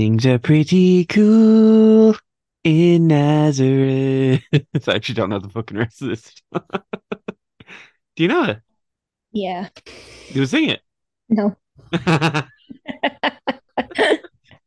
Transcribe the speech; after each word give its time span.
Things 0.00 0.24
are 0.24 0.38
pretty 0.38 1.04
cool 1.04 2.16
in 2.64 3.08
Nazareth. 3.08 4.42
I 4.54 4.94
actually 4.94 5.14
don't 5.14 5.28
know 5.28 5.40
the 5.40 5.50
fucking 5.50 5.76
rest 5.76 6.00
of 6.00 6.08
this. 6.08 6.32
Do 6.54 8.22
you 8.22 8.28
know 8.28 8.44
it? 8.44 8.60
Yeah. 9.30 9.68
Do 10.32 10.40
you 10.40 10.46
sing 10.46 10.70
it? 10.70 10.80
No. 11.28 11.54
well, 11.92 12.48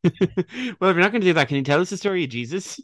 if 0.04 0.80
you're 0.80 0.94
not 0.94 1.12
going 1.12 1.22
to 1.22 1.28
do 1.28 1.34
that, 1.34 1.48
can 1.48 1.58
you 1.58 1.64
tell 1.64 1.82
us 1.82 1.90
the 1.90 1.98
story 1.98 2.26
of 2.26 2.30
Jesus? 2.30 2.80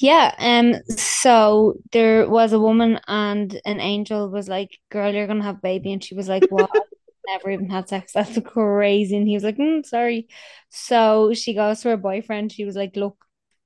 Yeah, 0.00 0.34
um, 0.40 0.74
so 0.88 1.74
there 1.92 2.28
was 2.28 2.52
a 2.52 2.58
woman 2.58 2.98
and 3.06 3.60
an 3.64 3.78
angel 3.78 4.28
was 4.28 4.48
like, 4.48 4.70
Girl, 4.90 5.14
you're 5.14 5.28
gonna 5.28 5.44
have 5.44 5.58
a 5.58 5.60
baby, 5.62 5.92
and 5.92 6.02
she 6.02 6.16
was 6.16 6.28
like, 6.28 6.46
What? 6.48 6.68
Never 7.26 7.50
even 7.50 7.70
had 7.70 7.88
sex. 7.88 8.12
That's 8.14 8.38
crazy. 8.40 9.16
And 9.16 9.28
he 9.28 9.34
was 9.34 9.44
like, 9.44 9.56
mm, 9.56 9.84
sorry. 9.86 10.28
So 10.70 11.32
she 11.34 11.54
goes 11.54 11.80
to 11.80 11.90
her 11.90 11.96
boyfriend. 11.96 12.52
She 12.52 12.64
was 12.64 12.76
like, 12.76 12.96
Look, 12.96 13.16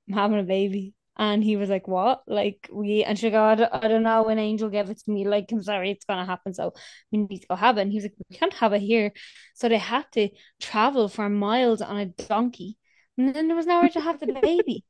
I'm 0.07 0.15
having 0.15 0.39
a 0.39 0.43
baby. 0.43 0.93
And 1.19 1.43
he 1.43 1.57
was 1.57 1.69
like, 1.69 1.87
What? 1.87 2.21
Like, 2.27 2.69
we, 2.71 3.03
and 3.03 3.17
she 3.17 3.29
go, 3.31 3.43
I 3.43 3.55
don't, 3.55 3.73
I 3.73 3.87
don't 3.87 4.03
know. 4.03 4.27
An 4.27 4.37
angel 4.39 4.69
gave 4.69 4.89
it 4.89 4.99
to 4.99 5.11
me. 5.11 5.27
Like, 5.27 5.51
I'm 5.51 5.63
sorry, 5.63 5.91
it's 5.91 6.05
gonna 6.05 6.25
happen. 6.25 6.53
So 6.53 6.73
we 7.11 7.19
need 7.19 7.39
to 7.41 7.47
go 7.47 7.55
have 7.55 7.77
it. 7.77 7.81
And 7.81 7.91
he 7.91 7.97
was 7.97 8.05
like, 8.05 8.15
We 8.29 8.37
can't 8.37 8.53
have 8.53 8.73
it 8.73 8.81
here. 8.81 9.11
So 9.55 9.69
they 9.69 9.77
had 9.79 10.05
to 10.13 10.29
travel 10.61 11.07
for 11.09 11.29
miles 11.29 11.81
on 11.81 11.97
a 11.97 12.05
donkey. 12.05 12.77
And 13.17 13.33
then 13.33 13.47
there 13.47 13.57
was 13.57 13.65
nowhere 13.65 13.89
to 13.89 14.01
have 14.01 14.19
the 14.19 14.27
baby 14.27 14.83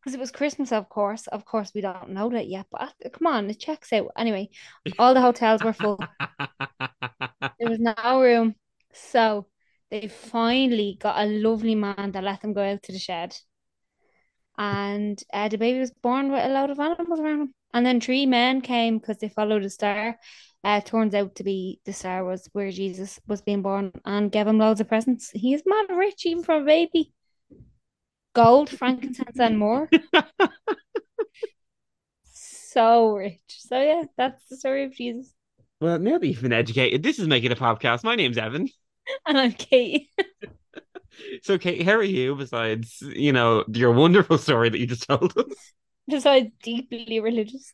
because 0.00 0.14
it 0.14 0.20
was 0.20 0.30
Christmas, 0.30 0.72
of 0.72 0.88
course. 0.88 1.26
Of 1.26 1.44
course, 1.44 1.72
we 1.74 1.80
don't 1.80 2.10
know 2.10 2.30
that 2.30 2.48
yet, 2.48 2.66
but 2.70 2.94
come 3.12 3.26
on, 3.26 3.50
it 3.50 3.58
checks 3.58 3.92
out. 3.92 4.10
Anyway, 4.16 4.50
all 4.98 5.14
the 5.14 5.20
hotels 5.20 5.62
were 5.62 5.72
full. 5.72 5.98
There 7.60 7.70
was 7.70 7.80
no 7.80 8.20
room. 8.20 8.54
So 8.92 9.46
they 9.90 10.06
finally 10.06 10.96
got 11.00 11.20
a 11.20 11.26
lovely 11.26 11.74
man 11.74 12.12
that 12.12 12.22
let 12.22 12.40
them 12.40 12.52
go 12.52 12.62
out 12.62 12.84
to 12.84 12.92
the 12.92 13.00
shed. 13.00 13.36
And 14.56 15.20
uh, 15.32 15.48
the 15.48 15.58
baby 15.58 15.80
was 15.80 15.90
born 15.90 16.30
with 16.30 16.44
a 16.44 16.48
load 16.48 16.70
of 16.70 16.78
animals 16.78 17.18
around 17.18 17.40
him. 17.40 17.54
And 17.74 17.84
then 17.84 18.00
three 18.00 18.26
men 18.26 18.60
came 18.60 18.98
because 18.98 19.18
they 19.18 19.28
followed 19.28 19.64
a 19.64 19.70
star. 19.70 20.18
Uh, 20.62 20.80
turns 20.80 21.14
out 21.14 21.34
to 21.36 21.44
be 21.44 21.80
the 21.84 21.92
star 21.92 22.24
was 22.24 22.48
where 22.52 22.70
Jesus 22.70 23.18
was 23.26 23.42
being 23.42 23.62
born 23.62 23.92
and 24.04 24.30
gave 24.30 24.46
him 24.46 24.58
loads 24.58 24.80
of 24.80 24.88
presents. 24.88 25.30
He 25.30 25.54
is 25.54 25.62
mad 25.66 25.86
rich 25.90 26.26
even 26.26 26.44
for 26.44 26.56
a 26.56 26.64
baby 26.64 27.12
gold, 28.38 28.70
frankincense, 28.70 29.40
and 29.40 29.58
more. 29.58 29.90
so 32.32 33.16
rich. 33.16 33.42
So 33.48 33.80
yeah, 33.80 34.04
that's 34.16 34.44
the 34.48 34.56
story 34.56 34.84
of 34.84 34.94
Jesus. 34.94 35.34
Well, 35.80 35.98
now 35.98 36.18
that 36.18 36.26
you've 36.26 36.40
been 36.40 36.52
educated, 36.52 37.02
this 37.02 37.18
is 37.18 37.26
Make 37.26 37.42
It 37.42 37.50
A 37.50 37.56
Popcast. 37.56 38.04
My 38.04 38.14
name's 38.14 38.38
Evan. 38.38 38.68
And 39.26 39.38
I'm 39.38 39.52
Kate. 39.52 40.06
so, 41.42 41.56
Kate, 41.56 41.82
how 41.82 41.92
are 41.92 42.02
you 42.02 42.34
besides, 42.34 43.00
you 43.00 43.32
know, 43.32 43.64
your 43.72 43.90
wonderful 43.90 44.36
story 44.36 44.68
that 44.68 44.78
you 44.78 44.86
just 44.86 45.08
told 45.08 45.32
us? 45.34 45.72
Besides 46.06 46.50
deeply 46.62 47.18
religious. 47.20 47.72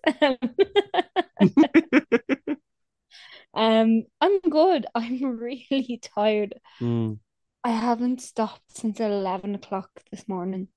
um, 3.52 4.04
I'm 4.20 4.40
good. 4.48 4.86
I'm 4.94 5.20
really 5.38 6.00
tired. 6.00 6.54
Mm. 6.80 7.18
I 7.64 7.70
haven't 7.70 8.20
stopped 8.20 8.76
since 8.76 9.00
11 9.00 9.54
o'clock 9.54 9.90
this 10.10 10.28
morning. 10.28 10.68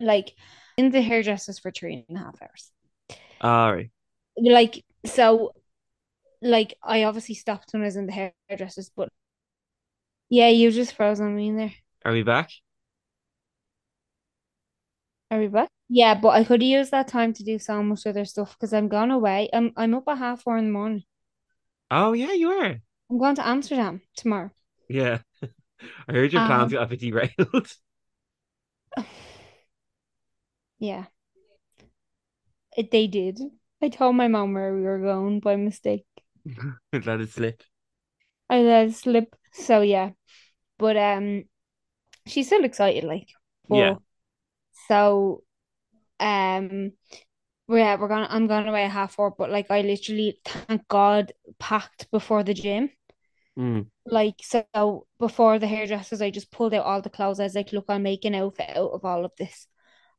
Like 0.00 0.34
in 0.76 0.90
the 0.90 1.00
hairdressers 1.00 1.58
for 1.58 1.70
three 1.70 2.04
and 2.08 2.16
a 2.16 2.20
half 2.20 2.42
hours. 2.42 2.72
All 3.40 3.72
right. 3.72 3.90
Like, 4.36 4.84
so, 5.04 5.52
like, 6.40 6.74
I 6.82 7.04
obviously 7.04 7.34
stopped 7.34 7.72
when 7.72 7.82
I 7.82 7.86
was 7.86 7.96
in 7.96 8.06
the 8.06 8.32
hairdressers, 8.48 8.90
but 8.94 9.08
yeah, 10.28 10.48
you 10.48 10.70
just 10.70 10.94
froze 10.94 11.20
on 11.20 11.34
me 11.34 11.48
in 11.48 11.56
there. 11.56 11.72
Are 12.04 12.12
we 12.12 12.22
back? 12.22 12.50
Are 15.30 15.38
we 15.38 15.48
back? 15.48 15.68
Yeah, 15.88 16.14
but 16.14 16.30
I 16.30 16.44
could 16.44 16.62
use 16.62 16.90
that 16.90 17.08
time 17.08 17.32
to 17.34 17.44
do 17.44 17.58
so 17.58 17.82
much 17.82 18.06
other 18.06 18.24
stuff 18.24 18.52
because 18.52 18.72
I'm 18.72 18.88
gone 18.88 19.10
away. 19.10 19.48
I'm 19.52 19.72
I'm 19.76 19.94
up 19.94 20.08
at 20.08 20.18
half 20.18 20.42
four 20.42 20.56
in 20.58 20.66
the 20.66 20.72
morning. 20.72 21.04
Oh 21.90 22.12
yeah, 22.12 22.32
you 22.32 22.50
are. 22.50 22.80
I'm 23.10 23.18
going 23.18 23.34
to 23.36 23.46
Amsterdam 23.46 24.02
tomorrow. 24.16 24.50
Yeah. 24.88 25.18
I 26.08 26.12
heard 26.12 26.32
your 26.32 26.42
plans 26.42 26.72
got 26.72 26.82
a 26.84 26.86
bit 26.86 27.00
derailed. 27.00 27.72
Yeah. 30.78 31.06
It, 32.78 32.90
they 32.90 33.06
did. 33.06 33.40
I 33.82 33.90
told 33.90 34.16
my 34.16 34.26
mom 34.28 34.54
where 34.54 34.74
we 34.74 34.80
were 34.82 34.98
going 34.98 35.40
by 35.40 35.56
mistake. 35.56 36.06
Let 36.92 37.20
it 37.20 37.30
slip. 37.30 37.62
I 38.50 38.60
let 38.60 38.88
it 38.88 38.94
slip. 38.94 39.36
So 39.52 39.80
yeah. 39.80 40.10
But 40.78 40.96
um 40.96 41.44
she's 42.26 42.46
still 42.46 42.64
excited, 42.64 43.04
like. 43.04 43.28
But, 43.68 43.76
Yeah. 43.76 43.94
So 44.88 45.42
um 46.20 46.92
we're 47.68 47.98
we're 47.98 48.08
gonna 48.08 48.28
I'm 48.30 48.46
going 48.46 48.68
away 48.68 48.84
at 48.84 48.90
half 48.92 49.14
four, 49.14 49.30
but 49.30 49.50
like 49.50 49.70
I 49.70 49.82
literally 49.82 50.40
thank 50.44 50.88
God 50.88 51.32
packed 51.58 52.10
before 52.10 52.42
the 52.42 52.54
gym. 52.54 52.90
Mm. 53.58 53.90
Like 54.06 54.36
so 54.42 55.06
before 55.18 55.58
the 55.58 55.66
hairdressers, 55.66 56.22
I 56.22 56.30
just 56.30 56.50
pulled 56.50 56.74
out 56.74 56.84
all 56.86 57.02
the 57.02 57.10
clothes. 57.10 57.40
I 57.40 57.44
was 57.44 57.54
like, 57.54 57.72
look, 57.72 57.86
I'll 57.88 57.98
make 57.98 58.24
an 58.24 58.34
outfit 58.34 58.70
out 58.70 58.92
of 58.92 59.04
all 59.04 59.24
of 59.24 59.32
this. 59.36 59.66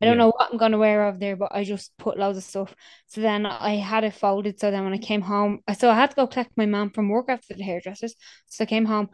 I 0.01 0.05
don't 0.05 0.17
Yeah. 0.17 0.23
know 0.25 0.29
what 0.29 0.51
I'm 0.51 0.57
gonna 0.57 0.77
wear 0.77 1.05
over 1.07 1.17
there, 1.17 1.35
but 1.35 1.51
I 1.53 1.63
just 1.63 1.97
put 1.97 2.17
loads 2.17 2.37
of 2.37 2.43
stuff. 2.43 2.75
So 3.07 3.21
then 3.21 3.45
I 3.45 3.75
had 3.77 4.03
it 4.03 4.13
folded. 4.13 4.59
So 4.59 4.71
then 4.71 4.83
when 4.83 4.93
I 4.93 4.97
came 4.99 5.21
home, 5.21 5.61
so 5.77 5.89
I 5.89 5.95
had 5.95 6.11
to 6.11 6.15
go 6.15 6.27
collect 6.27 6.55
my 6.57 6.65
mum 6.67 6.91
from 6.91 7.09
work 7.09 7.25
after 7.29 7.53
the 7.55 7.63
hairdressers. 7.63 8.15
So 8.47 8.63
I 8.63 8.67
came 8.67 8.85
home 8.85 9.09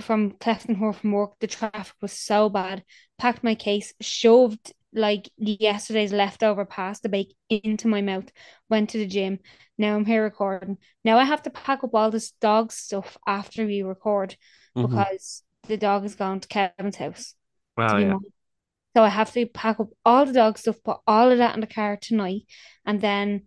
from 0.00 0.32
collecting 0.32 0.76
her 0.76 0.92
from 0.92 1.12
work. 1.12 1.38
The 1.40 1.46
traffic 1.46 1.94
was 2.00 2.12
so 2.12 2.48
bad. 2.48 2.84
Packed 3.18 3.44
my 3.44 3.54
case, 3.54 3.94
shoved 4.00 4.72
like 4.92 5.30
yesterday's 5.36 6.12
leftover 6.12 6.64
pasta 6.64 7.08
bake 7.08 7.36
into 7.48 7.88
my 7.88 8.00
mouth. 8.00 8.30
Went 8.68 8.90
to 8.90 8.98
the 8.98 9.06
gym. 9.06 9.38
Now 9.78 9.96
I'm 9.96 10.04
here 10.04 10.22
recording. 10.22 10.78
Now 11.04 11.18
I 11.18 11.24
have 11.24 11.42
to 11.42 11.50
pack 11.50 11.84
up 11.84 11.94
all 11.94 12.10
this 12.10 12.32
dog 12.40 12.72
stuff 12.72 13.16
after 13.26 13.64
we 13.66 13.82
record 13.82 14.36
Mhm. 14.76 14.88
because 14.88 15.42
the 15.68 15.76
dog 15.76 16.04
is 16.04 16.14
gone 16.14 16.40
to 16.40 16.48
Kevin's 16.48 16.96
house 16.96 17.34
Wow, 17.76 17.98
yeah. 17.98 18.16
So 18.96 19.04
I 19.04 19.08
have 19.08 19.32
to 19.32 19.46
pack 19.46 19.78
up 19.78 19.88
all 20.04 20.26
the 20.26 20.32
dog 20.32 20.58
stuff, 20.58 20.82
put 20.82 20.98
all 21.06 21.30
of 21.30 21.38
that 21.38 21.54
in 21.54 21.60
the 21.60 21.66
car 21.66 21.96
tonight, 21.96 22.42
and 22.84 23.00
then 23.00 23.46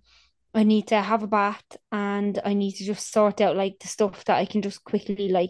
I 0.54 0.64
need 0.64 0.88
to 0.88 1.02
have 1.02 1.24
a 1.24 1.28
bath 1.28 1.64
and 1.92 2.40
I 2.46 2.54
need 2.54 2.74
to 2.74 2.86
just 2.86 3.12
sort 3.12 3.42
out 3.42 3.56
like 3.58 3.80
the 3.80 3.88
stuff 3.88 4.24
that 4.26 4.38
I 4.38 4.46
can 4.46 4.62
just 4.62 4.84
quickly 4.84 5.30
like 5.30 5.50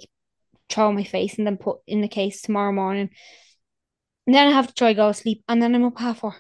throw 0.70 0.88
on 0.88 0.96
my 0.96 1.04
face 1.04 1.38
and 1.38 1.46
then 1.46 1.58
put 1.58 1.80
in 1.86 2.02
the 2.02 2.08
case 2.08 2.42
tomorrow 2.42 2.72
morning. 2.72 3.10
And 4.26 4.36
then 4.36 4.48
I 4.48 4.52
have 4.52 4.68
to 4.68 4.74
try 4.74 4.94
go 4.94 5.10
to 5.10 5.14
sleep 5.14 5.44
and 5.48 5.62
then 5.62 5.76
I'm 5.76 5.86
up 5.86 5.98
half 5.98 6.20
four. 6.20 6.36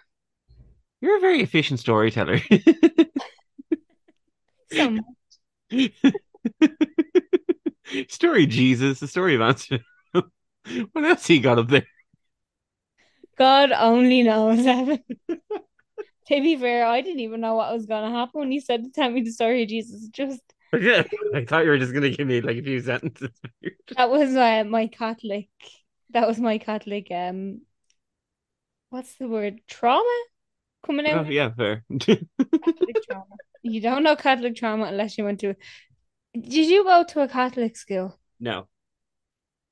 You're 1.01 1.17
a 1.17 1.21
very 1.21 1.41
efficient 1.41 1.79
storyteller. 1.79 2.39
So 4.71 4.89
much. 5.69 5.69
story 8.09 8.47
Jesus, 8.47 8.99
the 8.99 9.07
story 9.07 9.35
of 9.35 9.41
Amsterdam. 9.41 9.85
what 10.13 11.05
else 11.05 11.27
he 11.27 11.39
got 11.39 11.59
up 11.59 11.67
there? 11.67 11.85
God 13.37 13.71
only 13.71 14.23
knows, 14.23 14.65
Evan. 14.65 15.03
to 15.29 15.39
be 16.27 16.55
fair, 16.55 16.85
I 16.85 17.01
didn't 17.01 17.19
even 17.19 17.41
know 17.41 17.55
what 17.55 17.73
was 17.73 17.85
gonna 17.85 18.11
happen 18.11 18.41
when 18.41 18.51
you 18.51 18.61
said 18.61 18.83
to 18.83 18.91
tell 18.91 19.09
me 19.09 19.21
the 19.21 19.31
story 19.31 19.63
of 19.63 19.69
Jesus. 19.69 20.07
Just 20.07 20.41
Yeah, 20.79 21.03
I 21.35 21.45
thought 21.45 21.65
you 21.65 21.69
were 21.69 21.77
just 21.77 21.93
gonna 21.93 22.09
give 22.09 22.27
me 22.27 22.41
like 22.41 22.57
a 22.57 22.63
few 22.63 22.81
sentences. 22.81 23.29
that 23.95 24.09
was 24.09 24.35
uh, 24.35 24.63
my 24.65 24.87
Catholic 24.87 25.49
that 26.11 26.27
was 26.27 26.39
my 26.39 26.59
Catholic 26.59 27.07
um 27.11 27.61
what's 28.93 29.15
the 29.15 29.27
word? 29.27 29.59
Trauma 29.67 30.23
coming 30.85 31.07
Oh, 31.07 31.23
yeah, 31.29 31.51
fair. 31.55 31.83
Catholic 32.63 33.01
trauma. 33.01 33.37
You 33.61 33.79
don't 33.81 34.03
know 34.03 34.15
Catholic 34.15 34.55
trauma 34.55 34.85
unless 34.85 35.17
you 35.17 35.23
went 35.23 35.39
to 35.41 35.55
Did 36.33 36.69
you 36.69 36.83
go 36.83 37.03
to 37.05 37.21
a 37.21 37.27
Catholic 37.27 37.77
school? 37.77 38.19
no. 38.39 38.67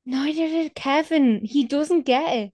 Neither 0.05 0.47
did 0.47 0.75
Kevin. 0.75 1.43
He 1.43 1.63
doesn't 1.65 2.03
get 2.03 2.35
it. 2.37 2.53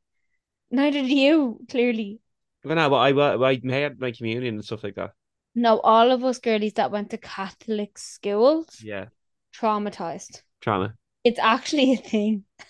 Neither 0.71 1.01
do 1.03 1.07
you, 1.15 1.65
clearly. 1.69 2.21
Well, 2.63 2.75
no, 2.75 2.89
but 2.89 2.97
I, 2.97 3.49
I 3.49 3.59
had 3.79 3.99
my 3.99 4.11
communion 4.11 4.55
and 4.55 4.65
stuff 4.65 4.83
like 4.83 4.95
that. 4.95 5.13
No, 5.55 5.79
all 5.81 6.11
of 6.11 6.23
us 6.23 6.39
girlies 6.39 6.73
that 6.75 6.89
went 6.91 7.09
to 7.09 7.17
Catholic 7.17 7.97
schools 7.97 8.85
Yeah, 8.85 9.07
traumatized. 9.53 10.43
trauma. 10.61 10.95
It's 11.23 11.39
actually 11.39 11.93
a 11.93 11.97
thing. 11.97 12.45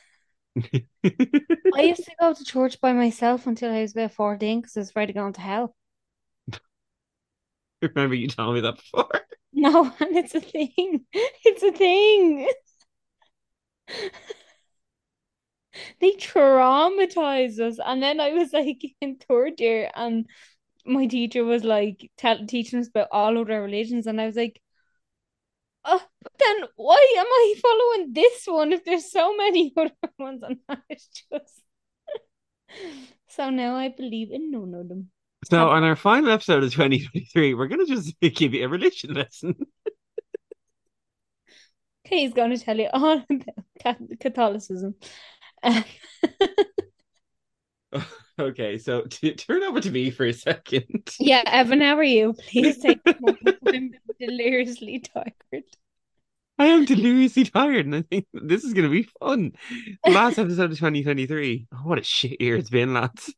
I 1.75 1.81
used 1.81 2.05
to 2.05 2.11
go 2.19 2.33
to 2.33 2.43
church 2.43 2.79
by 2.81 2.93
myself 2.93 3.47
until 3.47 3.71
I 3.71 3.81
was 3.81 3.91
about 3.93 4.13
14 4.13 4.61
because 4.61 4.77
I 4.77 4.81
was 4.81 4.89
afraid 4.89 5.09
of 5.09 5.15
going 5.15 5.33
to 5.33 5.41
hell. 5.41 5.75
Remember 7.81 8.15
you 8.15 8.27
telling 8.27 8.55
me 8.55 8.61
that 8.61 8.75
before? 8.77 9.09
No, 9.59 9.85
and 9.99 10.15
it's 10.15 10.35
a 10.35 10.39
thing. 10.39 11.05
It's 11.11 11.63
a 11.63 11.71
thing. 11.71 12.47
They 15.99 16.11
traumatized 16.13 17.59
us. 17.59 17.79
And 17.83 18.01
then 18.01 18.19
I 18.19 18.31
was 18.31 18.53
like 18.53 18.83
in 19.01 19.17
third 19.17 19.59
year 19.59 19.89
and 19.95 20.27
my 20.85 21.07
teacher 21.07 21.43
was 21.43 21.63
like 21.63 22.09
teaching 22.17 22.79
us 22.79 22.87
about 22.87 23.09
all 23.11 23.37
other 23.37 23.61
religions 23.61 24.07
and 24.07 24.19
I 24.21 24.25
was 24.25 24.35
like, 24.35 24.61
oh, 25.87 26.01
but 26.21 26.33
then 26.37 26.67
why 26.75 27.15
am 27.17 27.25
I 27.25 27.53
following 27.61 28.13
this 28.13 28.43
one 28.45 28.73
if 28.73 28.83
there's 28.85 29.11
so 29.11 29.35
many 29.35 29.73
other 29.77 29.91
ones? 30.19 30.43
And 30.43 30.59
it's 30.89 31.07
just 31.31 31.61
So 33.29 33.49
now 33.49 33.75
I 33.75 33.89
believe 33.89 34.31
in 34.31 34.51
none 34.51 34.73
of 34.73 34.89
them. 34.89 35.09
So 35.45 35.69
on 35.69 35.83
our 35.83 35.95
final 35.95 36.31
episode 36.31 36.63
of 36.63 36.71
2023, 36.71 37.53
we're 37.53 37.67
gonna 37.67 37.85
just 37.85 38.19
give 38.21 38.53
you 38.53 38.65
a 38.65 38.69
religion 38.69 39.13
lesson. 39.13 39.55
he's 42.03 42.33
going 42.33 42.51
to 42.51 42.57
tell 42.57 42.77
you 42.77 42.89
all 42.93 43.23
about 43.79 44.19
Catholicism. 44.19 44.95
Um, 45.63 45.83
Okay, 48.39 48.77
so 48.77 49.01
t 49.09 49.33
turn 49.33 49.63
over 49.63 49.79
to 49.81 49.91
me 49.91 50.11
for 50.11 50.25
a 50.25 50.33
second. 50.33 51.09
yeah, 51.19 51.43
Evan, 51.45 51.81
how 51.81 51.97
are 51.97 52.03
you? 52.03 52.33
Please 52.33 52.77
take. 52.81 52.99
I'm 53.65 53.91
deliriously 54.19 54.99
tired. 54.99 55.63
I 56.59 56.65
am 56.67 56.85
deliriously 56.85 57.45
tired, 57.45 57.85
and 57.85 57.95
I 57.95 58.01
think 58.01 58.25
this 58.33 58.63
is 58.63 58.73
gonna 58.73 58.89
be 58.89 59.07
fun. 59.19 59.53
Last 60.07 60.37
episode 60.39 60.71
of 60.71 60.77
2023. 60.77 61.67
Oh, 61.73 61.77
what 61.83 61.99
a 61.99 62.03
shit 62.03 62.41
year 62.41 62.55
it's 62.55 62.69
been, 62.69 62.93
lads. 62.93 63.33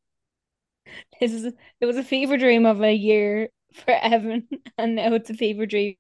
This 1.20 1.34
is 1.34 1.46
it 1.46 1.86
was 1.86 1.98
a 1.98 2.04
fever 2.04 2.38
dream 2.38 2.66
of 2.66 2.82
a 2.82 2.94
year 2.94 3.50
for 3.74 3.92
Evan, 3.92 4.48
and 4.78 4.96
now 4.96 5.14
it's 5.14 5.30
a 5.30 5.34
fever 5.34 5.66
dream 5.66 5.96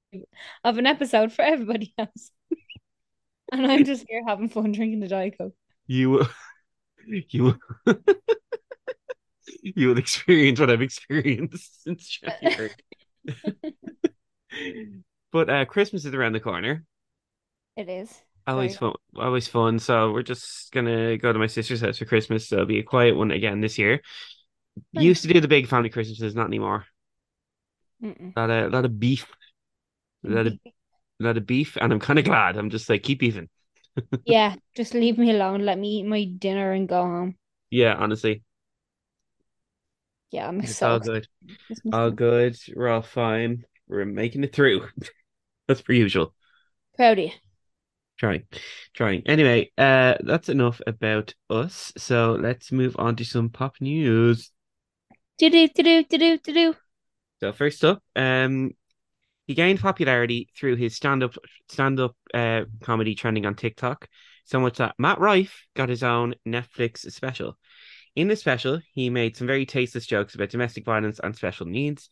of 0.63 0.77
an 0.77 0.85
episode 0.85 1.31
for 1.31 1.43
everybody 1.43 1.93
else. 1.97 2.31
And 3.51 3.65
I'm 3.65 3.83
just 3.83 4.05
here 4.07 4.21
having 4.27 4.49
fun 4.49 4.71
drinking 4.71 4.99
the 4.99 5.07
Diet 5.07 5.35
Coke. 5.37 5.55
You, 5.87 6.25
you, 7.07 7.57
you 9.75 9.89
will 9.89 9.97
experience 9.97 10.59
what 10.59 10.69
I've 10.69 10.81
experienced 10.81 11.83
since 11.83 12.19
January. 12.19 12.71
But 15.31 15.49
uh, 15.49 15.65
Christmas 15.65 16.05
is 16.05 16.13
around 16.15 16.33
the 16.33 16.39
corner. 16.39 16.83
It 17.77 17.87
is. 17.87 18.11
Always 18.47 18.75
fun, 18.77 18.93
always 19.15 19.47
fun. 19.47 19.77
So 19.77 20.11
we're 20.11 20.23
just 20.23 20.71
gonna 20.71 21.17
go 21.17 21.31
to 21.31 21.37
my 21.37 21.45
sister's 21.45 21.81
house 21.81 21.99
for 21.99 22.05
Christmas. 22.05 22.47
So 22.47 22.55
it'll 22.55 22.65
be 22.65 22.79
a 22.79 22.83
quiet 22.83 23.15
one 23.15 23.29
again 23.29 23.61
this 23.61 23.77
year. 23.77 24.01
Used 24.91 25.21
to 25.21 25.27
do 25.27 25.39
the 25.39 25.47
big 25.47 25.67
family 25.67 25.89
Christmases, 25.89 26.33
not 26.33 26.47
anymore. 26.47 26.85
Mm-mm. 28.03 28.33
A 28.35 28.39
lot 28.39 28.49
of, 28.49 28.73
lot 28.73 28.85
of 28.85 28.99
beef, 28.99 29.27
a 30.25 30.29
lot 30.29 30.47
of, 30.47 30.53
lot 31.19 31.37
of 31.37 31.45
beef, 31.45 31.77
and 31.79 31.93
I'm 31.93 31.99
kind 31.99 32.17
of 32.17 32.25
glad. 32.25 32.57
I'm 32.57 32.71
just 32.71 32.89
like 32.89 33.03
keep 33.03 33.21
even. 33.21 33.49
Yeah, 34.25 34.55
just 34.75 34.93
leave 34.93 35.17
me 35.17 35.31
alone. 35.31 35.65
Let 35.65 35.77
me 35.77 35.99
eat 35.99 36.05
my 36.05 36.23
dinner 36.23 36.71
and 36.71 36.87
go 36.87 37.03
home. 37.03 37.35
Yeah, 37.69 37.95
honestly, 37.95 38.41
Yeah, 40.31 40.47
I'm 40.47 40.59
it's 40.61 40.77
so 40.77 40.89
all 40.89 40.99
good, 40.99 41.27
all 41.91 42.11
good. 42.11 42.57
We're 42.75 42.89
all 42.89 43.01
fine. 43.01 43.65
We're 43.87 44.05
making 44.05 44.43
it 44.43 44.53
through. 44.53 44.87
That's 45.67 45.81
per 45.81 45.93
usual. 45.93 46.33
Proud 46.95 47.19
of 47.19 47.25
you. 47.25 47.31
Trying, 48.17 48.43
trying. 48.93 49.23
Anyway, 49.27 49.71
uh, 49.77 50.15
that's 50.19 50.49
enough 50.49 50.81
about 50.85 51.33
us. 51.49 51.93
So 51.95 52.33
let's 52.33 52.69
move 52.69 52.97
on 52.99 53.15
to 53.15 53.23
some 53.23 53.49
pop 53.49 53.75
news. 53.79 54.51
Do 55.37 55.49
do 55.49 55.69
do 55.69 55.83
do 55.83 56.17
do 56.17 56.37
do 56.37 56.53
do. 56.53 56.75
So 57.39 57.53
first 57.53 57.85
up, 57.85 58.03
um, 58.17 58.71
he 59.47 59.53
gained 59.53 59.79
popularity 59.79 60.49
through 60.57 60.75
his 60.75 60.95
stand-up 60.95 61.35
stand-up 61.69 62.15
uh 62.33 62.63
comedy 62.81 63.15
trending 63.15 63.45
on 63.45 63.55
TikTok, 63.55 64.09
so 64.43 64.59
much 64.59 64.79
that 64.79 64.95
Matt 64.99 65.19
Rife 65.19 65.65
got 65.75 65.89
his 65.89 66.03
own 66.03 66.35
Netflix 66.45 67.09
special. 67.11 67.57
In 68.19 68.27
the 68.27 68.35
special, 68.35 68.81
he 68.91 69.09
made 69.09 69.37
some 69.37 69.47
very 69.47 69.65
tasteless 69.65 70.05
jokes 70.05 70.35
about 70.35 70.49
domestic 70.49 70.83
violence 70.83 71.21
and 71.23 71.33
special 71.33 71.65
needs. 71.65 72.09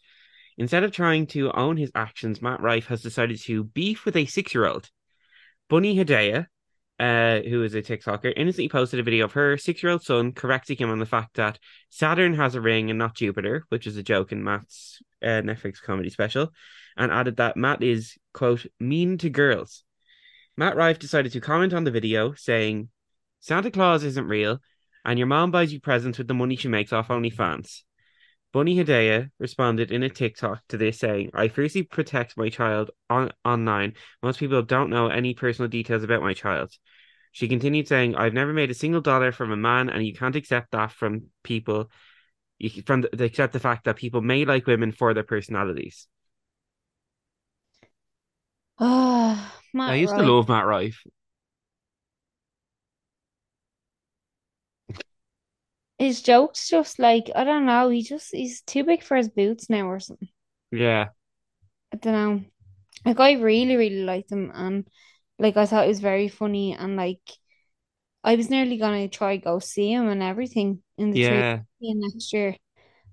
Instead 0.58 0.86
of 0.86 0.94
trying 0.94 1.28
to 1.28 1.52
own 1.52 1.76
his 1.76 1.92
actions, 1.96 2.42
Matt 2.42 2.62
Rife 2.62 2.88
has 2.88 3.02
decided 3.02 3.42
to 3.42 3.66
beef 3.66 4.06
with 4.06 4.16
a 4.16 4.26
six-year-old. 4.26 4.90
Bunny 5.68 5.98
Hedaya, 5.98 6.48
uh, 6.98 7.40
who 7.42 7.62
is 7.62 7.76
a 7.76 7.82
TikToker, 7.82 8.32
innocently 8.38 8.70
posted 8.70 9.02
a 9.02 9.04
video 9.04 9.26
of 9.26 9.34
her 9.34 9.58
six-year-old 9.58 10.02
son 10.02 10.32
correcting 10.32 10.78
him 10.78 10.90
on 10.90 11.00
the 11.00 11.06
fact 11.06 11.36
that 11.36 11.60
Saturn 11.90 12.36
has 12.36 12.56
a 12.56 12.62
ring 12.62 12.90
and 12.90 12.98
not 12.98 13.18
Jupiter, 13.18 13.66
which 13.68 13.86
is 13.86 13.98
a 13.98 14.02
joke 14.02 14.32
in 14.32 14.46
Matt's 14.46 15.02
uh, 15.22 15.42
Netflix 15.44 15.82
comedy 15.82 16.10
special, 16.10 16.54
and 16.96 17.12
added 17.12 17.36
that 17.36 17.58
Matt 17.58 17.84
is, 17.84 18.16
quote, 18.34 18.66
mean 18.80 19.18
to 19.18 19.30
girls. 19.30 19.84
Matt 20.56 20.78
Rife 20.78 21.00
decided 21.00 21.34
to 21.34 21.42
comment 21.42 21.74
on 21.74 21.84
the 21.84 21.92
video, 21.92 22.34
saying, 22.34 22.88
Santa 23.42 23.72
Claus 23.72 24.06
isn't 24.06 24.30
real, 24.30 24.62
and 25.08 25.18
your 25.18 25.28
mom 25.28 25.50
buys 25.52 25.72
you 25.74 25.80
presents 25.80 26.18
with 26.18 26.28
the 26.28 26.34
money 26.34 26.58
she 26.58 26.68
makes 26.68 26.92
off 26.94 27.08
OnlyFans. 27.08 27.82
Bunny 28.52 28.76
Hedaya 28.76 29.30
responded 29.40 29.92
in 29.92 30.04
a 30.04 30.10
TikTok 30.10 30.62
to 30.70 30.78
this 30.78 31.00
saying, 31.00 31.32
I 31.34 31.48
fiercely 31.48 31.84
protect 31.84 32.38
my 32.38 32.50
child 32.50 32.92
on- 33.10 33.32
online. 33.46 33.94
Most 34.22 34.40
people 34.40 34.62
don't 34.62 34.90
know 34.90 35.08
any 35.08 35.34
personal 35.34 35.70
details 35.70 36.04
about 36.04 36.22
my 36.22 36.34
child. 36.34 36.74
She 37.32 37.48
continued 37.48 37.88
saying, 37.88 38.16
I've 38.16 38.34
never 38.34 38.52
made 38.52 38.70
a 38.70 38.74
single 38.74 39.02
dollar 39.02 39.32
from 39.32 39.52
a 39.52 39.58
man, 39.58 39.90
and 39.90 40.06
you 40.06 40.14
can't 40.14 40.36
accept 40.36 40.72
that 40.72 40.92
from 40.92 41.28
people. 41.44 41.90
You 42.58 42.70
can- 42.70 42.84
from 42.84 43.02
the, 43.02 43.24
accept 43.24 43.54
the 43.54 43.60
fact 43.60 43.86
that 43.86 43.96
people 43.96 44.22
may 44.22 44.44
like 44.44 44.68
women 44.68 44.92
for 44.92 45.14
their 45.14 45.24
personalities. 45.24 46.08
Oh, 48.80 49.52
I 49.74 49.78
Matt 49.78 50.00
used 50.00 50.16
to 50.16 50.24
love 50.24 50.48
Matt 50.50 50.66
Rife. 50.66 51.04
His 56.00 56.22
jokes 56.24 56.70
just 56.70 57.00
like 57.00 57.30
I 57.36 57.44
don't 57.44 57.66
know. 57.68 57.90
He 57.90 58.02
just 58.04 58.34
he's 58.36 58.62
too 58.62 58.84
big 58.84 59.04
for 59.04 59.18
his 59.18 59.30
boots 59.30 59.70
now 59.70 59.88
or 59.90 60.00
something. 60.00 60.30
Yeah, 60.72 61.10
I 61.94 61.98
don't 61.98 62.14
know. 62.14 62.46
Like 63.06 63.20
I 63.20 63.34
really 63.34 63.76
really 63.76 64.04
liked 64.04 64.32
him 64.32 64.52
and 64.54 64.88
like 65.40 65.58
I 65.58 65.66
thought 65.66 65.86
it 65.86 65.90
was 65.90 66.00
very 66.02 66.28
funny 66.30 66.74
and 66.74 66.96
like 66.96 67.22
I 68.24 68.36
was 68.36 68.50
nearly 68.50 68.78
gonna 68.78 69.08
try 69.08 69.38
go 69.38 69.60
see 69.60 69.92
him 69.92 70.08
and 70.10 70.22
everything 70.24 70.84
in 70.98 71.12
the 71.12 71.20
yeah, 71.20 71.64
next 71.82 72.34
year. 72.34 72.56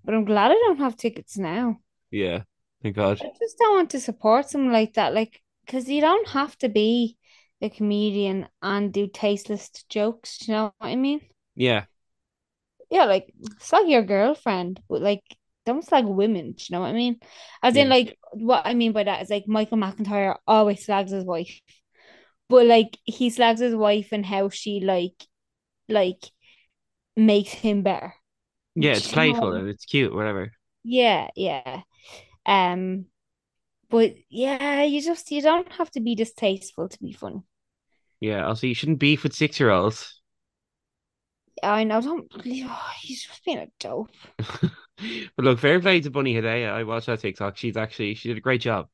But 0.05 0.15
I'm 0.15 0.25
glad 0.27 0.51
I 0.53 0.55
don't 0.55 0.79
have 0.79 0.97
tickets 0.97 1.39
now. 1.39 1.81
yeah. 2.11 2.43
Thank 2.83 2.97
God. 2.97 3.21
I 3.21 3.29
just 3.41 3.59
don't 3.59 3.75
want 3.75 3.91
to 3.91 4.01
support 4.01 4.49
someone 4.51 4.73
like 4.73 4.95
that. 4.95 5.15
Like, 5.15 5.43
because 5.67 5.89
you 5.89 6.01
don't 6.01 6.29
have 6.29 6.57
to 6.59 6.69
be 6.69 7.17
a 7.61 7.69
comedian 7.71 8.49
and 8.63 8.93
do 8.93 9.07
tasteless 9.09 9.71
jokes. 9.89 10.47
You 10.47 10.55
know 10.55 10.75
what 10.79 10.89
I 10.89 10.97
mean? 10.97 11.21
Yeah, 11.57 11.87
Yeah, 12.91 13.05
like 13.05 13.33
slag 13.61 13.89
your 13.89 14.03
girlfriend, 14.03 14.81
but 14.89 15.01
like 15.01 15.23
don't 15.67 15.85
slag 15.85 16.05
women. 16.05 16.53
Do 16.53 16.65
you 16.69 16.75
know 16.75 16.81
what 16.81 16.89
I 16.89 16.93
mean? 16.93 17.19
As 17.63 17.77
in, 17.77 17.89
like, 17.89 18.19
what 18.33 18.63
I 18.67 18.75
mean 18.75 18.93
by 18.93 19.05
that 19.05 19.23
is 19.23 19.31
like 19.31 19.45
Michael 19.47 19.79
McIntyre 19.79 20.37
always 20.47 20.85
slags 20.85 21.11
his 21.11 21.25
wife, 21.25 21.61
but 22.49 22.67
like 22.67 22.99
he 23.05 23.31
slags 23.31 23.61
his 23.61 23.75
wife 23.75 24.09
and 24.13 24.25
how 24.25 24.49
she 24.51 24.81
like 24.81 25.27
like 25.89 26.23
makes 27.17 27.53
him 27.53 27.83
better. 27.83 28.15
yeah. 28.75 28.93
It's 28.93 29.07
you 29.07 29.11
know 29.13 29.15
playful 29.15 29.53
mean? 29.53 29.69
it's 29.69 29.85
cute, 29.85 30.15
whatever. 30.15 30.53
Yeah, 30.83 31.29
yeah. 31.35 31.83
Um, 32.47 33.07
but 33.89 34.15
yeah, 34.29 34.83
you 34.83 35.01
just 35.01 35.31
you 35.31 35.41
don't 35.41 35.71
have 35.73 35.91
to 35.93 36.01
be 36.01 36.15
distasteful 36.15 36.89
to 36.89 36.99
be 37.01 37.13
funny. 37.13 37.43
Yeah. 38.21 38.47
Also, 38.47 38.67
you 38.67 38.75
shouldn't 38.75 38.99
beef 38.99 39.23
with 39.23 39.35
six-year-olds. 39.35 40.21
I 41.63 41.85
know, 41.85 42.01
don't 42.01 42.31
believe 42.31 42.67
oh, 42.69 42.91
he's 43.01 43.23
just 43.25 43.45
being 43.45 43.59
a 43.59 43.69
dope. 43.79 44.11
But 45.37 45.45
look, 45.45 45.59
fair 45.59 45.81
play 45.81 46.01
to 46.01 46.11
Bunny 46.11 46.35
Hedaya. 46.35 46.71
I 46.71 46.85
watched 46.85 47.07
that 47.07 47.21
TikTok. 47.21 47.57
She's 47.57 47.77
actually 47.77 48.15
she 48.15 48.29
did 48.29 48.39
a 48.39 48.41
great 48.41 48.61
job. 48.61 48.89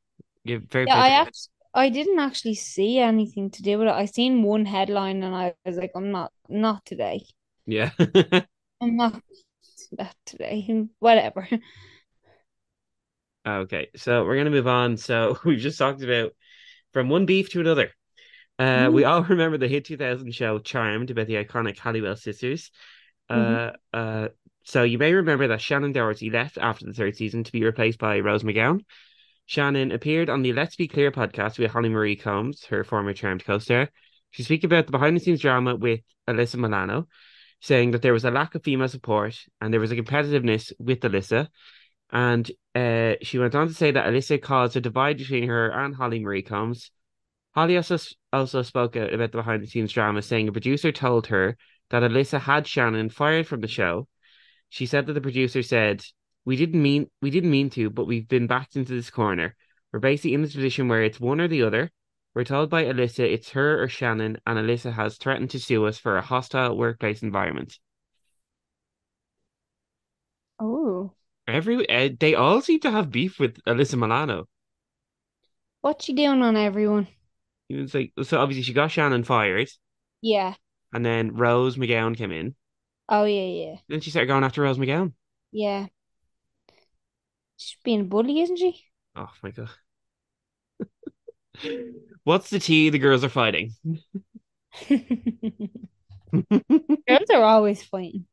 Give 0.46 0.62
fair 0.70 0.86
Yeah, 0.86 0.94
play 0.94 1.02
I 1.02 1.08
actually 1.10 1.50
I 1.72 1.88
didn't 1.88 2.18
actually 2.18 2.54
see 2.54 2.98
anything 2.98 3.50
to 3.50 3.62
do 3.62 3.78
with 3.78 3.88
it. 3.88 3.92
I 3.92 4.06
seen 4.06 4.42
one 4.42 4.64
headline 4.64 5.22
and 5.22 5.34
I 5.34 5.54
was 5.64 5.76
like, 5.76 5.92
I'm 5.94 6.10
not 6.10 6.32
not 6.48 6.84
today. 6.86 7.24
Yeah. 7.66 7.90
I'm 8.80 8.96
not 8.96 9.22
that 9.92 10.16
today. 10.24 10.86
Whatever. 10.98 11.48
Okay, 13.46 13.88
so 13.96 14.24
we're 14.24 14.36
gonna 14.36 14.50
move 14.50 14.66
on. 14.66 14.96
So 14.96 15.38
we've 15.44 15.58
just 15.58 15.78
talked 15.78 16.02
about 16.02 16.32
from 16.92 17.08
one 17.08 17.26
beef 17.26 17.50
to 17.50 17.60
another. 17.60 17.90
Uh, 18.60 18.90
we 18.92 19.02
Mhm. 19.02 19.08
all 19.08 19.22
remember 19.36 19.56
the 19.56 19.68
hit 19.68 19.86
2000 19.86 20.34
show 20.34 20.58
Charmed 20.58 21.10
about 21.10 21.26
the 21.26 21.42
iconic 21.42 21.78
Halliwell 21.78 22.16
sisters. 22.16 22.70
Mhm. 23.30 23.74
Uh, 23.92 23.96
uh, 23.96 24.28
so 24.64 24.82
you 24.82 24.98
may 24.98 25.14
remember 25.14 25.48
that 25.48 25.60
Shannen 25.60 25.94
Doherty 25.94 26.28
left 26.30 26.58
after 26.58 26.84
the 26.84 26.92
third 26.92 27.16
season 27.16 27.42
to 27.44 27.52
be 27.52 27.64
replaced 27.64 27.98
by 27.98 28.20
Rose 28.20 28.42
McGowan. 28.42 28.84
Shannen 29.48 29.92
appeared 29.94 30.28
on 30.28 30.42
the 30.42 30.52
Let's 30.52 30.76
Be 30.76 30.88
Clear 30.88 31.10
podcast 31.10 31.58
with 31.58 31.70
Holly 31.70 31.88
Marie 31.88 32.16
Combs, 32.16 32.66
her 32.66 32.84
former 32.84 33.14
Charmed 33.14 33.44
co-star. 33.44 33.88
She 34.30 34.42
spoke 34.42 34.62
about 34.64 34.86
the 34.86 34.92
behind-the-scenes 34.92 35.40
drama 35.40 35.74
with 35.74 36.00
Alyssa 36.28 36.56
Milano, 36.56 37.08
saying 37.60 37.92
that 37.92 38.02
there 38.02 38.12
was 38.12 38.24
a 38.24 38.30
lack 38.30 38.54
of 38.54 38.62
female 38.62 38.88
support 38.88 39.36
and 39.60 39.72
there 39.72 39.80
was 39.80 39.90
a 39.90 39.96
competitiveness 39.96 40.72
with 40.78 41.00
Alyssa. 41.00 41.48
And 42.12 42.48
uh, 42.74 43.14
she 43.22 43.38
went 43.38 43.54
on 43.54 43.68
to 43.68 43.74
say 43.74 43.90
that 43.90 44.06
Alyssa 44.06 44.40
caused 44.40 44.76
a 44.76 44.80
divide 44.80 45.18
between 45.18 45.48
her 45.48 45.70
and 45.70 45.94
Holly 45.94 46.20
Marie 46.20 46.42
Combs. 46.42 46.90
Holly 47.54 47.76
also 47.76 47.98
also 48.32 48.62
spoke 48.62 48.96
out 48.96 49.12
about 49.12 49.32
the 49.32 49.38
behind 49.38 49.62
the 49.62 49.66
scenes 49.66 49.92
drama, 49.92 50.22
saying 50.22 50.48
a 50.48 50.52
producer 50.52 50.92
told 50.92 51.26
her 51.28 51.56
that 51.90 52.02
Alyssa 52.02 52.40
had 52.40 52.64
Shannen 52.64 53.12
fired 53.12 53.46
from 53.46 53.60
the 53.60 53.68
show. 53.68 54.06
She 54.68 54.86
said 54.86 55.06
that 55.06 55.14
the 55.14 55.20
producer 55.20 55.62
said, 55.62 56.02
"We 56.44 56.56
didn't 56.56 56.82
mean 56.82 57.10
we 57.20 57.30
didn't 57.30 57.50
mean 57.50 57.70
to, 57.70 57.90
but 57.90 58.06
we've 58.06 58.28
been 58.28 58.46
backed 58.46 58.76
into 58.76 58.92
this 58.92 59.10
corner. 59.10 59.56
We're 59.92 59.98
basically 59.98 60.34
in 60.34 60.42
this 60.42 60.54
position 60.54 60.88
where 60.88 61.02
it's 61.02 61.18
one 61.20 61.40
or 61.40 61.48
the 61.48 61.62
other. 61.62 61.90
We're 62.34 62.44
told 62.44 62.70
by 62.70 62.84
Alyssa 62.84 63.28
it's 63.32 63.50
her 63.50 63.82
or 63.82 63.88
Shannen, 63.88 64.38
and 64.46 64.58
Alyssa 64.58 64.92
has 64.92 65.18
threatened 65.18 65.50
to 65.50 65.58
sue 65.60 65.86
us 65.86 65.98
for 65.98 66.16
a 66.16 66.22
hostile 66.22 66.76
workplace 66.76 67.22
environment." 67.22 67.78
Oh, 70.60 71.14
Every 71.48 71.88
uh, 71.88 72.10
they 72.18 72.34
all 72.34 72.60
seem 72.60 72.80
to 72.80 72.90
have 72.92 73.10
beef 73.10 73.40
with 73.40 73.60
Alyssa 73.64 73.98
Milano. 73.98 74.46
What's 75.80 76.04
she 76.04 76.12
doing 76.12 76.42
on 76.42 76.56
everyone? 76.56 77.08
It's 77.70 77.94
like 77.94 78.12
so 78.22 78.38
obviously 78.40 78.62
she 78.64 78.72
got 78.74 78.90
Shannen 78.90 79.24
fired, 79.24 79.68
Yeah. 80.22 80.54
and 80.92 81.04
then 81.04 81.34
Rose 81.34 81.76
McGowan 81.76 82.16
came 82.16 82.32
in. 82.32 82.54
Oh 83.08 83.24
yeah, 83.24 83.44
yeah, 83.44 83.76
Then 83.88 84.00
she 84.00 84.08
started 84.10 84.28
going 84.28 84.42
after 84.44 84.62
Rose 84.62 84.78
McGowan. 84.78 85.12
yeah. 85.52 85.88
She's 87.56 87.76
being 87.84 88.00
a 88.00 88.04
bully, 88.04 88.40
isn't 88.40 88.56
she? 88.56 88.86
Oh 89.14 89.30
my 89.42 89.50
God. 89.52 89.70
What's 92.24 92.50
the 92.50 92.58
tea 92.58 92.90
the 92.90 92.98
girls 92.98 93.24
are 93.24 93.28
fighting? 93.28 93.72
Girls 97.06 97.30
are 97.30 97.42
always 97.42 97.82
fighting. 97.82 98.26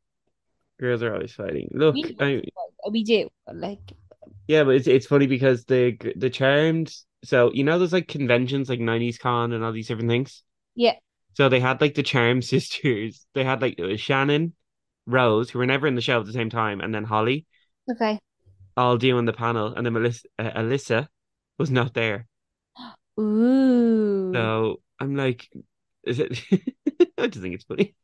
Girls 0.80 1.02
are 1.02 1.14
always 1.14 1.32
fighting. 1.34 1.68
Look, 1.72 1.94
We 1.94 2.16
I, 2.20 2.42
we 2.90 3.04
do. 3.04 3.28
Like, 3.52 3.80
yeah, 4.46 4.64
but 4.64 4.76
it's 4.76 4.86
it's 4.86 5.06
funny 5.06 5.26
because 5.26 5.64
the 5.64 5.96
the 6.16 6.30
Charmed. 6.30 6.94
So 7.24 7.52
you 7.52 7.64
know, 7.64 7.78
there's 7.78 7.92
like 7.92 8.08
conventions 8.08 8.68
like 8.68 8.80
90s 8.80 9.18
Con 9.18 9.52
and 9.52 9.64
all 9.64 9.72
these 9.72 9.88
different 9.88 10.10
things. 10.10 10.42
yeah. 10.74 10.94
So 11.34 11.48
they 11.48 11.60
had 11.60 11.80
like 11.80 11.94
the 11.94 12.02
Charm 12.02 12.42
sisters. 12.52 13.26
They 13.34 13.44
had 13.44 13.62
like 13.62 13.76
was 13.78 14.00
Shannen, 14.00 14.52
Rose, 15.06 15.50
who 15.50 15.58
were 15.58 15.66
never 15.66 15.86
in 15.86 15.94
the 15.94 16.00
show 16.00 16.20
at 16.20 16.26
the 16.26 16.32
same 16.32 16.50
time, 16.50 16.80
and 16.80 16.94
then 16.94 17.04
Holly, 17.04 17.46
Okay. 17.90 18.18
all 18.76 18.96
doing 18.96 19.24
the 19.24 19.32
panel, 19.32 19.74
and 19.74 19.84
then 19.86 19.92
Melissa, 19.92 20.28
uh, 20.38 20.50
Alyssa 20.50 21.08
was 21.58 21.70
not 21.70 21.94
there. 21.94 22.26
Ooh. 23.20 24.32
So 24.34 24.80
I'm 25.00 25.16
like, 25.16 25.48
is 26.04 26.18
it? 26.20 26.40
I 27.18 27.26
just 27.28 27.42
think 27.42 27.54
it's 27.54 27.64
funny. 27.64 27.94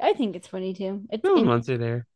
I 0.00 0.12
think 0.12 0.36
it's 0.36 0.46
funny 0.48 0.74
too. 0.74 1.06
It's 1.10 1.24
No 1.24 1.34
one 1.34 1.46
wants 1.46 1.68
her 1.68 1.78
there. 1.78 2.06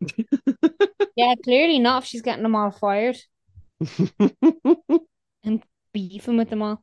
yeah, 1.17 1.35
clearly 1.43 1.79
not 1.79 2.03
if 2.03 2.09
she's 2.09 2.23
getting 2.23 2.43
them 2.43 2.55
all 2.57 2.71
fired 2.71 3.17
and 5.45 5.63
beefing 5.93 6.37
with 6.37 6.51
them 6.51 6.63
all. 6.63 6.83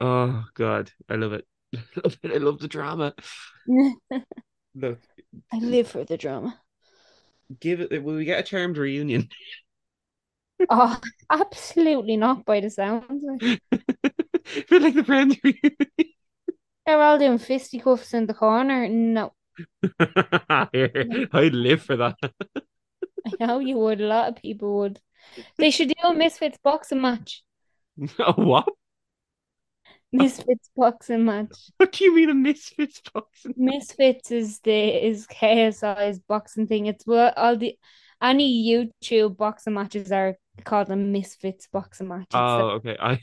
Oh 0.00 0.44
God, 0.54 0.90
I 1.08 1.14
love 1.16 1.32
it. 1.32 1.46
I 1.74 1.80
love 2.04 2.16
it. 2.22 2.32
I 2.34 2.36
love 2.38 2.58
the 2.58 2.68
drama. 2.68 3.14
Look, 4.74 5.00
I 5.52 5.58
live 5.58 5.88
for 5.88 6.04
the 6.04 6.16
drama. 6.16 6.60
give 7.60 7.80
it. 7.80 8.02
Will 8.02 8.16
we 8.16 8.24
get 8.24 8.40
a 8.40 8.42
charmed 8.42 8.78
reunion? 8.78 9.28
Oh, 10.70 10.98
absolutely 11.30 12.16
not 12.16 12.46
by 12.46 12.60
the 12.60 12.70
sounds. 12.70 13.22
of. 13.42 13.58
Feel 14.46 14.80
like 14.80 14.94
the 14.94 15.04
friends 15.04 15.36
reunion. 15.44 15.76
They're 16.86 17.00
all 17.02 17.18
doing 17.18 17.38
fisticuffs 17.38 18.14
in 18.14 18.26
the 18.26 18.34
corner. 18.34 18.88
No, 18.88 19.32
I'd 20.00 21.54
live 21.54 21.82
for 21.82 21.96
that. 21.96 22.16
I 23.26 23.32
know 23.44 23.58
you 23.58 23.76
would. 23.76 24.00
A 24.00 24.06
lot 24.06 24.28
of 24.28 24.36
people 24.36 24.78
would. 24.78 25.00
They 25.58 25.70
should 25.70 25.88
do 25.88 25.94
a 26.08 26.14
Misfits 26.14 26.58
boxing 26.62 27.00
match. 27.00 27.44
Oh, 28.18 28.34
what? 28.36 28.68
Misfits 30.12 30.70
boxing 30.76 31.24
match. 31.24 31.56
What 31.76 31.92
do 31.92 32.04
you 32.04 32.14
mean 32.14 32.30
a 32.30 32.34
misfits 32.34 33.02
boxing? 33.12 33.54
Misfits 33.56 34.30
is 34.30 34.60
the 34.60 35.06
is 35.06 35.26
KSI's 35.26 36.20
boxing 36.20 36.66
thing. 36.66 36.86
It's 36.86 37.06
what 37.06 37.36
all 37.36 37.56
the 37.56 37.76
any 38.22 38.64
YouTube 38.66 39.36
boxing 39.36 39.74
matches 39.74 40.10
are 40.12 40.36
called 40.64 40.90
a 40.90 40.96
Misfits 40.96 41.68
boxing 41.70 42.08
match. 42.08 42.28
Oh, 42.32 42.70
okay. 42.76 42.96
I 42.98 43.20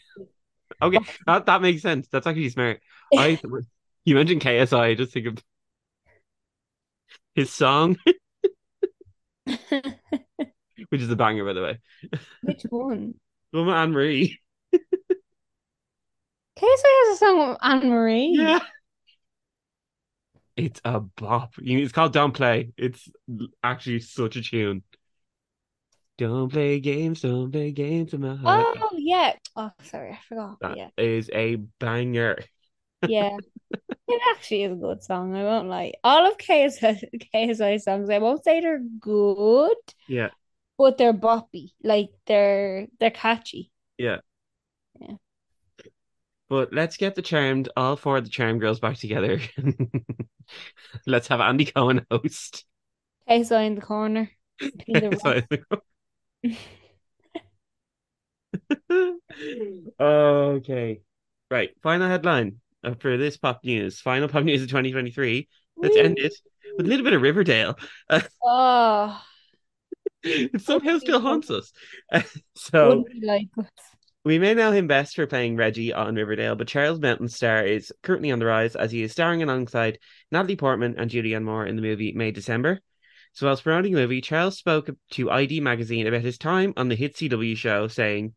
okay. 0.81 0.99
That 1.25 1.45
that 1.45 1.61
makes 1.61 1.81
sense. 1.81 2.07
That's 2.11 2.27
actually 2.27 2.49
smart. 2.49 2.81
I 3.17 3.39
you 4.05 4.15
mentioned 4.15 4.41
KSI. 4.41 4.79
I 4.79 4.95
just 4.95 5.13
think 5.13 5.27
of 5.27 5.37
his 7.35 7.51
song, 7.51 7.97
which 9.45 11.01
is 11.01 11.09
a 11.09 11.15
banger, 11.15 11.45
by 11.45 11.53
the 11.53 11.61
way. 11.61 11.79
Which 12.41 12.63
one? 12.69 13.15
Woman 13.51 13.73
Anne 13.73 13.91
Marie. 13.91 14.39
KSI 16.57 16.89
has 17.07 17.15
a 17.15 17.19
song 17.19 17.49
with 17.49 17.57
Anne 17.61 17.89
Marie. 17.89 18.35
Yeah. 18.35 18.59
It's 20.55 20.81
a 20.85 20.99
bop. 20.99 21.53
It's 21.57 21.91
called 21.91 22.13
Don't 22.13 22.33
Play. 22.33 22.73
It's 22.77 23.09
actually 23.63 23.99
such 24.01 24.35
a 24.35 24.41
tune. 24.41 24.83
Don't 26.17 26.49
play 26.51 26.79
games, 26.79 27.21
don't 27.21 27.51
play 27.51 27.71
games 27.71 28.13
in 28.13 28.21
my 28.21 28.35
heart. 28.35 28.67
Oh 28.81 28.89
yeah. 28.97 29.33
Oh 29.55 29.71
sorry, 29.83 30.11
I 30.11 30.19
forgot. 30.27 30.57
That 30.61 30.77
Yeah. 30.77 30.89
is 30.97 31.29
a 31.33 31.55
banger. 31.79 32.37
Yeah. 33.01 33.37
It 34.07 34.21
actually 34.35 34.63
is 34.63 34.73
a 34.73 34.75
good 34.75 35.03
song, 35.03 35.35
I 35.35 35.43
won't 35.43 35.69
lie. 35.69 35.93
All 36.03 36.27
of 36.31 36.37
KSI, 36.37 37.01
KSI 37.33 37.77
songs, 37.79 38.09
I 38.09 38.19
won't 38.19 38.43
say 38.43 38.61
they're 38.61 38.79
good, 38.99 39.77
Yeah, 40.07 40.29
but 40.77 40.97
they're 40.97 41.13
boppy. 41.13 41.71
Like 41.83 42.09
they're 42.25 42.87
they're 42.99 43.11
catchy. 43.11 43.71
Yeah. 43.97 44.19
But 46.53 46.71
let's 46.71 46.97
get 46.97 47.15
the 47.15 47.23
Charmed, 47.23 47.69
all 47.75 47.95
four 47.95 48.17
of 48.17 48.25
the 48.25 48.29
Charmed 48.29 48.61
girls 48.61 48.79
back 48.79 48.97
together. 48.97 49.39
Let's 51.07 51.27
have 51.29 51.41
Andy 51.41 51.65
Cohen 51.65 52.05
host. 52.11 52.63
KSI 53.27 53.65
in 53.65 53.73
the 53.73 53.81
corner. 53.81 54.29
Okay. 59.99 61.01
Right. 61.49 61.71
Final 61.81 62.07
headline 62.07 62.59
for 62.99 63.17
this 63.17 63.37
pop 63.37 63.61
news. 63.63 63.99
Final 63.99 64.27
pop 64.27 64.43
news 64.43 64.61
of 64.61 64.67
2023. 64.67 65.49
Let's 65.77 65.97
end 65.97 66.19
it 66.19 66.35
with 66.77 66.85
a 66.85 66.89
little 66.89 67.03
bit 67.03 67.13
of 67.13 67.23
Riverdale. 67.23 67.79
Oh, 68.43 69.19
it 70.21 70.61
somehow 70.61 70.99
still 70.99 71.19
haunts 71.19 71.49
us. 71.49 71.73
So 72.53 73.05
like 73.23 73.47
us. 73.57 73.65
We 74.25 74.39
may 74.39 74.53
know 74.53 74.71
him 74.71 74.87
best 74.87 75.15
for 75.15 75.27
playing 75.27 75.57
Reggie 75.57 75.91
on 75.91 76.15
Riverdale, 76.15 76.55
but 76.55 76.69
Charles 76.69 76.99
Melton's 76.99 77.35
Star 77.35 77.61
is 77.65 77.91
currently 78.03 78.31
on 78.31 78.39
the 78.39 78.45
rise 78.45 78.73
as 78.73 78.89
he 78.89 79.03
is 79.03 79.11
starring 79.11 79.43
alongside 79.43 79.99
Natalie 80.31 80.55
Portman 80.55 80.95
and 80.97 81.11
Julianne 81.11 81.43
Moore 81.43 81.65
in 81.65 81.75
the 81.75 81.81
movie 81.81 82.13
May 82.13 82.31
December. 82.31 82.79
So 83.33 83.47
whilst 83.47 83.63
promoting 83.63 83.93
the 83.93 83.99
movie, 83.99 84.21
Charles 84.21 84.57
spoke 84.57 84.89
to 85.11 85.29
ID 85.29 85.59
magazine 85.59 86.07
about 86.07 86.21
his 86.21 86.37
time 86.37 86.73
on 86.77 86.87
the 86.87 86.95
hit 86.95 87.15
CW 87.15 87.57
show, 87.57 87.89
saying, 87.89 88.33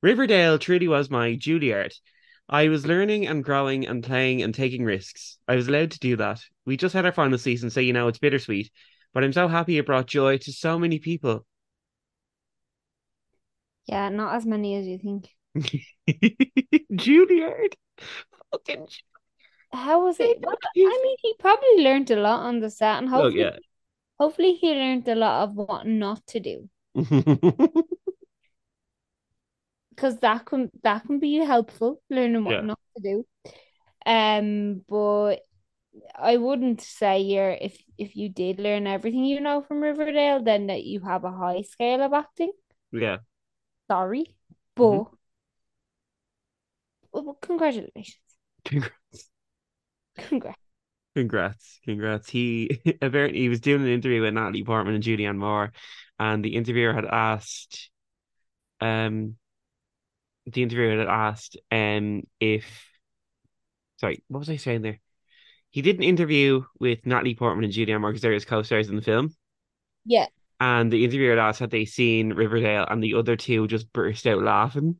Riverdale 0.00 0.58
truly 0.58 0.88
was 0.88 1.10
my 1.10 1.36
Juilliard. 1.36 1.92
I 2.48 2.68
was 2.68 2.86
learning 2.86 3.26
and 3.26 3.44
growing 3.44 3.86
and 3.86 4.02
playing 4.02 4.42
and 4.42 4.54
taking 4.54 4.82
risks. 4.82 5.36
I 5.46 5.56
was 5.56 5.68
allowed 5.68 5.90
to 5.90 5.98
do 5.98 6.16
that. 6.16 6.40
We 6.64 6.78
just 6.78 6.94
had 6.94 7.04
our 7.04 7.12
final 7.12 7.36
season, 7.36 7.68
so 7.68 7.80
you 7.80 7.92
know 7.92 8.08
it's 8.08 8.18
bittersweet. 8.18 8.70
But 9.12 9.24
I'm 9.24 9.34
so 9.34 9.46
happy 9.46 9.76
it 9.76 9.84
brought 9.84 10.06
joy 10.06 10.38
to 10.38 10.52
so 10.52 10.78
many 10.78 10.98
people. 10.98 11.44
Yeah, 13.86 14.08
not 14.08 14.34
as 14.34 14.46
many 14.46 14.76
as 14.76 14.86
you 14.86 14.98
think. 14.98 15.28
Juilliard. 16.92 17.74
Fucking 18.52 18.86
How 19.72 20.04
was 20.04 20.20
it? 20.20 20.38
Well, 20.40 20.56
I 20.76 21.00
mean, 21.04 21.16
he 21.22 21.34
probably 21.38 21.82
learned 21.84 22.10
a 22.10 22.16
lot 22.16 22.40
on 22.40 22.60
the 22.60 22.70
set, 22.70 22.98
and 22.98 23.08
Oh, 23.08 23.12
hopefully, 23.22 23.42
yeah. 23.42 23.56
hopefully, 24.18 24.54
he 24.54 24.70
learned 24.72 25.08
a 25.08 25.14
lot 25.14 25.44
of 25.44 25.54
what 25.56 25.86
not 25.86 26.26
to 26.28 26.40
do, 26.40 26.68
because 29.90 30.18
that 30.20 30.44
can 30.46 30.70
that 30.82 31.04
can 31.06 31.18
be 31.18 31.36
helpful, 31.36 32.00
learning 32.10 32.44
what 32.44 32.52
Yeah. 32.54 32.60
not 32.62 32.80
to 32.96 33.02
do. 33.02 33.26
Um, 34.06 34.84
but 34.88 35.42
I 36.16 36.36
wouldn't 36.38 36.80
say 36.82 37.20
you're 37.20 37.52
if 37.52 37.82
if 37.98 38.16
you 38.16 38.28
did 38.30 38.58
learn 38.60 38.86
everything 38.86 39.24
you 39.24 39.40
know 39.40 39.62
from 39.62 39.82
Riverdale, 39.82 40.42
then 40.42 40.68
that 40.68 40.84
you 40.84 41.00
have 41.00 41.24
a 41.24 41.32
high 41.32 41.62
scale 41.62 42.02
of 42.02 42.12
acting. 42.12 42.52
yeah. 42.92 43.18
Sorry, 43.92 44.34
but 44.74 44.86
well, 44.86 45.12
well, 47.12 47.34
congratulations, 47.40 48.18
Congrats. 48.64 49.30
congrats. 50.16 50.56
Congrats. 51.14 51.80
Congrats. 51.84 52.28
He 52.30 52.80
apparently 53.02 53.40
he 53.40 53.48
was 53.48 53.60
doing 53.60 53.82
an 53.82 53.88
interview 53.88 54.22
with 54.22 54.34
Natalie 54.34 54.64
Portman 54.64 54.94
and 54.94 55.04
Julianne 55.04 55.36
Moore, 55.36 55.72
and 56.18 56.44
the 56.44 56.56
interviewer 56.56 56.92
had 56.94 57.04
asked 57.04 57.90
um 58.80 59.36
the 60.46 60.62
interviewer 60.62 60.98
had 60.98 61.08
asked 61.08 61.56
um 61.70 62.22
if 62.40 62.64
sorry, 63.98 64.22
what 64.28 64.40
was 64.40 64.50
I 64.50 64.56
saying 64.56 64.82
there? 64.82 65.00
He 65.70 65.82
did 65.82 65.96
an 65.96 66.02
interview 66.02 66.64
with 66.80 67.06
Natalie 67.06 67.34
Portman 67.34 67.64
and 67.64 67.72
Julianne 67.72 68.00
Moore 68.00 68.10
because 68.10 68.22
they're 68.22 68.32
his 68.32 68.44
co-stars 68.44 68.88
in 68.88 68.96
the 68.96 69.02
film. 69.02 69.34
Yeah. 70.04 70.26
And 70.62 70.92
the 70.92 71.04
interviewer 71.04 71.40
asked 71.40 71.58
had 71.58 71.72
they 71.72 71.84
seen 71.84 72.34
Riverdale, 72.34 72.86
and 72.88 73.02
the 73.02 73.14
other 73.14 73.34
two 73.34 73.66
just 73.66 73.92
burst 73.92 74.28
out 74.28 74.40
laughing. 74.40 74.94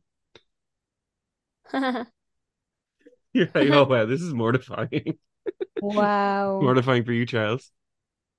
You're 1.73 3.47
like, 3.55 3.69
oh 3.69 3.85
wow, 3.85 4.05
this 4.05 4.21
is 4.21 4.33
mortifying. 4.33 5.17
Wow. 5.81 6.59
mortifying 6.61 7.03
for 7.03 7.11
you, 7.11 7.25
Charles. 7.25 7.69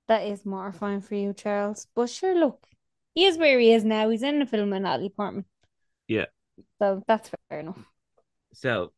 That 0.07 0.25
is 0.25 0.45
mortifying 0.45 1.01
for 1.01 1.13
you, 1.13 1.33
Charles. 1.33 1.85
But 1.95 2.09
sure, 2.09 2.35
look, 2.35 2.65
he 3.13 3.25
is 3.25 3.37
where 3.37 3.59
he 3.59 3.71
is 3.71 3.83
now. 3.83 4.09
He's 4.09 4.23
in 4.23 4.39
the 4.39 4.65
Natalie 4.65 5.09
Portman. 5.09 5.45
Yeah. 6.07 6.25
So 6.79 7.03
that's 7.07 7.29
fair 7.49 7.59
enough. 7.59 7.77
So, 8.53 8.93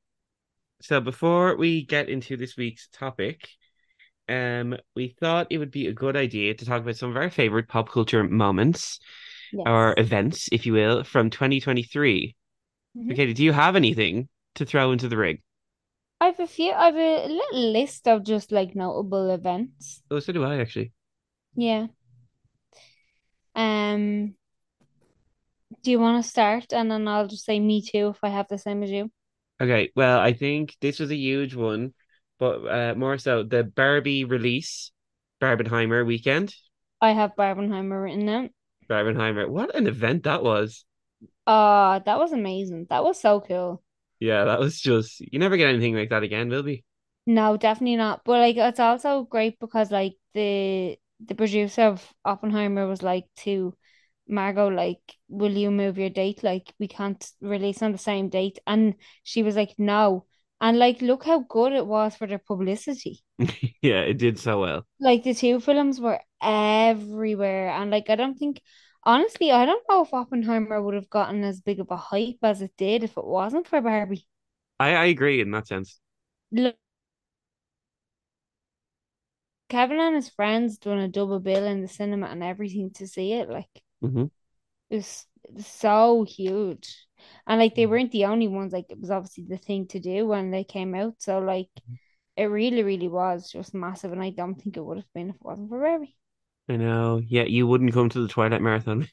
so 0.81 1.01
before 1.01 1.57
we 1.57 1.85
get 1.85 2.07
into 2.07 2.37
this 2.37 2.55
week's 2.55 2.87
topic, 2.87 3.49
um, 4.29 4.77
we 4.95 5.09
thought 5.19 5.47
it 5.49 5.57
would 5.57 5.71
be 5.71 5.87
a 5.87 5.93
good 5.93 6.15
idea 6.15 6.53
to 6.53 6.65
talk 6.65 6.81
about 6.81 6.95
some 6.97 7.09
of 7.11 7.17
our 7.17 7.29
favorite 7.29 7.67
pop 7.67 7.89
culture 7.89 8.23
moments 8.23 8.99
or 9.65 9.95
events, 9.97 10.49
if 10.51 10.65
you 10.65 10.73
will, 10.73 11.03
from 11.03 11.29
2023. 11.29 12.35
Mhm. 12.95 13.11
Okay, 13.11 13.33
do 13.33 13.43
you 13.43 13.53
have 13.53 13.75
anything 13.75 14.29
to 14.55 14.65
throw 14.65 14.91
into 14.91 15.09
the 15.09 15.17
ring? 15.17 15.41
I 16.21 16.27
have 16.27 16.39
a 16.39 16.45
few, 16.45 16.73
I 16.73 16.85
have 16.85 16.95
a 16.95 17.27
little 17.27 17.71
list 17.71 18.07
of 18.07 18.23
just 18.23 18.51
like 18.51 18.75
notable 18.75 19.31
events. 19.31 20.03
Oh, 20.11 20.19
so 20.19 20.33
do 20.33 20.43
I 20.43 20.57
actually. 20.59 20.91
Yeah. 21.55 21.87
Um, 23.55 24.35
do 25.81 25.89
you 25.91 25.99
want 25.99 26.23
to 26.23 26.29
start? 26.29 26.71
And 26.71 26.91
then 26.91 27.07
I'll 27.07 27.27
just 27.27 27.43
say 27.45 27.59
me 27.59 27.81
too 27.81 28.09
if 28.09 28.19
I 28.23 28.29
have 28.29 28.47
the 28.47 28.57
same 28.59 28.83
as 28.83 28.91
you. 28.91 29.09
Okay, 29.59 29.91
well, 29.95 30.19
I 30.19 30.33
think 30.33 30.75
this 30.81 30.99
was 30.99 31.09
a 31.11 31.15
huge 31.15 31.55
one, 31.55 31.93
but 32.39 32.65
uh, 32.67 32.95
more 32.95 33.17
so 33.17 33.43
the 33.43 33.63
Barbie 33.63 34.25
release, 34.25 34.91
Barbenheimer 35.41 36.05
weekend. 36.05 36.53
I 37.01 37.11
have 37.11 37.35
Barbenheimer 37.35 38.03
written 38.03 38.25
down. 38.25 38.49
Barbenheimer, 38.89 39.47
what 39.47 39.75
an 39.75 39.87
event 39.87 40.23
that 40.23 40.43
was. 40.43 40.85
Uh, 41.45 41.99
that 41.99 42.17
was 42.19 42.31
amazing. 42.31 42.87
That 42.89 43.03
was 43.03 43.19
so 43.19 43.41
cool. 43.41 43.83
Yeah, 44.19 44.45
that 44.45 44.59
was 44.59 44.79
just, 44.79 45.19
you 45.19 45.39
never 45.39 45.57
get 45.57 45.69
anything 45.69 45.95
like 45.95 46.09
that 46.09 46.23
again, 46.23 46.49
will 46.49 46.63
be? 46.63 46.83
No, 47.25 47.57
definitely 47.57 47.97
not. 47.97 48.21
But 48.23 48.39
like 48.39 48.55
it's 48.55 48.79
also 48.79 49.23
great 49.23 49.59
because 49.59 49.91
like 49.91 50.15
the 50.33 50.97
the 51.25 51.35
producer 51.35 51.81
of 51.83 52.13
Oppenheimer 52.23 52.87
was 52.87 53.03
like 53.03 53.25
to 53.37 53.75
Margot, 54.29 54.69
like, 54.69 54.99
will 55.29 55.51
you 55.51 55.71
move 55.71 55.97
your 55.97 56.09
date? 56.09 56.43
Like, 56.43 56.73
we 56.79 56.87
can't 56.87 57.25
release 57.41 57.81
on 57.81 57.91
the 57.91 57.97
same 57.97 58.29
date. 58.29 58.59
And 58.67 58.95
she 59.23 59.43
was 59.43 59.55
like, 59.55 59.73
no. 59.77 60.25
And 60.61 60.77
like, 60.79 61.01
look 61.01 61.25
how 61.25 61.39
good 61.39 61.73
it 61.73 61.87
was 61.87 62.15
for 62.15 62.27
their 62.27 62.39
publicity. 62.39 63.23
Yeah, 63.81 64.01
it 64.01 64.17
did 64.17 64.39
so 64.39 64.61
well. 64.61 64.85
Like 64.99 65.23
the 65.23 65.33
two 65.33 65.59
films 65.59 65.99
were 65.99 66.21
everywhere. 66.41 67.69
And 67.69 67.89
like 67.91 68.09
I 68.11 68.15
don't 68.15 68.37
think 68.37 68.61
honestly, 69.03 69.51
I 69.51 69.65
don't 69.65 69.83
know 69.89 70.03
if 70.03 70.13
Oppenheimer 70.13 70.81
would 70.81 70.93
have 70.95 71.09
gotten 71.09 71.43
as 71.43 71.61
big 71.61 71.79
of 71.79 71.89
a 71.91 71.97
hype 71.97 72.39
as 72.43 72.61
it 72.61 72.77
did 72.77 73.03
if 73.03 73.17
it 73.17 73.25
wasn't 73.25 73.67
for 73.67 73.81
Barbie. 73.81 74.27
I, 74.79 74.93
I 74.95 75.05
agree 75.05 75.41
in 75.41 75.51
that 75.51 75.67
sense. 75.67 75.99
Look, 76.51 76.77
Kevin 79.69 80.01
and 80.01 80.13
his 80.13 80.27
friends 80.27 80.77
doing 80.77 80.99
a 80.99 81.07
double 81.07 81.39
bill 81.39 81.63
in 81.63 81.79
the 81.81 81.87
cinema 81.87 82.27
and 82.27 82.43
everything 82.43 82.91
to 82.91 83.07
see 83.07 83.31
it. 83.31 83.47
Like 83.49 83.81
hmm 84.01 84.27
it 84.89 84.97
was 84.97 85.65
so 85.65 86.23
huge. 86.23 87.06
And 87.45 87.59
like 87.59 87.75
they 87.75 87.85
mm. 87.85 87.89
weren't 87.89 88.11
the 88.11 88.25
only 88.25 88.47
ones, 88.47 88.73
like 88.73 88.85
it 88.89 88.99
was 88.99 89.11
obviously 89.11 89.45
the 89.47 89.57
thing 89.57 89.87
to 89.87 89.99
do 89.99 90.27
when 90.27 90.51
they 90.51 90.63
came 90.63 90.95
out. 90.95 91.15
So 91.19 91.39
like 91.39 91.69
mm-hmm. 91.81 91.95
it 92.35 92.45
really, 92.45 92.83
really 92.83 93.07
was 93.07 93.49
just 93.51 93.73
massive. 93.73 94.11
And 94.11 94.21
I 94.21 94.31
don't 94.31 94.55
think 94.55 94.77
it 94.77 94.85
would 94.85 94.97
have 94.97 95.13
been 95.13 95.29
if 95.29 95.35
it 95.35 95.41
wasn't 95.41 95.69
for 95.69 95.79
Barbie. 95.79 96.15
I 96.69 96.75
know. 96.75 97.21
Yeah, 97.25 97.43
you 97.43 97.65
wouldn't 97.67 97.93
come 97.93 98.09
to 98.09 98.21
the 98.21 98.27
Twilight 98.27 98.61
Marathon. 98.61 99.07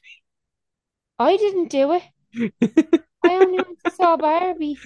I 1.19 1.37
didn't 1.37 1.69
do 1.69 1.93
it. 1.93 2.03
I 3.23 3.35
only 3.35 3.57
went 3.57 3.79
to 3.85 3.91
saw 3.91 4.17
Barbie. 4.17 4.77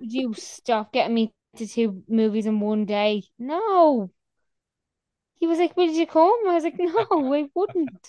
Would 0.00 0.12
you 0.12 0.34
stop 0.34 0.92
getting 0.92 1.14
me 1.14 1.32
to 1.56 1.66
two 1.66 2.02
movies 2.08 2.46
in 2.46 2.60
one 2.60 2.86
day? 2.86 3.24
No. 3.38 4.10
He 5.36 5.46
was 5.46 5.58
like, 5.58 5.76
Would 5.76 5.90
you 5.90 6.06
come? 6.06 6.48
I 6.48 6.54
was 6.54 6.64
like, 6.64 6.78
No, 6.78 7.06
I 7.10 7.48
wouldn't. 7.54 8.08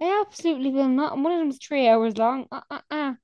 I 0.00 0.22
absolutely 0.26 0.70
will 0.70 0.88
not. 0.88 1.16
One 1.18 1.32
of 1.32 1.38
them 1.38 1.48
was 1.48 1.58
three 1.58 1.88
hours 1.88 2.16
long. 2.16 2.46
Uh 2.50 2.60
uh 2.70 2.80
uh. 2.90 3.14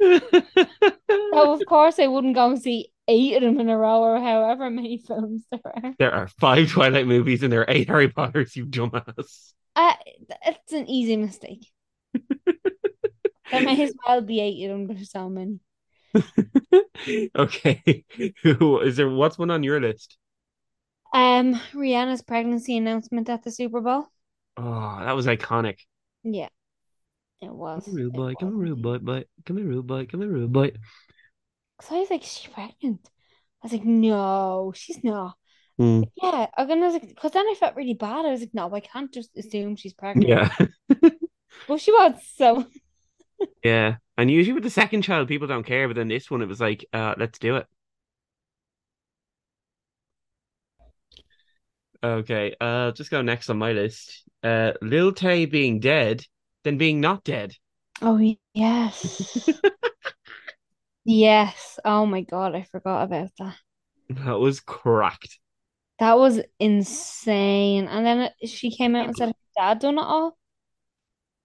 So 0.00 1.52
of 1.52 1.64
course 1.66 1.98
I 1.98 2.06
wouldn't 2.06 2.34
go 2.34 2.50
and 2.50 2.60
see 2.60 2.92
eight 3.08 3.36
of 3.36 3.42
them 3.42 3.60
in 3.60 3.68
a 3.68 3.76
row 3.76 4.00
or 4.02 4.20
however 4.20 4.68
many 4.70 4.98
films 5.06 5.44
there 5.50 5.60
are. 5.64 5.94
There 5.98 6.12
are 6.12 6.28
five 6.28 6.70
Twilight 6.70 7.06
movies 7.06 7.42
and 7.42 7.52
there 7.52 7.60
are 7.62 7.70
eight 7.70 7.88
Harry 7.88 8.08
Potters, 8.08 8.56
you 8.56 8.66
dumbass. 8.66 9.52
Uh, 9.74 9.94
it's 10.46 10.72
an 10.72 10.88
easy 10.88 11.16
mistake. 11.16 11.70
There 13.52 13.62
may 13.62 13.80
as 13.80 13.94
well 14.04 14.20
be 14.22 14.40
eight 14.40 14.64
of 14.64 14.70
them, 14.70 14.86
but 14.88 14.96
there's 14.96 15.12
so 15.12 15.28
many. 15.28 15.60
Okay. 17.36 18.04
Who 18.42 18.80
is 18.80 18.96
there 18.96 19.08
what's 19.08 19.38
one 19.38 19.50
on 19.50 19.62
your 19.62 19.80
list? 19.80 20.16
Um, 21.14 21.54
Rihanna's 21.72 22.22
pregnancy 22.22 22.76
announcement 22.76 23.28
at 23.28 23.42
the 23.42 23.50
Super 23.50 23.80
Bowl. 23.80 24.06
Oh, 24.56 24.98
that 25.00 25.12
was 25.12 25.26
iconic. 25.26 25.78
Yeah, 26.22 26.48
it 27.40 27.52
was. 27.52 27.84
Come 27.84 27.96
here, 27.96 28.04
rude 28.04 28.14
boy. 28.14 28.34
Come 28.34 28.48
here, 28.50 28.58
rude 28.58 28.82
boy, 28.82 28.98
boy. 28.98 29.24
Come 29.44 29.56
here, 29.58 29.66
rude 29.66 29.86
boy. 29.86 30.06
Come 30.06 30.20
here, 30.20 30.30
rude 30.30 30.52
boy. 30.52 30.72
So 31.82 31.96
I 31.96 32.00
was 32.00 32.10
like, 32.10 32.22
is 32.24 32.32
she 32.32 32.48
pregnant? 32.48 33.00
I 33.62 33.66
was 33.66 33.72
like, 33.72 33.84
no, 33.84 34.72
she's 34.74 35.02
not. 35.04 35.36
Hmm. 35.78 36.02
Yeah, 36.22 36.46
and 36.56 36.70
then 36.70 36.82
I 36.82 36.86
was 36.86 36.94
like, 36.94 37.08
because 37.08 37.32
then 37.32 37.46
I 37.46 37.54
felt 37.58 37.76
really 37.76 37.94
bad. 37.94 38.24
I 38.24 38.30
was 38.30 38.40
like, 38.40 38.54
no, 38.54 38.74
I 38.74 38.80
can't 38.80 39.12
just 39.12 39.36
assume 39.36 39.76
she's 39.76 39.92
pregnant. 39.92 40.28
Yeah. 40.28 40.50
well, 41.68 41.78
she 41.78 41.92
was, 41.92 42.14
so 42.34 42.66
Yeah. 43.62 43.96
And 44.18 44.30
usually 44.30 44.54
with 44.54 44.62
the 44.62 44.70
second 44.70 45.02
child, 45.02 45.28
people 45.28 45.46
don't 45.46 45.66
care, 45.66 45.88
but 45.88 45.96
then 45.96 46.08
this 46.08 46.30
one, 46.30 46.42
it 46.42 46.48
was 46.48 46.60
like, 46.60 46.86
uh, 46.92 47.14
let's 47.18 47.38
do 47.38 47.56
it. 47.56 47.66
Okay. 52.02 52.54
Uh, 52.60 52.92
just 52.92 53.10
go 53.10 53.22
next 53.22 53.50
on 53.50 53.58
my 53.58 53.72
list. 53.72 54.24
Uh, 54.42 54.72
Lil 54.80 55.12
Tay 55.12 55.46
being 55.46 55.80
dead, 55.80 56.24
then 56.64 56.78
being 56.78 57.00
not 57.00 57.24
dead. 57.24 57.54
Oh 58.02 58.20
yes. 58.54 59.48
Yes. 61.08 61.78
Oh 61.84 62.04
my 62.04 62.22
God, 62.22 62.56
I 62.56 62.64
forgot 62.64 63.04
about 63.04 63.30
that. 63.38 63.54
That 64.10 64.40
was 64.40 64.58
cracked. 64.58 65.38
That 66.00 66.18
was 66.18 66.40
insane. 66.58 67.86
And 67.86 68.04
then 68.04 68.20
it- 68.40 68.48
she 68.48 68.70
came 68.70 68.96
out 68.96 69.06
and 69.06 69.16
said 69.16 69.28
her 69.28 69.34
dad 69.56 69.78
done 69.78 69.98
it 69.98 70.02
all. 70.02 70.36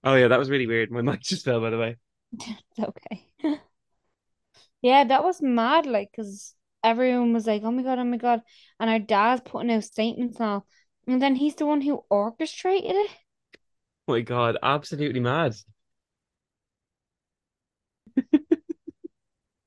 Oh 0.04 0.16
yeah, 0.16 0.30
that 0.30 0.40
was 0.40 0.50
really 0.50 0.66
weird. 0.66 0.90
My 0.92 1.02
mic 1.04 1.22
just 1.22 1.46
fell, 1.46 1.62
by 1.62 1.70
the 1.70 1.78
way. 1.78 1.98
It's 2.34 2.80
okay. 2.80 3.28
Yeah, 4.82 5.04
that 5.06 5.24
was 5.24 5.42
mad, 5.42 5.86
like, 5.86 6.12
because 6.12 6.56
everyone 6.84 7.34
was 7.34 7.48
like, 7.48 7.64
oh 7.64 7.72
my 7.72 7.84
God, 7.84 8.00
oh 8.00 8.04
my 8.04 8.18
God. 8.18 8.42
And 8.80 8.90
our 8.90 9.00
dad's 9.00 9.42
putting 9.46 9.72
out 9.72 9.84
statements 9.84 10.40
now. 10.40 10.66
And 11.08 11.22
then 11.22 11.36
he's 11.36 11.56
the 11.56 11.66
one 11.66 11.82
who 11.82 12.04
orchestrated 12.10 12.92
it. 12.92 13.12
Oh 14.08 14.14
my 14.14 14.22
God, 14.22 14.58
absolutely 14.62 15.20
mad. 15.22 15.56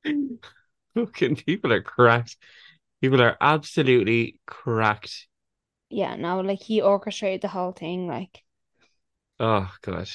Fucking 0.94 1.36
people 1.36 1.72
are 1.72 1.82
cracked. 1.82 2.36
People 3.00 3.22
are 3.22 3.36
absolutely 3.40 4.40
cracked. 4.46 5.28
Yeah, 5.88 6.16
no, 6.16 6.40
like 6.40 6.60
he 6.62 6.82
orchestrated 6.82 7.40
the 7.40 7.48
whole 7.48 7.72
thing. 7.72 8.06
Like, 8.06 8.44
Oh 9.38 9.72
God. 9.82 10.08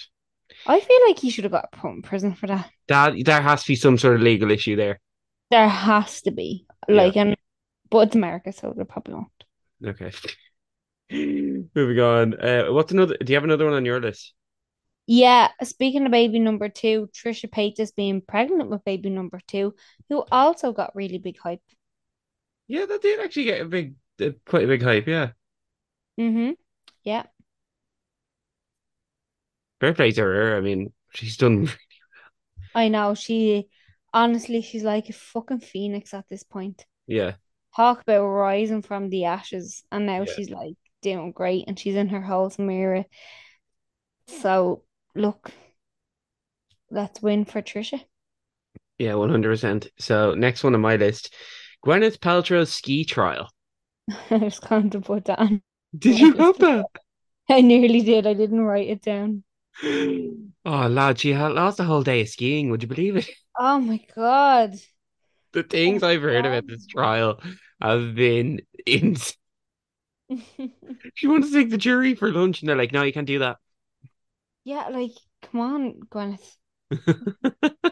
I 0.66 0.80
feel 0.80 0.98
like 1.08 1.20
he 1.20 1.30
should 1.30 1.46
have 1.46 1.52
got 1.54 1.72
put 1.72 1.92
in 1.92 2.02
prison 2.02 2.36
for 2.36 2.48
that. 2.48 2.70
That 2.88 3.14
there 3.24 3.42
has 3.42 3.64
to 3.64 3.68
be 3.68 3.76
some 3.76 3.98
sort 3.98 4.16
of 4.16 4.22
legal 4.22 4.52
issue 4.52 4.76
there. 4.76 5.00
There 5.52 5.68
has 5.68 6.22
to 6.24 6.32
be. 6.32 6.66
Yeah. 6.88 6.96
Like, 6.96 7.18
and 7.18 7.36
but 7.90 8.08
it's 8.08 8.16
America, 8.16 8.52
so 8.52 8.74
they 8.76 8.84
probably 8.84 9.16
won't. 9.16 9.46
Okay. 9.86 10.12
Moving 11.76 12.00
on. 12.00 12.34
Uh, 12.40 12.66
what's 12.72 12.92
another? 12.92 13.18
Do 13.18 13.32
you 13.32 13.36
have 13.36 13.44
another 13.44 13.66
one 13.66 13.74
on 13.74 13.86
your 13.86 14.00
list? 14.00 14.34
Yeah, 15.08 15.48
speaking 15.64 16.06
of 16.06 16.12
baby 16.12 16.38
number 16.38 16.70
two, 16.70 17.10
Trisha 17.14 17.50
Paytas 17.50 17.96
being 17.96 18.22
pregnant 18.22 18.70
with 18.70 18.86
baby 18.86 19.10
number 19.10 19.40
two, 19.48 19.74
who 20.08 20.24
also 20.32 20.72
got 20.72 20.96
really 20.96 21.18
big 21.18 21.40
hype. 21.40 21.64
Yeah, 22.68 22.86
that 22.86 23.02
did 23.02 23.20
actually 23.20 23.46
get 23.46 23.62
a 23.62 23.66
big, 23.66 23.96
uh, 24.22 24.30
quite 24.46 24.66
a 24.66 24.68
big 24.68 24.84
hype. 24.84 25.08
Yeah. 25.08 25.32
Mm-hmm. 26.20 26.52
Yeah. 27.04 27.24
Fair 29.80 29.94
play 29.94 30.12
to 30.12 30.22
her. 30.22 30.58
I 30.58 30.62
mean, 30.62 30.94
she's 31.14 31.38
done. 31.38 31.70
I 32.76 32.88
know. 32.90 33.14
She 33.16 33.70
honestly, 34.14 34.62
she's 34.62 34.84
like 34.84 35.10
a 35.10 35.14
fucking 35.14 35.62
phoenix 35.62 36.14
at 36.14 36.28
this 36.30 36.44
point. 36.44 36.86
Yeah. 37.08 37.36
Talk 37.76 38.02
about 38.02 38.26
rising 38.26 38.82
from 38.82 39.10
the 39.10 39.26
ashes, 39.26 39.84
and 39.92 40.06
now 40.06 40.24
Yeah. 40.24 40.34
she's 40.36 40.50
like 40.50 40.76
doing 41.02 41.32
great, 41.32 41.66
and 41.68 41.80
she's 41.80 41.96
in 41.96 42.10
her 42.10 42.22
wholesome 42.22 42.70
era. 42.70 43.06
So 44.28 44.86
look, 45.14 45.52
let's 46.92 47.20
win 47.22 47.46
for 47.46 47.62
Trisha. 47.64 48.06
Yeah, 48.98 49.14
100%. 49.14 49.88
So, 49.98 50.34
next 50.34 50.64
one 50.64 50.76
on 50.76 50.82
my 50.82 50.98
list 50.98 51.34
Gwyneth 51.86 52.20
Paltrow's 52.20 52.72
ski 52.72 53.06
trial. 53.06 53.50
I 54.30 54.38
was 54.38 54.60
going 54.60 54.90
to 54.92 55.02
put 55.02 55.26
that 55.26 55.40
on. 55.40 55.62
Did 55.98 56.20
you 56.20 56.34
have 56.34 56.58
that? 56.60 56.86
I 57.50 57.62
nearly 57.62 58.02
did. 58.02 58.28
I 58.28 58.34
didn't 58.34 58.62
write 58.62 58.90
it 58.90 59.02
down. 59.02 59.44
Oh, 60.66 60.88
lad, 60.88 61.20
she 61.20 61.32
had 61.32 61.54
lost 61.54 61.80
a 61.80 61.84
whole 61.84 62.04
day 62.04 62.22
of 62.22 62.30
skiing. 62.30 62.70
Would 62.70 62.84
you 62.84 62.90
believe 62.90 63.18
it? 63.18 63.30
Oh 63.62 63.78
my 63.78 64.00
God. 64.16 64.76
The 65.52 65.64
things 65.64 66.02
I've 66.02 66.22
heard 66.22 66.46
about 66.46 66.66
this 66.66 66.88
oh, 66.90 66.92
trial 66.94 67.42
have 67.82 68.16
been 68.16 68.62
insane. 68.86 69.36
She 71.16 71.28
wants 71.28 71.50
to 71.50 71.56
take 71.56 71.70
the 71.70 71.78
jury 71.78 72.16
for 72.16 72.32
lunch, 72.32 72.62
and 72.62 72.70
they're 72.70 72.78
like, 72.78 72.94
no, 72.94 73.04
you 73.04 73.12
can't 73.12 73.28
do 73.28 73.40
that. 73.40 73.58
Yeah, 74.64 74.88
like, 74.90 75.12
come 75.42 75.60
on, 75.60 76.00
Gwyneth. 76.10 76.56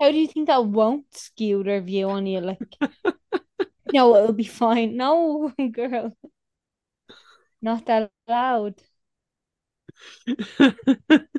How 0.00 0.10
do 0.10 0.16
you 0.16 0.28
think 0.28 0.46
that 0.46 0.64
won't 0.64 1.14
skew 1.14 1.62
their 1.62 1.80
view 1.80 2.08
on 2.08 2.26
you? 2.26 2.40
Like, 2.40 2.58
no, 3.92 4.16
it'll 4.16 4.32
be 4.32 4.44
fine. 4.44 4.96
No, 4.96 5.52
girl, 5.72 6.16
not 7.60 7.86
that 7.86 8.10
loud. 8.28 8.80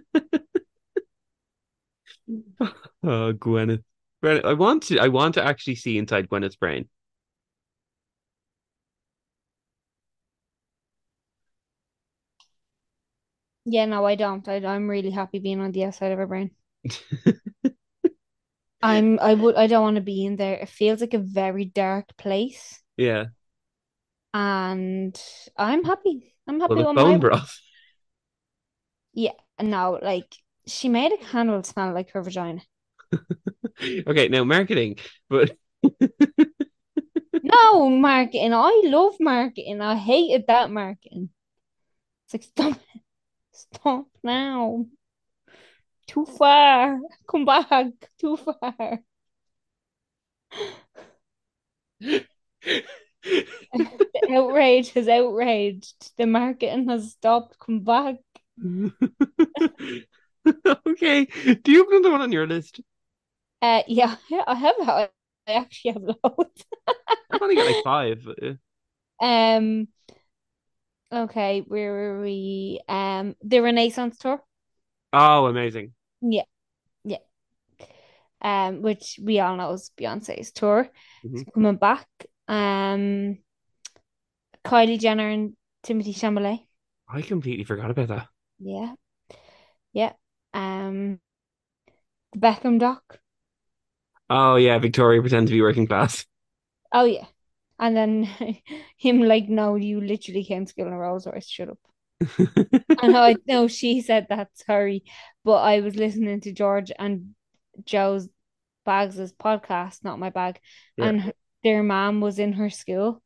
Oh, 3.04 3.34
Gwyneth. 3.34 3.84
Gwyneth. 4.24 4.46
I 4.46 4.54
want 4.54 4.84
to 4.84 5.00
I 5.00 5.08
want 5.08 5.36
to 5.36 5.44
actually 5.44 5.76
see 5.76 5.98
inside 5.98 6.30
Gwyneth's 6.30 6.56
brain. 6.56 6.90
Yeah, 13.64 13.86
no, 13.86 14.04
I 14.06 14.16
don't. 14.16 14.46
I, 14.50 14.56
I'm 14.66 14.90
really 14.90 15.12
happy 15.12 15.40
being 15.40 15.62
on 15.62 15.72
the 15.72 15.86
outside 15.86 16.12
of 16.12 16.18
her 16.18 16.28
brain. 16.28 16.52
I'm, 18.82 19.20
I 19.20 19.34
would, 19.36 19.56
I 19.56 19.68
don't 19.68 19.84
want 19.84 19.96
to 19.96 20.02
be 20.02 20.26
in 20.26 20.36
there. 20.38 20.56
It 20.56 20.70
feels 20.70 21.02
like 21.02 21.14
a 21.14 21.18
very 21.20 21.66
dark 21.66 22.16
place, 22.18 22.82
Yeah. 22.98 23.28
and 24.34 25.20
I'm 25.58 25.84
happy. 25.84 26.36
I'm 26.48 26.60
Well, 26.66 26.78
happy 26.78 26.78
the 26.78 26.84
with 26.84 26.94
bone 26.94 27.20
my, 27.20 27.20
broth. 27.20 27.60
Yeah. 29.14 29.34
No, 29.62 30.00
like 30.02 30.36
she 30.68 30.90
made 30.90 31.12
a 31.12 31.18
candle 31.18 31.64
smell 31.64 31.94
like 31.94 32.12
her 32.12 32.22
vagina. 32.22 32.62
Okay, 34.08 34.28
now 34.28 34.44
marketing, 34.44 34.98
but 35.30 35.56
No, 37.44 37.90
marketing. 37.90 38.54
I 38.54 38.82
love 38.86 39.16
marketing. 39.20 39.82
I 39.82 39.96
hated 39.96 40.48
that 40.48 40.72
marketing. 40.72 41.30
It's 42.26 42.34
like 42.36 42.44
stop, 42.44 42.80
stop 43.54 44.08
now. 44.24 44.86
Too 46.08 46.26
far. 46.26 47.00
Come 47.28 47.46
back. 47.46 47.88
Too 48.20 48.36
far. 48.38 49.00
Outrage 54.30 54.92
has 54.94 55.08
outraged. 55.08 56.12
The 56.18 56.26
marketing 56.26 56.90
has 56.90 57.12
stopped. 57.12 57.58
Come 57.60 57.82
back. 57.82 58.18
Okay. 60.88 61.26
Do 61.64 61.72
you 61.72 61.80
have 61.84 61.88
another 61.92 62.12
one 62.12 62.22
on 62.22 62.32
your 62.32 62.48
list? 62.48 62.82
Uh, 63.62 63.84
yeah, 63.88 64.16
I 64.48 64.56
have. 64.56 64.76
I 64.88 65.10
actually 65.48 65.92
have 65.94 66.04
loads. 66.04 66.66
I've 67.32 67.42
only 67.42 67.56
got 67.56 67.66
like 67.66 67.84
five. 67.84 68.28
Um. 69.22 69.88
Okay, 71.12 71.62
where 71.62 71.92
were 71.92 72.22
we? 72.22 72.80
Um, 72.88 73.36
the 73.44 73.62
Renaissance 73.62 74.18
tour. 74.20 74.44
Oh, 75.14 75.48
amazing. 75.48 75.94
Yeah, 76.22 76.44
yeah. 77.04 77.20
Um, 78.42 78.82
which 78.82 79.20
we 79.22 79.40
all 79.40 79.58
know 79.58 79.74
is 79.74 79.92
Beyonce's 80.00 80.52
tour. 80.52 80.90
Mhm. 81.24 81.42
It's 81.42 81.52
coming 81.54 81.76
back. 81.76 82.08
Um, 82.48 83.40
Kylie 84.64 84.98
Jenner 84.98 85.28
and 85.30 85.58
Timothée 85.84 86.16
Chalamet. 86.16 86.66
I 87.10 87.22
completely 87.22 87.66
forgot 87.66 87.92
about 87.92 88.08
that. 88.08 88.28
Yeah, 88.60 88.96
yeah. 89.94 90.14
Um, 90.54 91.20
the 92.32 92.40
Beckham 92.40 92.80
doc. 92.80 93.20
Oh 94.30 94.56
yeah, 94.56 94.78
Victoria 94.80 95.22
pretends 95.22 95.50
to 95.52 95.56
be 95.56 95.62
working 95.62 95.88
class. 95.88 96.26
Oh 96.92 97.06
yeah, 97.06 97.26
and 97.80 97.96
then 97.98 98.24
him 98.98 99.22
like, 99.22 99.50
no, 99.50 99.76
you 99.76 100.02
literally 100.02 100.44
came 100.44 100.66
to 100.66 100.70
school 100.72 100.88
in 100.88 100.94
a 100.94 100.98
Rolls 100.98 101.26
Royce. 101.28 101.48
Shut 101.48 101.70
up. 101.70 101.80
I 102.98 103.08
know, 103.08 103.22
I 103.22 103.38
know 103.48 103.68
she 103.68 104.02
said 104.02 104.28
that, 104.30 104.50
sorry, 104.58 105.04
but 105.44 105.58
I 105.62 105.80
was 105.82 105.96
listening 105.96 106.42
to 106.42 106.52
George 106.52 106.92
and 106.98 107.34
Joe's 107.86 108.28
Bags' 108.86 109.34
podcast, 109.34 110.04
not 110.04 110.20
my 110.20 110.30
bag, 110.32 110.60
Yeah. 110.98 111.10
and 111.10 111.22
h- 111.22 111.36
their 111.64 111.84
mom 111.84 112.22
was 112.22 112.40
in 112.40 112.54
her 112.54 112.70
school, 112.70 113.22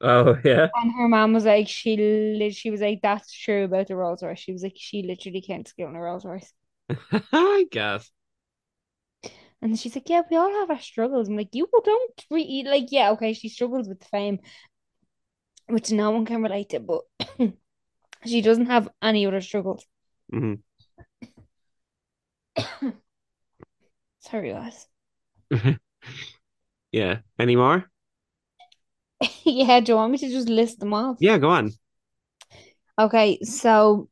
Oh 0.00 0.36
yeah. 0.44 0.68
and 0.74 0.92
her 0.92 1.08
mom 1.08 1.32
was 1.32 1.44
like, 1.44 1.68
she 1.68 1.96
lit 1.96 2.54
she 2.54 2.70
was 2.70 2.80
like, 2.80 3.00
that's 3.02 3.32
true 3.32 3.64
about 3.64 3.88
the 3.88 3.96
Rolls 3.96 4.22
Royce. 4.22 4.38
She 4.38 4.52
was 4.52 4.62
like, 4.62 4.74
she 4.76 5.02
literally 5.02 5.40
can't 5.42 5.66
school 5.68 5.88
in 5.88 5.96
a 5.96 6.00
Rolls 6.00 6.24
Royce, 6.24 6.52
I 7.32 7.66
guess. 7.70 8.10
and 9.62 9.78
she's 9.78 9.94
like, 9.94 10.08
yeah, 10.08 10.22
we 10.30 10.36
all 10.36 10.50
have 10.60 10.70
our 10.70 10.80
struggles. 10.80 11.28
I'm 11.28 11.36
like, 11.36 11.54
you 11.54 11.68
don't 11.84 12.24
really 12.30 12.62
like, 12.64 12.86
yeah, 12.90 13.10
okay, 13.12 13.32
she 13.32 13.48
struggles 13.48 13.88
with 13.88 14.04
fame, 14.04 14.38
which 15.68 15.92
no 15.92 16.10
one 16.10 16.24
can 16.26 16.42
relate 16.42 16.70
to, 16.70 16.80
but 16.80 17.02
she 18.26 18.40
doesn't 18.42 18.66
have 18.66 18.88
any 19.02 19.26
other 19.26 19.40
struggles. 19.40 19.86
Mhm. 20.32 20.62
Sorry, 24.18 24.50
guys. 24.52 24.88
Yeah. 26.92 27.18
Any 27.38 27.56
more? 27.56 27.90
Yeah, 29.44 29.80
do 29.80 29.92
you 29.92 29.96
want 29.96 30.12
me 30.12 30.18
to 30.18 30.28
just 30.28 30.48
list 30.48 30.80
them 30.80 30.92
off? 30.94 31.16
Yeah, 31.20 31.38
go 31.38 31.50
on. 31.50 31.72
Okay, 32.98 33.38
so 33.42 34.08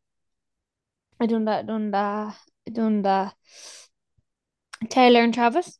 I 1.20 1.26
done 1.26 1.46
that, 1.46 1.66
done 1.66 1.90
that, 1.92 2.36
done 2.72 3.02
that. 3.02 3.34
Taylor 4.88 5.22
and 5.22 5.32
Travis, 5.34 5.78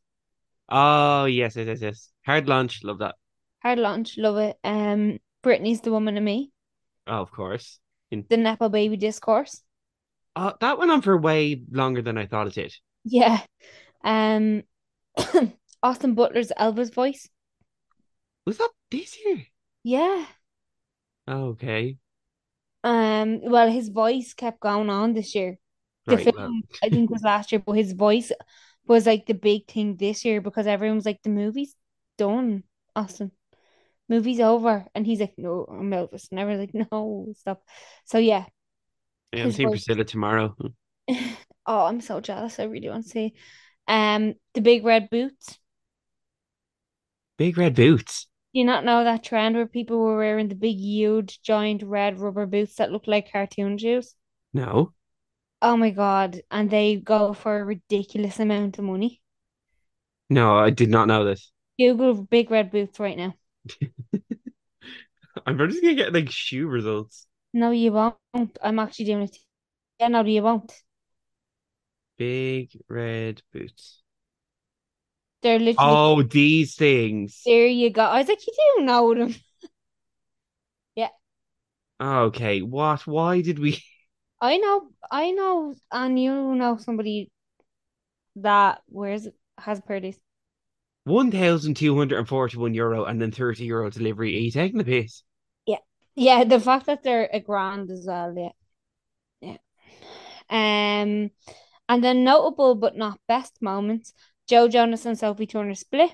Oh 0.69 1.25
yes, 1.25 1.55
yes, 1.55 1.67
yes, 1.67 1.81
yes. 1.81 2.11
Hard 2.25 2.47
lunch, 2.47 2.83
love 2.83 2.99
that. 2.99 3.15
hard 3.61 3.79
lunch, 3.79 4.17
love 4.17 4.37
it. 4.37 4.57
Um, 4.63 5.19
Britney's 5.43 5.81
the 5.81 5.91
woman 5.91 6.17
of 6.17 6.23
me. 6.23 6.51
Oh, 7.07 7.21
of 7.21 7.31
course. 7.31 7.79
In 8.11 8.25
The 8.29 8.37
Nepo 8.37 8.69
baby 8.69 8.97
discourse. 8.97 9.61
oh, 10.35 10.53
that 10.59 10.77
went 10.79 10.91
on 10.91 11.01
for 11.01 11.17
way 11.17 11.61
longer 11.71 12.01
than 12.01 12.17
I 12.17 12.25
thought 12.25 12.47
it 12.47 12.53
did. 12.53 12.73
Yeah. 13.03 13.41
Um, 14.03 14.63
Austin 15.83 16.15
Butler's 16.15 16.51
Elvis 16.59 16.93
voice. 16.93 17.29
Was 18.45 18.57
that 18.57 18.69
this 18.89 19.17
year? 19.23 19.45
Yeah. 19.83 20.25
Oh, 21.27 21.49
okay. 21.49 21.97
Um, 22.83 23.41
well, 23.41 23.69
his 23.69 23.89
voice 23.89 24.33
kept 24.33 24.59
going 24.59 24.89
on 24.89 25.13
this 25.13 25.33
year. 25.35 25.57
The 26.07 26.17
Right. 26.17 26.27
Well, 26.35 26.35
film, 26.45 26.63
I 26.83 26.89
think, 26.89 27.09
was 27.09 27.23
last 27.23 27.51
year, 27.51 27.61
but 27.65 27.73
his 27.73 27.93
voice 27.93 28.31
was 28.87 29.05
like 29.07 29.25
the 29.25 29.33
big 29.33 29.67
thing 29.67 29.97
this 29.97 30.23
year 30.25 30.39
because 30.41 30.67
everyone 30.67 30.97
was 30.97 31.05
like, 31.05 31.23
the 31.23 31.29
movie's 31.29 31.75
done, 32.17 32.63
Austin. 32.95 33.31
Movie's 34.09 34.39
over. 34.41 34.87
And 34.95 35.05
he's 35.05 35.19
like, 35.21 35.35
no, 35.37 35.65
I'm 35.69 35.91
Elvis. 35.91 36.29
And 36.31 36.39
everyone's 36.39 36.73
like, 36.73 36.87
no, 36.91 37.33
stop. 37.37 37.63
So 38.05 38.19
yeah, 38.19 38.45
yeah, 39.33 39.43
I'm 39.43 39.51
his 39.51 39.57
seeing 39.57 39.69
voice. 39.69 39.71
Priscilla 39.71 40.03
tomorrow. 40.03 40.55
Oh, 41.67 41.85
I'm 41.85 41.99
so 42.01 42.21
jealous. 42.21 42.59
I 42.59 42.65
really 42.65 42.89
want 42.89 43.05
to 43.05 43.09
see. 43.09 43.33
Um, 43.87 44.35
the 44.53 44.61
big 44.61 44.85
red 44.85 45.09
boots. 45.09 45.57
Big 47.37 47.57
red 47.57 47.75
boots. 47.75 48.27
Do 48.55 48.59
you 48.59 48.65
not 48.65 48.85
know 48.85 49.03
that 49.03 49.21
trend 49.21 49.57
where 49.57 49.67
people 49.67 49.99
were 49.99 50.15
wearing 50.15 50.47
the 50.47 50.55
big, 50.55 50.77
huge, 50.77 51.41
giant 51.41 51.83
red 51.83 52.19
rubber 52.19 52.45
boots 52.45 52.75
that 52.75 52.89
look 52.89 53.05
like 53.05 53.29
cartoon 53.29 53.77
shoes? 53.77 54.15
No. 54.53 54.93
Oh 55.61 55.75
my 55.75 55.89
God. 55.89 56.39
And 56.49 56.69
they 56.69 56.95
go 56.95 57.33
for 57.33 57.59
a 57.59 57.65
ridiculous 57.65 58.39
amount 58.39 58.79
of 58.79 58.85
money. 58.85 59.21
No, 60.29 60.55
I 60.55 60.69
did 60.69 60.89
not 60.89 61.09
know 61.09 61.25
this. 61.25 61.51
Google 61.77 62.13
big 62.23 62.49
red 62.49 62.71
boots 62.71 62.97
right 62.97 63.17
now. 63.17 63.33
I'm 65.45 65.57
just 65.57 65.81
gonna 65.81 65.95
get 65.95 66.13
like 66.13 66.31
shoe 66.31 66.65
results. 66.69 67.27
No, 67.51 67.71
you 67.71 67.91
won't. 67.91 68.57
I'm 68.63 68.79
actually 68.79 69.03
doing 69.03 69.23
it. 69.23 69.37
Yeah, 69.99 70.07
no, 70.07 70.23
you 70.23 70.43
won't. 70.43 70.73
Big 72.17 72.71
red 72.87 73.41
boots. 73.51 74.04
They're 75.45 75.59
literally 75.59 76.01
Oh, 76.01 76.21
these 76.23 76.75
things. 76.75 77.45
there 77.45 77.67
you 77.67 77.89
go. 77.89 78.03
I 78.03 78.19
was 78.19 78.27
like, 78.27 78.45
you 78.45 78.53
do 78.79 78.85
know 78.85 79.13
them. 79.13 79.35
Yeah, 80.95 81.09
Okay, 81.99 82.61
what? 82.61 83.05
Why 83.07 83.41
did 83.41 83.59
we? 83.59 83.83
I 84.41 84.57
know, 84.57 84.91
I 85.11 85.31
know, 85.31 85.75
and 85.91 86.17
you 86.19 86.55
know 86.55 86.77
somebody 86.77 87.31
that 88.37 88.81
wears 88.89 89.27
has 89.57 89.79
a 89.79 89.81
pair 89.81 89.97
of 89.97 90.03
these. 90.03 90.19
1,241 91.03 92.73
euro 92.73 93.03
and 93.03 93.21
then 93.21 93.29
30 93.31 93.65
euro 93.65 93.89
delivery. 93.89 94.35
Are 94.37 94.39
you 94.39 94.51
taking 94.51 94.77
the 94.77 94.85
piss? 94.85 95.23
Yeah, 95.65 95.77
yeah. 96.15 96.43
The 96.43 96.59
fact 96.59 96.85
that 96.87 97.03
they're 97.03 97.29
a 97.31 97.39
grand 97.39 97.91
as 97.91 98.05
well. 98.07 98.33
Yeah, 98.37 98.49
yeah. 99.41 99.57
Um, 100.49 101.31
and 101.89 102.03
then 102.03 102.23
notable 102.23 102.75
but 102.75 102.97
not 102.97 103.19
best 103.27 103.61
moments: 103.61 104.13
Joe 104.47 104.67
Jonas 104.67 105.05
and 105.05 105.17
Sophie 105.17 105.47
Turner 105.47 105.75
split. 105.75 106.11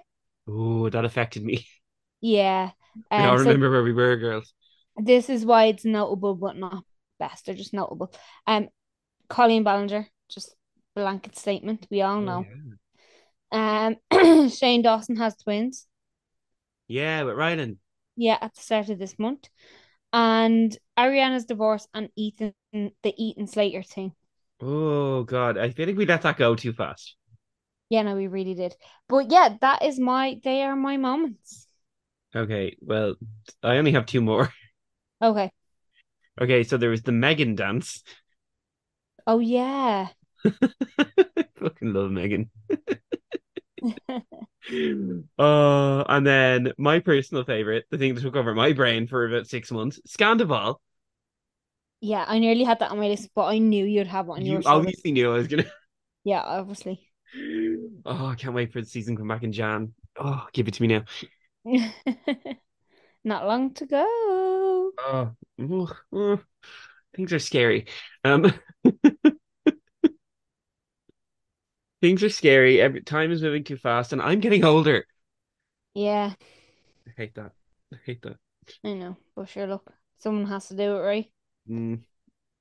Oh, 0.48 0.90
that 0.90 1.06
affected 1.06 1.44
me. 1.44 1.66
Yeah. 2.24 2.70
Um, 3.10 3.36
so 3.40 3.46
remember 3.46 3.72
where 3.72 3.82
we 3.82 3.94
were, 3.94 4.16
girls. 4.16 4.54
this 4.96 5.28
is 5.28 5.44
why 5.44 5.66
it's 5.66 5.86
notable 5.86 6.36
but 6.36 6.56
not 6.56 6.84
best. 7.18 7.46
They're 7.48 7.56
just 7.56 7.74
notable. 7.74 8.14
Um, 8.46 8.70
Colleen 9.28 9.64
Ballinger, 9.64 10.08
just 10.30 10.54
blanket 10.96 11.36
statement. 11.36 11.88
We 11.90 12.04
all 12.04 12.18
Oh, 12.18 12.22
know. 12.22 12.46
yeah. 13.52 13.96
Um, 14.12 14.50
Shane 14.50 14.84
Dawson 14.84 15.16
has 15.16 15.36
twins. 15.38 15.88
Yeah, 16.88 17.24
but 17.24 17.36
Ryland. 17.36 17.78
Yeah, 18.16 18.38
at 18.40 18.54
the 18.54 18.62
start 18.62 18.90
of 18.90 19.00
this 19.00 19.18
month. 19.18 19.50
And 20.14 20.78
Ariana's 21.00 21.46
divorce 21.46 21.88
and 21.94 22.10
Ethan, 22.16 22.54
the 22.74 23.14
Ethan 23.18 23.48
Slater 23.48 23.84
thing. 23.84 24.12
Oh 24.62 25.24
God, 25.24 25.58
I 25.58 25.72
feel 25.72 25.88
like 25.88 25.98
we 25.98 26.06
let 26.06 26.22
that 26.22 26.38
go 26.38 26.56
too 26.56 26.74
fast. 26.74 27.16
Yeah, 27.92 28.02
no, 28.02 28.16
we 28.16 28.26
really 28.26 28.56
did. 28.56 28.76
But 29.08 29.30
yeah, 29.32 29.58
that 29.62 29.84
is 29.84 30.00
my, 30.00 30.42
they 30.44 30.64
are 30.64 30.76
my 30.76 30.98
moments. 30.98 31.68
Okay, 32.36 32.76
well, 32.82 33.16
I 33.64 33.78
only 33.78 33.92
have 33.94 34.06
two 34.06 34.22
more. 34.22 34.54
Okay. 35.22 35.52
Okay, 36.40 36.64
so 36.64 36.78
there 36.78 36.90
was 36.90 37.04
the 37.04 37.12
Megan 37.12 37.56
dance. 37.56 38.04
Oh, 39.26 39.40
yeah. 39.40 40.10
Fucking 41.60 41.94
love 41.94 42.12
Megan. 42.12 42.50
Oh, 45.40 46.04
and 46.08 46.26
then 46.26 46.74
my 46.78 47.00
personal 47.00 47.44
favorite, 47.44 47.86
the 47.90 47.98
thing 47.98 48.16
that 48.16 48.22
took 48.22 48.36
over 48.36 48.54
my 48.54 48.74
brain 48.74 49.08
for 49.08 49.26
about 49.26 49.48
six 49.48 49.72
months, 49.72 50.00
Scandoval. 50.08 50.78
Yeah, 52.02 52.26
I 52.28 52.40
nearly 52.40 52.64
had 52.64 52.80
that 52.80 52.92
on 52.92 52.98
my 53.00 53.08
list, 53.08 53.30
but 53.36 53.46
I 53.46 53.58
knew 53.60 53.86
you'd 53.86 54.08
have 54.08 54.28
it 54.28 54.32
on 54.32 54.46
You 54.46 54.62
obviously 54.66 55.12
knew 55.12 55.32
I 55.32 55.38
was 55.38 55.48
gonna. 55.48 55.66
Yeah, 56.24 56.42
obviously. 56.42 57.11
Oh, 58.06 58.26
I 58.28 58.36
can't 58.36 58.56
wait 58.56 58.74
for 58.74 58.82
the 58.82 58.88
season 58.88 59.16
to 59.16 59.20
come 59.22 59.28
back 59.28 59.44
in 59.44 59.52
Jan. 59.52 59.94
Oh, 60.18 60.48
give 60.54 60.68
it 60.68 60.74
to 60.76 60.82
me 60.82 60.88
now. 60.88 61.04
Not 63.24 63.48
long 63.48 63.74
to 63.76 63.88
go. 63.88 64.94
Oh, 64.98 65.36
ugh, 65.60 65.96
ugh. 66.14 66.46
things 67.16 67.34
are 67.34 67.40
scary. 67.40 67.88
Um, 68.26 68.54
things 72.02 72.24
are 72.24 72.30
scary. 72.30 72.82
Every 72.82 73.02
time 73.02 73.32
is 73.32 73.42
moving 73.42 73.64
too 73.64 73.78
fast, 73.78 74.14
and 74.14 74.22
I'm 74.22 74.40
getting 74.40 74.64
older. 74.66 75.06
Yeah, 75.94 76.34
I 77.08 77.12
hate 77.16 77.36
that. 77.36 77.54
I 77.94 77.98
hate 78.06 78.22
that. 78.24 78.38
I 78.84 78.94
know. 78.94 79.18
But 79.36 79.50
sure, 79.50 79.66
look, 79.66 79.92
someone 80.18 80.46
has 80.46 80.68
to 80.68 80.76
do 80.76 80.96
it, 80.98 81.00
right? 81.00 81.32
Mm, 81.68 82.04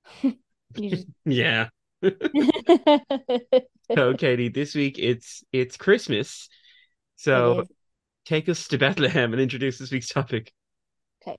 You 0.76 0.90
just 0.90 1.06
yeah. 1.24 1.68
So, 3.94 4.14
Katie, 4.14 4.48
this 4.48 4.74
week 4.74 4.98
it's 4.98 5.42
it's 5.52 5.76
Christmas. 5.76 6.48
So 7.16 7.60
It 7.60 7.68
take 8.24 8.48
us 8.48 8.68
to 8.68 8.78
Bethlehem 8.78 9.32
and 9.32 9.42
introduce 9.42 9.78
this 9.78 9.90
week's 9.90 10.08
topic. 10.08 10.52
Okay. 11.20 11.36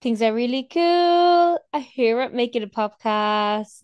Things 0.00 0.22
are 0.22 0.32
really 0.32 0.68
cool. 0.72 1.58
I 1.72 1.80
hear 1.80 2.20
it 2.20 2.32
Make 2.32 2.54
It 2.54 2.62
A 2.62 2.66
Popcast. 2.68 3.80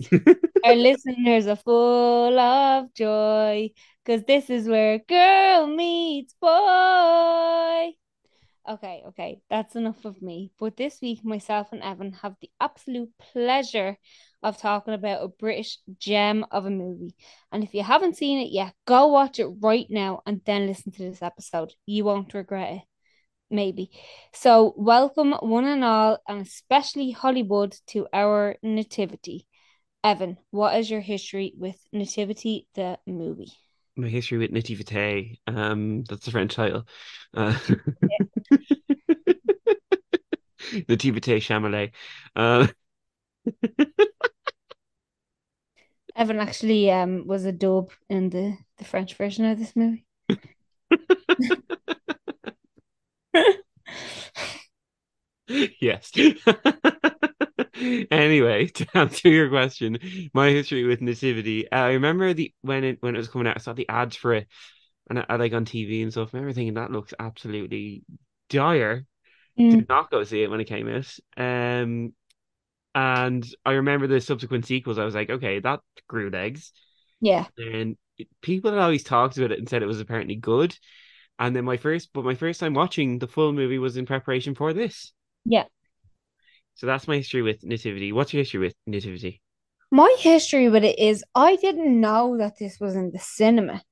Our 0.65 0.77
listeners 0.77 1.49
are 1.49 1.57
full 1.57 2.39
of 2.39 2.95
joy 2.95 3.71
because 4.05 4.23
this 4.25 4.49
is 4.49 4.69
where 4.69 5.01
girl 5.01 5.67
meets 5.67 6.35
boy. 6.41 7.91
Okay, 8.69 9.03
okay, 9.09 9.41
that's 9.51 9.75
enough 9.75 10.05
of 10.05 10.23
me. 10.23 10.53
But 10.61 10.77
this 10.77 11.01
week, 11.03 11.25
myself 11.25 11.73
and 11.73 11.83
Evan 11.83 12.13
have 12.23 12.37
the 12.41 12.51
absolute 12.61 13.11
pleasure 13.33 13.97
of 14.43 14.59
talking 14.59 14.95
about 14.95 15.23
a 15.23 15.29
British 15.29 15.79
gem 15.99 16.45
of 16.51 16.67
a 16.67 16.71
movie. 16.71 17.15
And 17.51 17.63
if 17.63 17.75
you 17.75 17.83
haven't 17.83 18.17
seen 18.17 18.39
it 18.39 18.51
yet, 18.51 18.75
go 18.87 19.09
watch 19.09 19.39
it 19.39 19.49
right 19.61 19.87
now 19.89 20.23
and 20.27 20.41
then 20.45 20.67
listen 20.67 20.93
to 20.93 21.03
this 21.03 21.23
episode. 21.23 21.73
You 21.87 22.05
won't 22.05 22.35
regret 22.35 22.73
it. 22.75 22.83
Maybe. 23.51 23.91
So, 24.33 24.73
welcome 24.79 25.33
one 25.33 25.67
and 25.67 25.85
all, 25.85 26.19
and 26.27 26.41
especially 26.41 27.11
Hollywood, 27.11 27.77
to 27.89 28.07
our 28.13 28.57
Nativity. 28.63 29.47
Evan, 30.03 30.39
what 30.51 30.75
is 30.79 30.91
your 30.91 31.01
history 31.01 31.53
with 31.57 31.77
Nativity, 31.93 32.67
the 32.75 32.99
movie? 33.07 33.53
My 33.95 34.09
history 34.09 34.39
with 34.39 34.53
Nativité. 34.53 35.39
Um, 35.47 36.05
that's 36.05 36.25
the 36.25 36.31
French 36.31 36.55
title. 36.55 36.87
Uh, 37.35 37.59
Nativité 40.89 41.41
Chamelet. 41.41 41.93
Uh, 42.35 42.67
Evan 46.17 46.39
actually 46.39 46.91
um 46.91 47.27
was 47.27 47.45
a 47.45 47.53
dub 47.53 47.91
in 48.09 48.31
the 48.31 48.57
the 48.79 48.85
French 48.85 49.15
version 49.15 49.45
of 49.45 49.59
this 49.59 49.77
movie. 49.77 50.07
yes. 55.81 56.11
Anyway, 58.11 58.67
to 58.75 58.87
answer 58.95 59.29
your 59.29 59.49
question, 59.49 59.99
my 60.33 60.51
history 60.51 60.85
with 60.85 61.01
Nativity. 61.01 61.71
I 61.73 61.93
remember 61.93 62.33
the 62.33 62.55
when 62.63 62.85
it 62.85 62.99
when 63.01 63.15
it 63.15 63.19
was 63.19 63.29
coming 63.29 63.49
out, 63.49 63.57
I 63.57 63.61
saw 63.61 63.73
the 63.73 63.89
ads 63.89 64.15
for 64.15 64.35
it, 64.35 64.47
and 65.09 65.19
I, 65.19 65.27
I 65.31 65.37
like 65.37 65.53
on 65.53 65.65
TV 65.65 66.03
and 66.03 66.13
stuff. 66.13 66.31
I 66.33 66.39
remember 66.39 66.53
thinking 66.55 66.75
that 66.75 66.93
looks 66.93 67.15
absolutely 67.19 68.05
dire. 68.49 69.05
Mm, 69.59 69.79
Did 69.79 69.89
not 69.89 70.11
go 70.11 70.25
see 70.25 70.43
it 70.43 70.51
when 70.51 70.61
it 70.61 70.67
came 70.67 70.89
out. 70.89 71.19
Um, 71.37 72.13
and 72.95 73.47
I 73.65 73.73
remember 73.73 74.07
the 74.07 74.21
subsequent 74.21 74.67
sequels. 74.67 74.99
I 74.99 75.05
was 75.05 75.15
like, 75.15 75.31
okay, 75.31 75.61
that 75.61 75.81
grew 76.09 76.31
legs. 76.31 76.73
yeah, 77.21 77.47
And 77.59 77.97
people 78.43 78.73
had 78.73 78.81
always 78.81 79.05
talked 79.05 79.39
about 79.39 79.53
it 79.53 79.59
and 79.59 79.69
said 79.69 79.83
it 79.83 79.87
was 79.87 80.01
apparently 80.01 80.37
good. 80.37 80.77
And 81.39 81.57
then 81.57 81.65
my 81.65 81.77
first, 81.77 82.11
but 82.13 82.25
my 82.25 82.35
first 82.35 82.61
time 82.61 82.75
watching 82.75 83.19
the 83.19 83.27
full 83.27 83.53
movie 83.53 83.79
was 83.79 83.97
in 83.97 84.07
preparation 84.07 84.55
for 84.55 84.73
this. 84.73 85.13
yeah. 85.45 85.65
So 86.75 86.87
that's 86.87 87.09
my 87.09 87.17
history 87.17 87.43
with 87.43 87.65
Nativity. 87.65 88.13
What's 88.13 88.33
your 88.33 88.41
history 88.43 88.61
with 88.61 88.75
Nativity? 88.87 89.41
My 89.91 90.15
history 90.19 90.69
with 90.69 90.85
it 90.85 90.99
is 90.99 91.25
I 91.35 91.57
didn't 91.57 92.01
know 92.01 92.37
that 92.39 92.59
this 92.59 92.79
was 92.81 92.95
in 92.97 93.11
the 93.13 93.19
cinema 93.19 93.83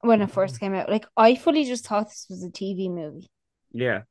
when 0.00 0.20
it 0.22 0.30
first 0.30 0.58
came 0.60 0.74
out. 0.74 0.88
Like 0.90 1.06
I 1.16 1.34
fully 1.34 1.64
just 1.64 1.86
thought 1.86 2.08
this 2.08 2.26
was 2.28 2.42
a 2.44 2.50
TV 2.50 2.88
movie. 2.88 3.28
Yeah. 3.72 4.02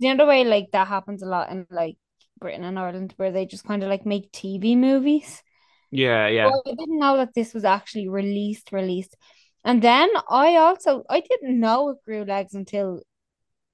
The 0.00 0.10
other 0.10 0.26
way, 0.26 0.44
like 0.44 0.70
that 0.72 0.88
happens 0.88 1.22
a 1.22 1.26
lot 1.26 1.50
in 1.50 1.66
like 1.70 1.96
Britain 2.42 2.64
and 2.64 2.78
Ireland, 2.78 3.14
where 3.16 3.32
they 3.32 3.46
just 3.46 3.64
kind 3.64 3.82
of 3.82 3.88
like 3.88 4.04
make 4.04 4.32
TV 4.32 4.76
movies. 4.76 5.42
Yeah, 5.90 6.26
yeah. 6.28 6.50
But 6.50 6.72
I 6.72 6.74
didn't 6.74 6.98
know 6.98 7.16
that 7.18 7.34
this 7.34 7.54
was 7.54 7.64
actually 7.64 8.08
released, 8.08 8.72
released. 8.72 9.16
And 9.64 9.80
then 9.80 10.08
I 10.28 10.56
also 10.56 11.04
I 11.08 11.20
didn't 11.20 11.60
know 11.60 11.90
it 11.90 12.04
grew 12.04 12.24
legs 12.24 12.54
until 12.54 13.02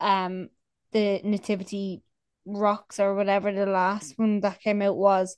um 0.01 0.51
the 0.93 1.21
Nativity 1.25 2.03
Rocks 2.45 3.01
or 3.01 3.15
whatever 3.15 3.53
the 3.53 3.67
last 3.67 4.19
one 4.19 4.41
that 4.41 4.61
came 4.61 4.83
out 4.83 4.97
was. 4.97 5.37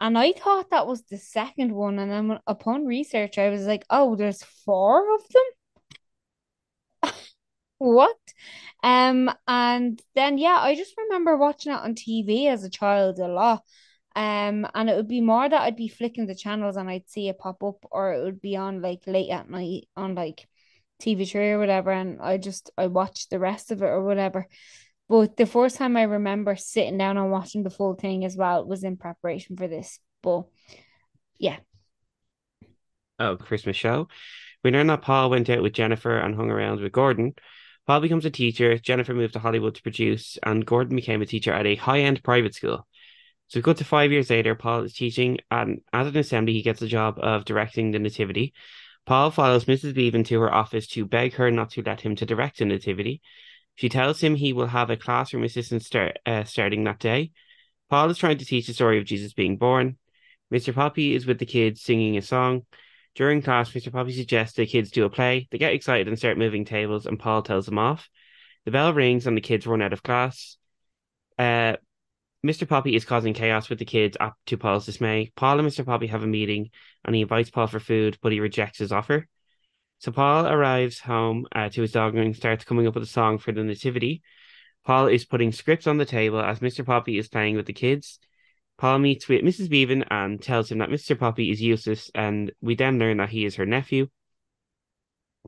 And 0.00 0.18
I 0.18 0.32
thought 0.32 0.70
that 0.70 0.86
was 0.86 1.02
the 1.04 1.18
second 1.18 1.72
one. 1.72 1.98
And 1.98 2.10
then 2.10 2.38
upon 2.46 2.86
research, 2.86 3.38
I 3.38 3.50
was 3.50 3.66
like, 3.66 3.84
oh, 3.90 4.16
there's 4.16 4.42
four 4.42 5.14
of 5.14 5.20
them. 5.28 5.42
What? 7.82 8.16
Um, 8.84 9.28
and 9.48 10.00
then 10.14 10.38
yeah, 10.38 10.56
I 10.60 10.76
just 10.76 10.94
remember 10.96 11.36
watching 11.36 11.72
it 11.72 11.76
on 11.80 11.96
TV 11.96 12.46
as 12.46 12.62
a 12.62 12.70
child 12.70 13.18
a 13.18 13.26
lot. 13.26 13.64
Um, 14.14 14.68
and 14.74 14.88
it 14.88 14.94
would 14.94 15.08
be 15.08 15.20
more 15.20 15.48
that 15.48 15.62
I'd 15.62 15.74
be 15.76 15.88
flicking 15.88 16.26
the 16.26 16.34
channels 16.34 16.76
and 16.76 16.88
I'd 16.88 17.08
see 17.08 17.28
it 17.28 17.38
pop 17.38 17.62
up, 17.64 17.84
or 17.90 18.12
it 18.12 18.22
would 18.22 18.40
be 18.40 18.56
on 18.56 18.82
like 18.82 19.02
late 19.06 19.30
at 19.30 19.50
night 19.50 19.88
on 19.96 20.14
like 20.14 20.46
TV3 21.00 21.50
or 21.50 21.58
whatever, 21.58 21.90
and 21.90 22.20
I 22.20 22.38
just 22.38 22.70
I 22.78 22.86
watched 22.86 23.30
the 23.30 23.40
rest 23.40 23.72
of 23.72 23.82
it 23.82 23.86
or 23.86 24.04
whatever. 24.04 24.46
But 25.08 25.36
the 25.36 25.46
first 25.46 25.76
time 25.76 25.96
I 25.96 26.02
remember 26.04 26.54
sitting 26.54 26.98
down 26.98 27.16
and 27.18 27.32
watching 27.32 27.64
the 27.64 27.70
full 27.70 27.94
thing 27.94 28.24
as 28.24 28.36
well 28.36 28.64
was 28.64 28.84
in 28.84 28.96
preparation 28.96 29.56
for 29.56 29.66
this. 29.66 29.98
But 30.22 30.44
yeah, 31.38 31.58
Oh, 33.18 33.36
Christmas 33.36 33.76
show. 33.76 34.08
We 34.64 34.70
learn 34.70 34.88
that 34.88 35.02
Paul 35.02 35.30
went 35.30 35.48
out 35.50 35.62
with 35.62 35.72
Jennifer 35.74 36.18
and 36.18 36.34
hung 36.34 36.50
around 36.50 36.80
with 36.80 36.92
Gordon. 36.92 37.34
Paul 37.86 38.00
becomes 38.00 38.24
a 38.24 38.30
teacher. 38.30 38.78
Jennifer 38.78 39.14
moved 39.14 39.32
to 39.34 39.38
Hollywood 39.38 39.74
to 39.74 39.82
produce, 39.82 40.38
and 40.42 40.64
Gordon 40.64 40.96
became 40.96 41.22
a 41.22 41.26
teacher 41.26 41.52
at 41.52 41.66
a 41.66 41.74
high-end 41.74 42.22
private 42.22 42.54
school. 42.54 42.86
So 43.48 43.60
go 43.60 43.72
to 43.72 43.84
five 43.84 44.12
years 44.12 44.30
later. 44.30 44.54
Paul 44.54 44.84
is 44.84 44.94
teaching, 44.94 45.38
and 45.50 45.80
at 45.92 46.06
an 46.06 46.16
assembly, 46.16 46.52
he 46.52 46.62
gets 46.62 46.80
the 46.80 46.86
job 46.86 47.18
of 47.18 47.44
directing 47.44 47.90
the 47.90 47.98
Nativity. 47.98 48.54
Paul 49.04 49.30
follows 49.30 49.64
Mrs. 49.64 49.94
Bevan 49.94 50.24
to 50.24 50.40
her 50.40 50.54
office 50.54 50.86
to 50.88 51.04
beg 51.04 51.34
her 51.34 51.50
not 51.50 51.70
to 51.70 51.82
let 51.82 52.00
him 52.00 52.14
to 52.16 52.26
direct 52.26 52.58
the 52.58 52.64
Nativity. 52.64 53.20
She 53.74 53.88
tells 53.88 54.20
him 54.20 54.34
he 54.34 54.52
will 54.52 54.66
have 54.66 54.90
a 54.90 54.96
classroom 54.96 55.44
assistant 55.44 55.82
start, 55.82 56.18
uh, 56.24 56.44
starting 56.44 56.84
that 56.84 56.98
day. 56.98 57.32
Paul 57.90 58.10
is 58.10 58.18
trying 58.18 58.38
to 58.38 58.44
teach 58.44 58.68
the 58.68 58.74
story 58.74 58.98
of 58.98 59.04
Jesus 59.04 59.32
being 59.32 59.56
born. 59.56 59.98
Mr. 60.52 60.74
Poppy 60.74 61.14
is 61.14 61.26
with 61.26 61.38
the 61.38 61.46
kids 61.46 61.82
singing 61.82 62.16
a 62.16 62.22
song. 62.22 62.62
During 63.14 63.42
class, 63.42 63.70
Mr. 63.72 63.92
Poppy 63.92 64.12
suggests 64.12 64.56
the 64.56 64.66
kids 64.66 64.90
do 64.90 65.04
a 65.04 65.10
play. 65.10 65.48
They 65.50 65.58
get 65.58 65.74
excited 65.74 66.08
and 66.08 66.18
start 66.18 66.38
moving 66.38 66.64
tables, 66.64 67.06
and 67.06 67.18
Paul 67.18 67.42
tells 67.42 67.66
them 67.66 67.78
off. 67.78 68.08
The 68.64 68.70
bell 68.70 68.92
rings 68.94 69.26
and 69.26 69.36
the 69.36 69.42
kids 69.42 69.66
run 69.66 69.82
out 69.82 69.92
of 69.92 70.02
class. 70.02 70.56
Uh, 71.38 71.76
Mr. 72.44 72.68
Poppy 72.68 72.96
is 72.96 73.04
causing 73.04 73.34
chaos 73.34 73.68
with 73.68 73.78
the 73.78 73.84
kids 73.84 74.16
up 74.18 74.36
to 74.46 74.56
Paul's 74.56 74.86
dismay. 74.86 75.30
Paul 75.36 75.58
and 75.58 75.68
Mr. 75.68 75.84
Poppy 75.84 76.08
have 76.08 76.22
a 76.22 76.26
meeting 76.26 76.70
and 77.04 77.14
he 77.14 77.22
invites 77.22 77.50
Paul 77.50 77.68
for 77.68 77.80
food, 77.80 78.18
but 78.20 78.32
he 78.32 78.40
rejects 78.40 78.78
his 78.78 78.92
offer. 78.92 79.28
So 79.98 80.10
Paul 80.10 80.48
arrives 80.48 80.98
home 80.98 81.46
uh, 81.52 81.68
to 81.68 81.82
his 81.82 81.92
dog 81.92 82.16
and 82.16 82.34
starts 82.34 82.64
coming 82.64 82.88
up 82.88 82.94
with 82.94 83.04
a 83.04 83.06
song 83.06 83.38
for 83.38 83.52
the 83.52 83.62
Nativity. 83.62 84.22
Paul 84.84 85.06
is 85.06 85.24
putting 85.24 85.52
scripts 85.52 85.86
on 85.86 85.98
the 85.98 86.04
table 86.04 86.40
as 86.40 86.58
Mr. 86.58 86.84
Poppy 86.84 87.18
is 87.18 87.28
playing 87.28 87.54
with 87.54 87.66
the 87.66 87.72
kids. 87.72 88.18
Paul 88.82 88.98
meets 88.98 89.26
Mrs. 89.26 89.70
Bevan 89.70 90.02
and 90.10 90.42
tells 90.42 90.68
him 90.68 90.78
that 90.78 90.88
Mr. 90.88 91.16
Poppy 91.16 91.52
is 91.52 91.62
useless, 91.62 92.10
and 92.16 92.50
we 92.60 92.74
then 92.74 92.98
learn 92.98 93.18
that 93.18 93.28
he 93.28 93.44
is 93.44 93.54
her 93.54 93.64
nephew. 93.64 94.08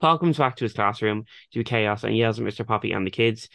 Paul 0.00 0.18
comes 0.18 0.38
back 0.38 0.54
to 0.54 0.64
his 0.64 0.72
classroom 0.72 1.24
to 1.52 1.64
chaos 1.64 2.04
and 2.04 2.16
yells 2.16 2.38
at 2.38 2.46
Mr. 2.46 2.64
Poppy 2.64 2.92
and 2.92 3.04
the 3.04 3.10
kids. 3.10 3.48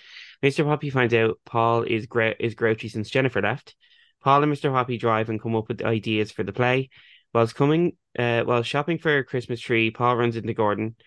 Mr. 0.44 0.66
Poppy 0.66 0.90
finds 0.90 1.14
out 1.14 1.40
Paul 1.46 1.84
is 1.84 2.08
grou- 2.08 2.36
is 2.42 2.56
grouchy 2.56 2.90
since 2.90 3.10
Jennifer 3.10 3.42
left. 3.42 3.74
Paul 4.22 4.44
and 4.44 4.52
Mr. 4.52 4.70
Poppy 4.70 4.98
drive 4.98 5.30
and 5.30 5.42
come 5.42 5.56
up 5.56 5.70
with 5.70 5.82
ideas 5.82 6.30
for 6.30 6.44
the 6.44 6.52
play. 6.52 6.90
Whilst 7.34 7.56
coming, 7.56 7.94
uh, 8.18 8.44
while 8.44 8.64
shopping 8.64 8.98
for 8.98 9.20
a 9.20 9.24
Christmas 9.24 9.62
tree, 9.62 9.92
Paul 9.92 10.18
runs 10.18 10.36
into 10.36 10.54
Gordon. 10.54 10.98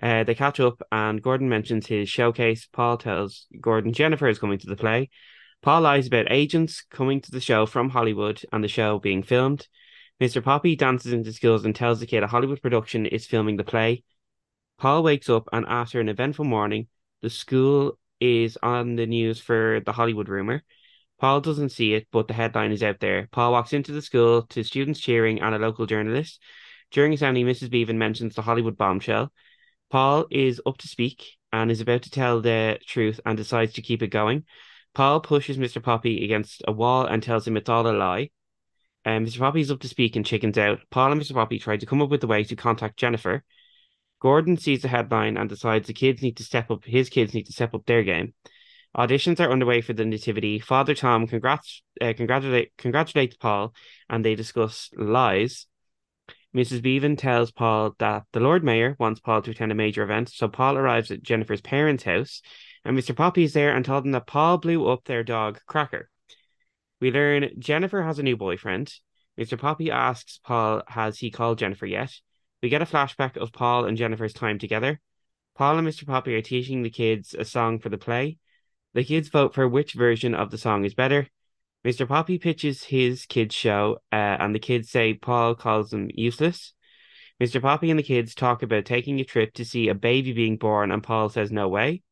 Uh, 0.00 0.22
they 0.22 0.36
catch 0.36 0.60
up, 0.60 0.80
and 0.92 1.20
Gordon 1.20 1.48
mentions 1.48 1.88
his 1.88 2.08
showcase. 2.08 2.68
Paul 2.72 2.96
tells 2.96 3.48
Gordon 3.60 3.92
Jennifer 3.92 4.28
is 4.28 4.38
coming 4.38 4.60
to 4.60 4.68
the 4.68 4.76
play. 4.76 5.10
Paul 5.62 5.82
lies 5.82 6.06
about 6.06 6.32
agents 6.32 6.82
coming 6.90 7.20
to 7.20 7.30
the 7.30 7.40
show 7.40 7.66
from 7.66 7.90
Hollywood 7.90 8.42
and 8.50 8.64
the 8.64 8.68
show 8.68 8.98
being 8.98 9.22
filmed. 9.22 9.68
Mr. 10.20 10.42
Poppy 10.42 10.74
dances 10.74 11.12
into 11.12 11.32
schools 11.32 11.64
and 11.64 11.74
tells 11.74 12.00
the 12.00 12.06
kid 12.06 12.22
a 12.22 12.26
Hollywood 12.26 12.62
production 12.62 13.04
is 13.04 13.26
filming 13.26 13.56
the 13.56 13.64
play. 13.64 14.02
Paul 14.78 15.02
wakes 15.02 15.28
up, 15.28 15.48
and 15.52 15.66
after 15.66 16.00
an 16.00 16.08
eventful 16.08 16.46
morning, 16.46 16.88
the 17.20 17.28
school 17.28 17.98
is 18.20 18.56
on 18.62 18.96
the 18.96 19.06
news 19.06 19.38
for 19.38 19.80
the 19.84 19.92
Hollywood 19.92 20.30
rumor. 20.30 20.62
Paul 21.18 21.42
doesn't 21.42 21.68
see 21.68 21.92
it, 21.92 22.06
but 22.10 22.28
the 22.28 22.34
headline 22.34 22.72
is 22.72 22.82
out 22.82 23.00
there. 23.00 23.28
Paul 23.30 23.52
walks 23.52 23.74
into 23.74 23.92
the 23.92 24.00
school 24.00 24.42
to 24.48 24.64
students 24.64 25.00
cheering 25.00 25.42
and 25.42 25.54
a 25.54 25.58
local 25.58 25.84
journalist. 25.84 26.40
During 26.90 27.14
family, 27.18 27.44
Mrs. 27.44 27.70
Bevan 27.70 27.98
mentions 27.98 28.34
the 28.34 28.42
Hollywood 28.42 28.78
bombshell. 28.78 29.30
Paul 29.90 30.26
is 30.30 30.62
up 30.64 30.78
to 30.78 30.88
speak 30.88 31.36
and 31.52 31.70
is 31.70 31.82
about 31.82 32.02
to 32.02 32.10
tell 32.10 32.40
the 32.40 32.78
truth 32.86 33.20
and 33.26 33.36
decides 33.36 33.74
to 33.74 33.82
keep 33.82 34.02
it 34.02 34.08
going. 34.08 34.44
Paul 34.94 35.20
pushes 35.20 35.56
Mr. 35.56 35.82
Poppy 35.82 36.24
against 36.24 36.62
a 36.66 36.72
wall 36.72 37.06
and 37.06 37.22
tells 37.22 37.46
him 37.46 37.56
it's 37.56 37.68
all 37.68 37.86
a 37.86 37.92
lie. 37.92 38.30
Um, 39.04 39.24
Mr. 39.24 39.38
Poppy 39.38 39.60
is 39.60 39.70
up 39.70 39.80
to 39.80 39.88
speak 39.88 40.16
and 40.16 40.26
chickens 40.26 40.58
out. 40.58 40.80
Paul 40.90 41.12
and 41.12 41.20
Mr. 41.20 41.32
Poppy 41.32 41.58
try 41.58 41.76
to 41.76 41.86
come 41.86 42.02
up 42.02 42.10
with 42.10 42.24
a 42.24 42.26
way 42.26 42.44
to 42.44 42.56
contact 42.56 42.98
Jennifer. 42.98 43.44
Gordon 44.20 44.58
sees 44.58 44.82
the 44.82 44.88
headline 44.88 45.36
and 45.36 45.48
decides 45.48 45.86
the 45.86 45.94
kids 45.94 46.22
need 46.22 46.36
to 46.36 46.44
step 46.44 46.70
up. 46.70 46.84
His 46.84 47.08
kids 47.08 47.32
need 47.32 47.46
to 47.46 47.52
step 47.52 47.74
up 47.74 47.86
their 47.86 48.02
game. 48.02 48.34
Auditions 48.96 49.38
are 49.40 49.50
underway 49.50 49.80
for 49.80 49.92
the 49.92 50.04
Nativity. 50.04 50.58
Father 50.58 50.94
Tom 50.94 51.26
congrats, 51.26 51.82
uh, 52.00 52.12
congratulate, 52.16 52.72
congratulates 52.76 53.36
Paul, 53.36 53.72
and 54.08 54.24
they 54.24 54.34
discuss 54.34 54.90
lies. 54.96 55.66
Mrs. 56.54 56.82
Bevan 56.82 57.14
tells 57.14 57.52
Paul 57.52 57.94
that 58.00 58.24
the 58.32 58.40
Lord 58.40 58.64
Mayor 58.64 58.96
wants 58.98 59.20
Paul 59.20 59.42
to 59.42 59.52
attend 59.52 59.70
a 59.70 59.76
major 59.76 60.02
event, 60.02 60.28
so 60.28 60.48
Paul 60.48 60.76
arrives 60.76 61.12
at 61.12 61.22
Jennifer's 61.22 61.60
parents' 61.60 62.02
house, 62.02 62.42
and 62.84 62.96
Mr. 62.96 63.14
Poppy 63.14 63.44
is 63.44 63.52
there 63.52 63.74
and 63.74 63.84
told 63.84 64.04
them 64.04 64.12
that 64.12 64.26
Paul 64.26 64.58
blew 64.58 64.88
up 64.88 65.04
their 65.04 65.22
dog, 65.22 65.60
Cracker. 65.66 66.08
We 67.00 67.10
learn 67.10 67.50
Jennifer 67.58 68.02
has 68.02 68.18
a 68.18 68.22
new 68.22 68.36
boyfriend. 68.36 68.92
Mr. 69.38 69.58
Poppy 69.58 69.90
asks 69.90 70.38
Paul, 70.42 70.82
has 70.88 71.18
he 71.18 71.30
called 71.30 71.58
Jennifer 71.58 71.86
yet? 71.86 72.12
We 72.62 72.68
get 72.68 72.82
a 72.82 72.86
flashback 72.86 73.36
of 73.36 73.52
Paul 73.52 73.86
and 73.86 73.96
Jennifer's 73.96 74.34
time 74.34 74.58
together. 74.58 75.00
Paul 75.56 75.78
and 75.78 75.88
Mr. 75.88 76.06
Poppy 76.06 76.34
are 76.34 76.42
teaching 76.42 76.82
the 76.82 76.90
kids 76.90 77.34
a 77.34 77.44
song 77.44 77.78
for 77.78 77.88
the 77.88 77.98
play. 77.98 78.38
The 78.92 79.04
kids 79.04 79.28
vote 79.28 79.54
for 79.54 79.68
which 79.68 79.94
version 79.94 80.34
of 80.34 80.50
the 80.50 80.58
song 80.58 80.84
is 80.84 80.94
better. 80.94 81.28
Mr. 81.84 82.06
Poppy 82.06 82.38
pitches 82.38 82.84
his 82.84 83.24
kids' 83.24 83.54
show, 83.54 83.98
uh, 84.12 84.16
and 84.16 84.54
the 84.54 84.58
kids 84.58 84.90
say 84.90 85.14
Paul 85.14 85.54
calls 85.54 85.90
them 85.90 86.10
useless. 86.14 86.74
Mr. 87.40 87.62
Poppy 87.62 87.88
and 87.88 87.98
the 87.98 88.02
kids 88.02 88.34
talk 88.34 88.62
about 88.62 88.84
taking 88.84 89.18
a 89.18 89.24
trip 89.24 89.54
to 89.54 89.64
see 89.64 89.88
a 89.88 89.94
baby 89.94 90.34
being 90.34 90.58
born, 90.58 90.90
and 90.90 91.02
Paul 91.02 91.30
says 91.30 91.50
no 91.50 91.68
way. 91.68 92.02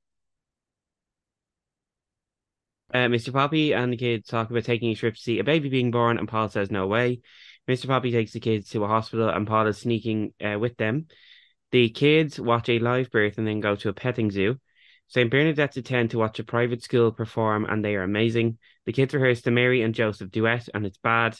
Uh, 2.92 3.08
Mr. 3.08 3.32
Poppy 3.32 3.72
and 3.72 3.92
the 3.92 3.98
kids 3.98 4.28
talk 4.28 4.50
about 4.50 4.64
taking 4.64 4.90
a 4.90 4.94
trip 4.94 5.14
to 5.14 5.20
see 5.20 5.38
a 5.38 5.44
baby 5.44 5.68
being 5.68 5.90
born, 5.90 6.18
and 6.18 6.26
Paul 6.26 6.48
says 6.48 6.70
no 6.70 6.86
way. 6.86 7.20
Mr. 7.68 7.86
Poppy 7.86 8.10
takes 8.10 8.32
the 8.32 8.40
kids 8.40 8.70
to 8.70 8.84
a 8.84 8.88
hospital, 8.88 9.28
and 9.28 9.46
Paul 9.46 9.66
is 9.66 9.76
sneaking 9.76 10.32
uh, 10.42 10.58
with 10.58 10.76
them. 10.78 11.06
The 11.70 11.90
kids 11.90 12.40
watch 12.40 12.70
a 12.70 12.78
live 12.78 13.10
birth 13.10 13.36
and 13.36 13.46
then 13.46 13.60
go 13.60 13.76
to 13.76 13.90
a 13.90 13.92
petting 13.92 14.30
zoo. 14.30 14.58
St. 15.08 15.30
Bernadette's 15.30 15.76
attend 15.76 16.10
to 16.10 16.18
watch 16.18 16.38
a 16.38 16.44
private 16.44 16.82
school 16.82 17.12
perform, 17.12 17.66
and 17.66 17.84
they 17.84 17.94
are 17.96 18.02
amazing. 18.02 18.56
The 18.86 18.92
kids 18.94 19.12
rehearse 19.12 19.42
the 19.42 19.50
Mary 19.50 19.82
and 19.82 19.94
Joseph 19.94 20.30
duet, 20.30 20.68
and 20.72 20.86
it's 20.86 20.98
bad. 20.98 21.36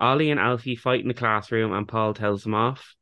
Ollie 0.00 0.30
and 0.30 0.40
Alfie 0.40 0.76
fight 0.76 1.00
in 1.00 1.08
the 1.08 1.14
classroom, 1.14 1.72
and 1.74 1.86
Paul 1.86 2.14
tells 2.14 2.42
them 2.42 2.54
off. 2.54 2.94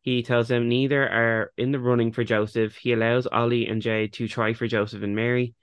He 0.00 0.24
tells 0.24 0.48
them 0.48 0.68
neither 0.68 1.08
are 1.08 1.52
in 1.56 1.70
the 1.70 1.78
running 1.78 2.10
for 2.10 2.24
Joseph. 2.24 2.74
He 2.74 2.92
allows 2.92 3.28
Ollie 3.28 3.68
and 3.68 3.80
Jay 3.80 4.08
to 4.08 4.26
try 4.26 4.52
for 4.54 4.66
Joseph 4.66 5.04
and 5.04 5.14
Mary. 5.14 5.54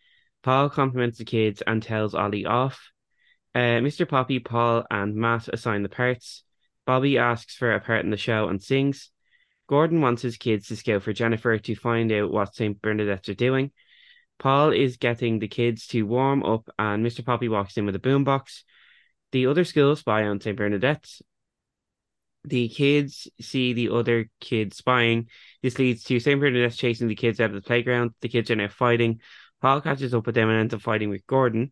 Paul 0.43 0.69
compliments 0.69 1.17
the 1.17 1.25
kids 1.25 1.62
and 1.65 1.84
tells 1.84 2.15
Ollie 2.15 2.45
off. 2.45 2.91
Uh, 3.54 3.82
Mr. 3.82 4.08
Poppy, 4.08 4.39
Paul, 4.39 4.86
and 4.89 5.15
Matt 5.15 5.47
assign 5.47 5.84
the 5.84 5.89
parts. 5.89 6.43
Bobby 6.86 7.17
asks 7.17 7.56
for 7.56 7.73
a 7.73 7.80
part 7.80 8.04
in 8.04 8.12
the 8.12 8.17
show 8.17 8.47
and 8.47 8.62
sings. 8.62 9.12
Gordon 9.67 10.02
wants 10.02 10.21
his 10.21 10.38
kids 10.38 10.67
to 10.67 10.75
scout 10.75 11.04
for 11.04 11.13
Jennifer 11.13 11.58
to 11.58 11.75
find 11.75 12.12
out 12.12 12.32
what 12.32 12.56
St. 12.56 12.82
Bernadette's 12.82 13.30
are 13.30 13.36
doing. 13.36 13.71
Paul 14.39 14.71
is 14.71 14.97
getting 14.97 15.39
the 15.39 15.47
kids 15.47 15.86
to 15.88 16.04
warm 16.04 16.43
up, 16.43 16.69
and 16.80 17.06
Mr. 17.06 17.23
Poppy 17.23 17.49
walks 17.49 17.78
in 17.78 17.86
with 17.86 17.95
a 17.95 17.99
boombox. 17.99 18.63
The 19.32 19.45
other 19.47 19.63
schools 19.65 19.99
spy 19.99 20.23
on 20.23 20.41
St. 20.41 20.58
Bernadette's. 20.58 21.21
The 22.45 22.69
kids 22.69 23.28
see 23.41 23.73
the 23.73 23.89
other 23.89 24.30
kids 24.39 24.78
spying. 24.78 25.28
This 25.62 25.78
leads 25.78 26.04
to 26.06 26.19
St. 26.19 26.39
Bernadette's 26.39 26.78
chasing 26.78 27.10
the 27.10 27.15
kids 27.15 27.39
out 27.39 27.49
of 27.49 27.56
the 27.56 27.62
playground. 27.62 28.12
The 28.21 28.30
kids 28.30 28.49
are 28.49 28.56
now 28.56 28.69
fighting. 28.69 29.19
Paul 29.62 29.82
catches 29.82 30.13
up 30.13 30.26
with 30.26 30.36
them 30.36 30.50
and 30.50 30.60
ends 30.60 30.74
up 30.74 30.82
fighting 30.82 31.10
with 31.10 31.28
Gordon. 31.28 31.72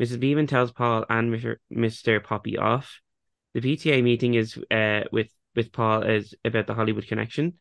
Mrs. 0.00 0.20
Beeman 0.20 0.46
tells 0.46 0.72
Paul 0.72 1.04
and 1.08 1.32
Mr. 1.32 1.56
Mr. 1.72 2.22
Poppy 2.22 2.58
off. 2.58 3.00
The 3.54 3.60
PTA 3.60 4.02
meeting 4.02 4.34
is 4.34 4.58
uh, 4.70 5.04
with 5.12 5.28
with 5.54 5.72
Paul 5.72 6.02
is 6.02 6.34
about 6.44 6.66
the 6.66 6.74
Hollywood 6.74 7.06
connection. 7.06 7.54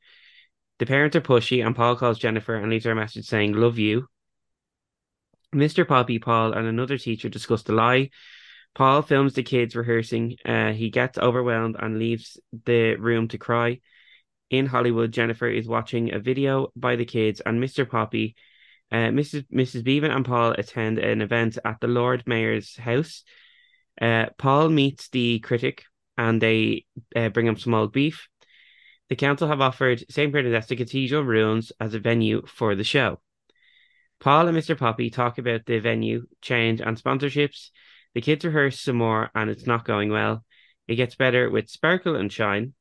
The 0.80 0.86
parents 0.86 1.16
are 1.16 1.22
pushy, 1.22 1.66
and 1.66 1.76
Paul 1.76 1.96
calls 1.96 2.18
Jennifer 2.18 2.56
and 2.56 2.70
leaves 2.70 2.86
her 2.86 2.92
a 2.92 2.96
message 2.96 3.26
saying 3.26 3.54
"Love 3.54 3.78
you." 3.78 4.08
Mr. 5.54 5.88
Poppy, 5.88 6.18
Paul, 6.18 6.54
and 6.54 6.68
another 6.68 6.98
teacher 6.98 7.30
discuss 7.30 7.62
the 7.62 7.74
lie. 7.74 8.10
Paul 8.74 9.04
films 9.04 9.34
the 9.34 9.44
kids 9.44 9.76
rehearsing. 9.76 10.38
Uh, 10.44 10.72
he 10.72 10.90
gets 10.90 11.20
overwhelmed 11.20 11.76
and 11.80 12.00
leaves 12.00 12.40
the 12.66 12.96
room 12.96 13.28
to 13.28 13.38
cry. 13.38 13.80
In 14.50 14.66
Hollywood, 14.66 15.12
Jennifer 15.12 15.48
is 15.48 15.68
watching 15.68 16.12
a 16.12 16.20
video 16.20 16.72
by 16.76 16.96
the 16.96 17.06
kids, 17.06 17.40
and 17.40 17.62
Mr. 17.62 17.88
Poppy 17.88 18.36
uh, 18.94 19.10
Mrs. 19.10 19.46
Mrs. 19.52 19.84
Bevan 19.84 20.12
and 20.12 20.24
Paul 20.24 20.52
attend 20.52 21.00
an 21.00 21.22
event 21.22 21.58
at 21.66 21.82
the 21.82 21.88
Lord 21.88 22.24
Mayor's 22.28 22.78
house. 22.78 23.24
Uh, 24.00 24.28
Paul 24.38 24.70
meets 24.70 25.10
the 25.10 25.40
critic 25.40 25.84
and 26.16 26.40
they 26.40 26.86
uh, 27.16 27.30
bring 27.30 27.48
him 27.48 27.58
some 27.58 27.74
old 27.74 27.92
beef. 27.92 28.28
The 29.10 29.16
council 29.16 29.48
have 29.48 29.62
offered 29.62 30.06
St. 30.12 30.32
Bernadette's 30.32 30.68
Cathedral 30.68 31.24
Ruins 31.24 31.72
as 31.80 31.96
a 31.96 32.00
venue 32.00 32.44
for 32.46 32.76
the 32.76 32.84
show. 32.84 33.20
Paul 34.20 34.48
and 34.48 34.58
Mr. 34.58 34.78
Poppy 34.78 35.10
talk 35.10 35.40
about 35.40 35.66
the 35.66 35.80
venue 35.80 36.28
change 36.42 36.80
and 36.80 36.96
sponsorships. 36.96 37.72
The 38.14 38.22
kids 38.22 38.46
rehearse 38.46 38.80
some 38.80 38.98
more 38.98 39.32
and 39.34 39.50
it's 39.50 39.66
not 39.66 39.86
going 39.86 40.12
well. 40.12 40.46
It 40.88 40.96
gets 40.96 41.16
better 41.16 41.50
with 41.50 41.70
Sparkle 41.70 42.16
and 42.16 42.32
Shine. 42.32 42.74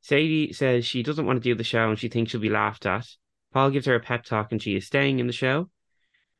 Sadie 0.00 0.52
says 0.52 0.84
she 0.84 1.04
doesn't 1.04 1.26
want 1.26 1.36
to 1.42 1.48
do 1.48 1.54
the 1.54 1.64
show 1.64 1.88
and 1.88 1.98
she 1.98 2.08
thinks 2.08 2.32
she'll 2.32 2.40
be 2.40 2.50
laughed 2.50 2.86
at. 2.86 3.06
Paul 3.54 3.70
gives 3.70 3.86
her 3.86 3.94
a 3.94 4.00
pep 4.00 4.24
talk 4.24 4.50
and 4.50 4.60
she 4.60 4.74
is 4.74 4.84
staying 4.84 5.20
in 5.20 5.28
the 5.28 5.32
show. 5.32 5.70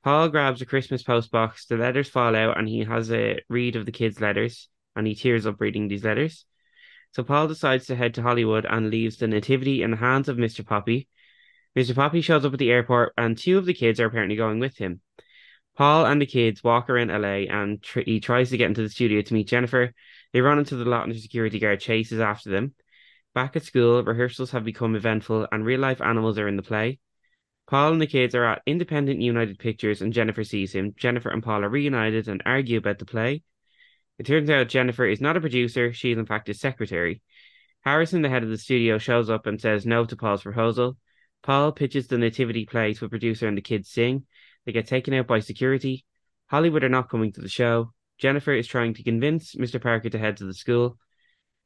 Paul 0.02 0.28
grabs 0.28 0.60
a 0.60 0.66
Christmas 0.66 1.04
post 1.04 1.30
box. 1.30 1.64
The 1.64 1.76
letters 1.76 2.08
fall 2.08 2.34
out 2.34 2.58
and 2.58 2.68
he 2.68 2.80
has 2.80 3.10
a 3.12 3.38
read 3.48 3.76
of 3.76 3.86
the 3.86 3.92
kids' 3.92 4.20
letters 4.20 4.68
and 4.96 5.06
he 5.06 5.14
tears 5.14 5.46
up 5.46 5.60
reading 5.60 5.86
these 5.86 6.02
letters. 6.02 6.44
So 7.12 7.22
Paul 7.22 7.46
decides 7.46 7.86
to 7.86 7.94
head 7.94 8.14
to 8.14 8.22
Hollywood 8.22 8.66
and 8.68 8.90
leaves 8.90 9.18
the 9.18 9.28
nativity 9.28 9.84
in 9.84 9.92
the 9.92 9.96
hands 9.96 10.28
of 10.28 10.38
Mr. 10.38 10.66
Poppy. 10.66 11.06
Mr. 11.76 11.94
Poppy 11.94 12.20
shows 12.20 12.44
up 12.44 12.52
at 12.52 12.58
the 12.58 12.72
airport 12.72 13.12
and 13.16 13.38
two 13.38 13.58
of 13.58 13.64
the 13.64 13.74
kids 13.74 14.00
are 14.00 14.06
apparently 14.06 14.34
going 14.34 14.58
with 14.58 14.76
him. 14.76 15.00
Paul 15.76 16.06
and 16.06 16.20
the 16.20 16.26
kids 16.26 16.64
walk 16.64 16.90
around 16.90 17.12
LA 17.12 17.46
and 17.48 17.80
tr- 17.80 18.00
he 18.00 18.18
tries 18.18 18.50
to 18.50 18.56
get 18.56 18.66
into 18.66 18.82
the 18.82 18.88
studio 18.88 19.22
to 19.22 19.34
meet 19.34 19.46
Jennifer. 19.46 19.92
They 20.32 20.40
run 20.40 20.58
into 20.58 20.74
the 20.74 20.84
lot 20.84 21.04
and 21.04 21.14
the 21.14 21.20
security 21.20 21.60
guard 21.60 21.78
chases 21.78 22.18
after 22.18 22.50
them. 22.50 22.74
Back 23.34 23.54
at 23.54 23.62
school, 23.62 24.02
rehearsals 24.02 24.50
have 24.50 24.64
become 24.64 24.96
eventful 24.96 25.46
and 25.52 25.64
real 25.64 25.80
life 25.80 26.00
animals 26.00 26.38
are 26.38 26.48
in 26.48 26.56
the 26.56 26.62
play. 26.62 26.98
Paul 27.66 27.92
and 27.92 28.00
the 28.00 28.06
kids 28.06 28.34
are 28.34 28.44
at 28.44 28.62
Independent 28.66 29.20
United 29.20 29.58
Pictures 29.58 30.02
and 30.02 30.12
Jennifer 30.12 30.44
sees 30.44 30.74
him. 30.74 30.94
Jennifer 30.96 31.30
and 31.30 31.42
Paul 31.42 31.64
are 31.64 31.68
reunited 31.68 32.28
and 32.28 32.42
argue 32.44 32.78
about 32.78 32.98
the 32.98 33.06
play. 33.06 33.42
It 34.18 34.26
turns 34.26 34.50
out 34.50 34.68
Jennifer 34.68 35.06
is 35.06 35.20
not 35.20 35.36
a 35.36 35.40
producer, 35.40 35.92
she 35.92 36.12
is 36.12 36.18
in 36.18 36.26
fact 36.26 36.46
his 36.46 36.60
secretary. 36.60 37.22
Harrison, 37.80 38.22
the 38.22 38.28
head 38.28 38.42
of 38.42 38.50
the 38.50 38.58
studio, 38.58 38.98
shows 38.98 39.28
up 39.28 39.46
and 39.46 39.60
says 39.60 39.86
no 39.86 40.04
to 40.04 40.16
Paul's 40.16 40.42
proposal. 40.42 40.96
Paul 41.42 41.72
pitches 41.72 42.06
the 42.06 42.16
nativity 42.16 42.64
play 42.64 42.94
to 42.94 43.04
a 43.04 43.08
producer 43.08 43.46
and 43.46 43.56
the 43.56 43.62
kids 43.62 43.90
sing. 43.90 44.24
They 44.64 44.72
get 44.72 44.86
taken 44.86 45.12
out 45.14 45.26
by 45.26 45.40
security. 45.40 46.04
Hollywood 46.46 46.84
are 46.84 46.88
not 46.88 47.10
coming 47.10 47.32
to 47.32 47.40
the 47.40 47.48
show. 47.48 47.92
Jennifer 48.18 48.52
is 48.52 48.66
trying 48.66 48.94
to 48.94 49.02
convince 49.02 49.54
Mr. 49.54 49.82
Parker 49.82 50.08
to 50.08 50.18
head 50.18 50.38
to 50.38 50.44
the 50.44 50.54
school. 50.54 50.98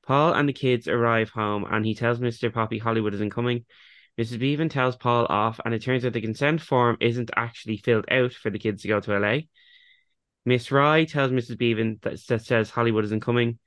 Paul 0.06 0.32
and 0.32 0.48
the 0.48 0.52
kids 0.54 0.88
arrive 0.88 1.30
home 1.30 1.64
and 1.70 1.84
he 1.84 1.94
tells 1.94 2.18
Mr. 2.18 2.52
Poppy 2.52 2.78
Hollywood 2.78 3.14
isn't 3.14 3.30
coming. 3.30 3.66
Mrs. 4.18 4.40
Bevan 4.40 4.68
tells 4.68 4.96
Paul 4.96 5.26
off, 5.28 5.60
and 5.64 5.72
it 5.72 5.82
turns 5.82 6.04
out 6.04 6.12
the 6.12 6.20
consent 6.20 6.60
form 6.60 6.96
isn't 7.00 7.30
actually 7.36 7.76
filled 7.76 8.06
out 8.10 8.32
for 8.32 8.50
the 8.50 8.58
kids 8.58 8.82
to 8.82 8.88
go 8.88 9.00
to 9.00 9.18
LA. 9.18 9.40
Miss 10.44 10.72
Rye 10.72 11.04
tells 11.04 11.30
Mrs. 11.30 11.56
Bevan 11.56 11.98
that, 12.02 12.26
that 12.26 12.42
says 12.42 12.70
Hollywood 12.70 13.04
isn't 13.04 13.20
coming. 13.20 13.58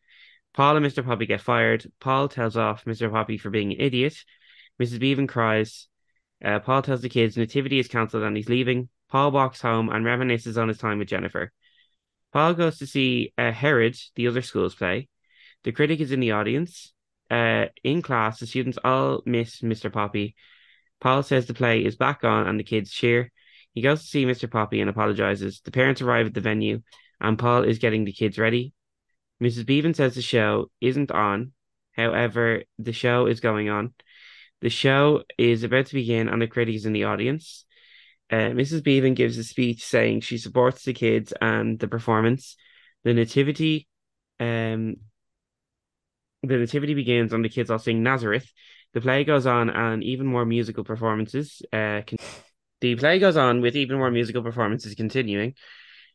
Paul 0.53 0.75
and 0.75 0.85
Mr. 0.85 1.05
Poppy 1.05 1.25
get 1.25 1.39
fired. 1.39 1.89
Paul 1.99 2.27
tells 2.27 2.57
off 2.57 2.83
Mr. 2.85 3.09
Poppy 3.09 3.37
for 3.37 3.49
being 3.49 3.71
an 3.71 3.79
idiot. 3.79 4.17
Mrs. 4.81 4.99
Bevan 4.99 5.27
cries. 5.27 5.87
Uh, 6.43 6.59
Paul 6.59 6.81
tells 6.81 7.01
the 7.01 7.09
kids 7.09 7.37
Nativity 7.37 7.79
is 7.79 7.87
cancelled 7.87 8.23
and 8.23 8.35
he's 8.35 8.49
leaving. 8.49 8.89
Paul 9.09 9.31
walks 9.31 9.61
home 9.61 9.89
and 9.89 10.05
reminisces 10.05 10.59
on 10.59 10.67
his 10.67 10.77
time 10.77 10.99
with 10.99 11.07
Jennifer. 11.07 11.51
Paul 12.33 12.55
goes 12.55 12.79
to 12.79 12.87
see 12.87 13.33
uh, 13.37 13.51
Herod, 13.51 13.97
the 14.15 14.27
other 14.27 14.41
school's 14.41 14.75
play. 14.75 15.07
The 15.63 15.71
critic 15.71 15.99
is 15.99 16.11
in 16.11 16.19
the 16.19 16.31
audience. 16.31 16.93
Uh, 17.31 17.67
in 17.83 18.01
class, 18.01 18.39
the 18.39 18.45
students 18.45 18.77
all 18.83 19.23
miss 19.25 19.61
Mr. 19.61 19.91
Poppy. 19.91 20.35
Paul 20.99 21.23
says 21.23 21.45
the 21.45 21.53
play 21.53 21.83
is 21.83 21.95
back 21.95 22.23
on 22.25 22.45
and 22.45 22.59
the 22.59 22.63
kids 22.63 22.91
cheer. 22.91 23.31
He 23.73 23.81
goes 23.81 24.01
to 24.01 24.07
see 24.07 24.25
Mr. 24.25 24.51
Poppy 24.51 24.81
and 24.81 24.89
apologizes. 24.89 25.61
The 25.61 25.71
parents 25.71 26.01
arrive 26.01 26.27
at 26.27 26.33
the 26.33 26.41
venue 26.41 26.81
and 27.21 27.39
Paul 27.39 27.63
is 27.63 27.79
getting 27.79 28.03
the 28.03 28.11
kids 28.11 28.37
ready. 28.37 28.73
Mrs. 29.41 29.65
Bevan 29.65 29.93
says 29.93 30.13
the 30.13 30.21
show 30.21 30.69
isn't 30.81 31.09
on. 31.09 31.53
However, 31.93 32.63
the 32.77 32.93
show 32.93 33.27
is 33.27 33.39
going 33.39 33.69
on. 33.69 33.93
The 34.59 34.69
show 34.69 35.23
is 35.37 35.63
about 35.63 35.87
to 35.87 35.95
begin 35.95 36.27
and 36.27 36.41
the 36.41 36.47
critic 36.47 36.75
is 36.75 36.85
in 36.85 36.93
the 36.93 37.05
audience. 37.05 37.65
Uh, 38.29 38.51
Mrs. 38.51 38.83
Bevan 38.83 39.13
gives 39.13 39.37
a 39.37 39.43
speech 39.43 39.85
saying 39.85 40.21
she 40.21 40.37
supports 40.37 40.83
the 40.83 40.93
kids 40.93 41.33
and 41.41 41.79
the 41.79 41.87
performance. 41.87 42.57
The 43.03 43.13
nativity, 43.13 43.87
um, 44.39 44.97
the 46.43 46.57
nativity 46.57 46.93
begins 46.93 47.33
and 47.33 47.43
the 47.43 47.49
kids 47.49 47.69
all 47.69 47.79
sing 47.79 48.03
Nazareth. 48.03 48.51
The 48.93 49.01
play 49.01 49.23
goes 49.23 49.45
on 49.45 49.69
and 49.69 50.03
even 50.03 50.25
more 50.25 50.45
musical 50.45 50.83
performances. 50.83 51.61
Uh, 51.71 52.01
con- 52.05 52.17
the 52.81 52.95
play 52.95 53.19
goes 53.19 53.37
on 53.37 53.61
with 53.61 53.75
even 53.75 53.97
more 53.97 54.11
musical 54.11 54.43
performances 54.43 54.95
continuing. 54.95 55.53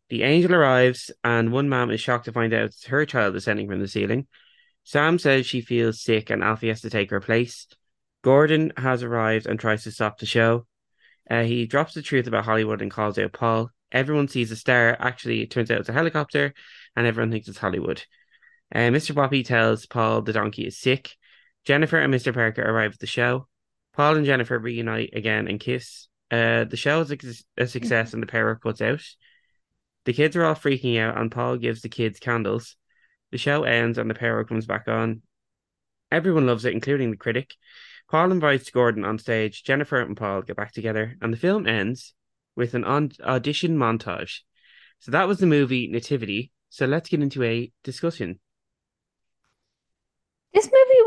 The 0.08 0.22
angel 0.22 0.54
arrives 0.54 1.10
and 1.24 1.52
one 1.52 1.68
mom 1.68 1.90
is 1.90 2.00
shocked 2.00 2.26
to 2.26 2.32
find 2.32 2.52
out 2.52 2.72
her 2.88 3.06
child 3.06 3.34
is 3.34 3.42
descending 3.42 3.68
from 3.68 3.80
the 3.80 3.88
ceiling. 3.88 4.26
Sam 4.84 5.18
says 5.18 5.46
she 5.46 5.60
feels 5.60 6.02
sick 6.02 6.30
and 6.30 6.44
Alfie 6.44 6.68
has 6.68 6.80
to 6.82 6.90
take 6.90 7.10
her 7.10 7.20
place. 7.20 7.66
Gordon 8.22 8.72
has 8.76 9.02
arrived 9.02 9.46
and 9.46 9.58
tries 9.58 9.84
to 9.84 9.90
stop 9.90 10.18
the 10.18 10.26
show. 10.26 10.66
Uh, 11.28 11.42
he 11.42 11.66
drops 11.66 11.94
the 11.94 12.02
truth 12.02 12.26
about 12.26 12.44
Hollywood 12.44 12.82
and 12.82 12.90
calls 12.90 13.18
out 13.18 13.32
Paul. 13.32 13.70
Everyone 13.90 14.28
sees 14.28 14.50
a 14.50 14.56
star. 14.56 14.96
Actually, 14.98 15.42
it 15.42 15.50
turns 15.50 15.70
out 15.70 15.80
it's 15.80 15.88
a 15.88 15.92
helicopter, 15.92 16.54
and 16.94 17.06
everyone 17.06 17.30
thinks 17.30 17.48
it's 17.48 17.58
Hollywood. 17.58 18.04
Uh, 18.74 18.90
Mr. 18.90 19.14
Poppy 19.14 19.42
tells 19.42 19.86
Paul 19.86 20.22
the 20.22 20.32
donkey 20.32 20.66
is 20.66 20.78
sick. 20.78 21.12
Jennifer 21.64 21.98
and 21.98 22.12
Mr. 22.12 22.32
Parker 22.32 22.62
arrive 22.62 22.92
at 22.94 22.98
the 22.98 23.06
show. 23.06 23.48
Paul 23.94 24.16
and 24.16 24.26
Jennifer 24.26 24.58
reunite 24.58 25.10
again 25.14 25.48
and 25.48 25.58
kiss. 25.58 26.08
Uh, 26.30 26.64
the 26.64 26.76
show 26.76 27.00
is 27.00 27.44
a, 27.56 27.66
success, 27.66 28.12
and 28.12 28.22
the 28.22 28.26
power 28.26 28.58
puts 28.60 28.80
out. 28.80 29.02
The 30.04 30.12
kids 30.12 30.36
are 30.36 30.44
all 30.44 30.54
freaking 30.54 30.98
out, 31.00 31.18
and 31.18 31.30
Paul 31.30 31.56
gives 31.56 31.82
the 31.82 31.88
kids 31.88 32.18
candles. 32.18 32.76
The 33.32 33.38
show 33.38 33.64
ends, 33.64 33.98
and 33.98 34.10
the 34.10 34.14
power 34.14 34.44
comes 34.44 34.66
back 34.66 34.88
on. 34.88 35.22
Everyone 36.12 36.46
loves 36.46 36.64
it, 36.64 36.72
including 36.72 37.10
the 37.10 37.16
critic. 37.16 37.54
Paul 38.10 38.30
invites 38.30 38.70
Gordon 38.70 39.04
on 39.04 39.18
stage. 39.18 39.64
Jennifer 39.64 40.00
and 40.00 40.16
Paul 40.16 40.42
get 40.42 40.56
back 40.56 40.72
together, 40.72 41.16
and 41.20 41.32
the 41.32 41.38
film 41.38 41.66
ends 41.66 42.14
with 42.54 42.74
an 42.74 42.84
on- 42.84 43.12
audition 43.22 43.76
montage. 43.76 44.40
So 45.00 45.10
that 45.12 45.28
was 45.28 45.38
the 45.38 45.46
movie 45.46 45.88
Nativity. 45.88 46.52
So 46.70 46.86
let's 46.86 47.08
get 47.08 47.22
into 47.22 47.42
a 47.42 47.72
discussion. 47.82 48.40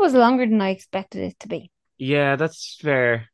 Was 0.00 0.14
longer 0.14 0.46
than 0.46 0.60
I 0.60 0.70
expected 0.70 1.22
it 1.22 1.38
to 1.40 1.48
be. 1.48 1.70
Yeah, 1.98 2.36
that's 2.36 2.76
fair. 2.80 3.30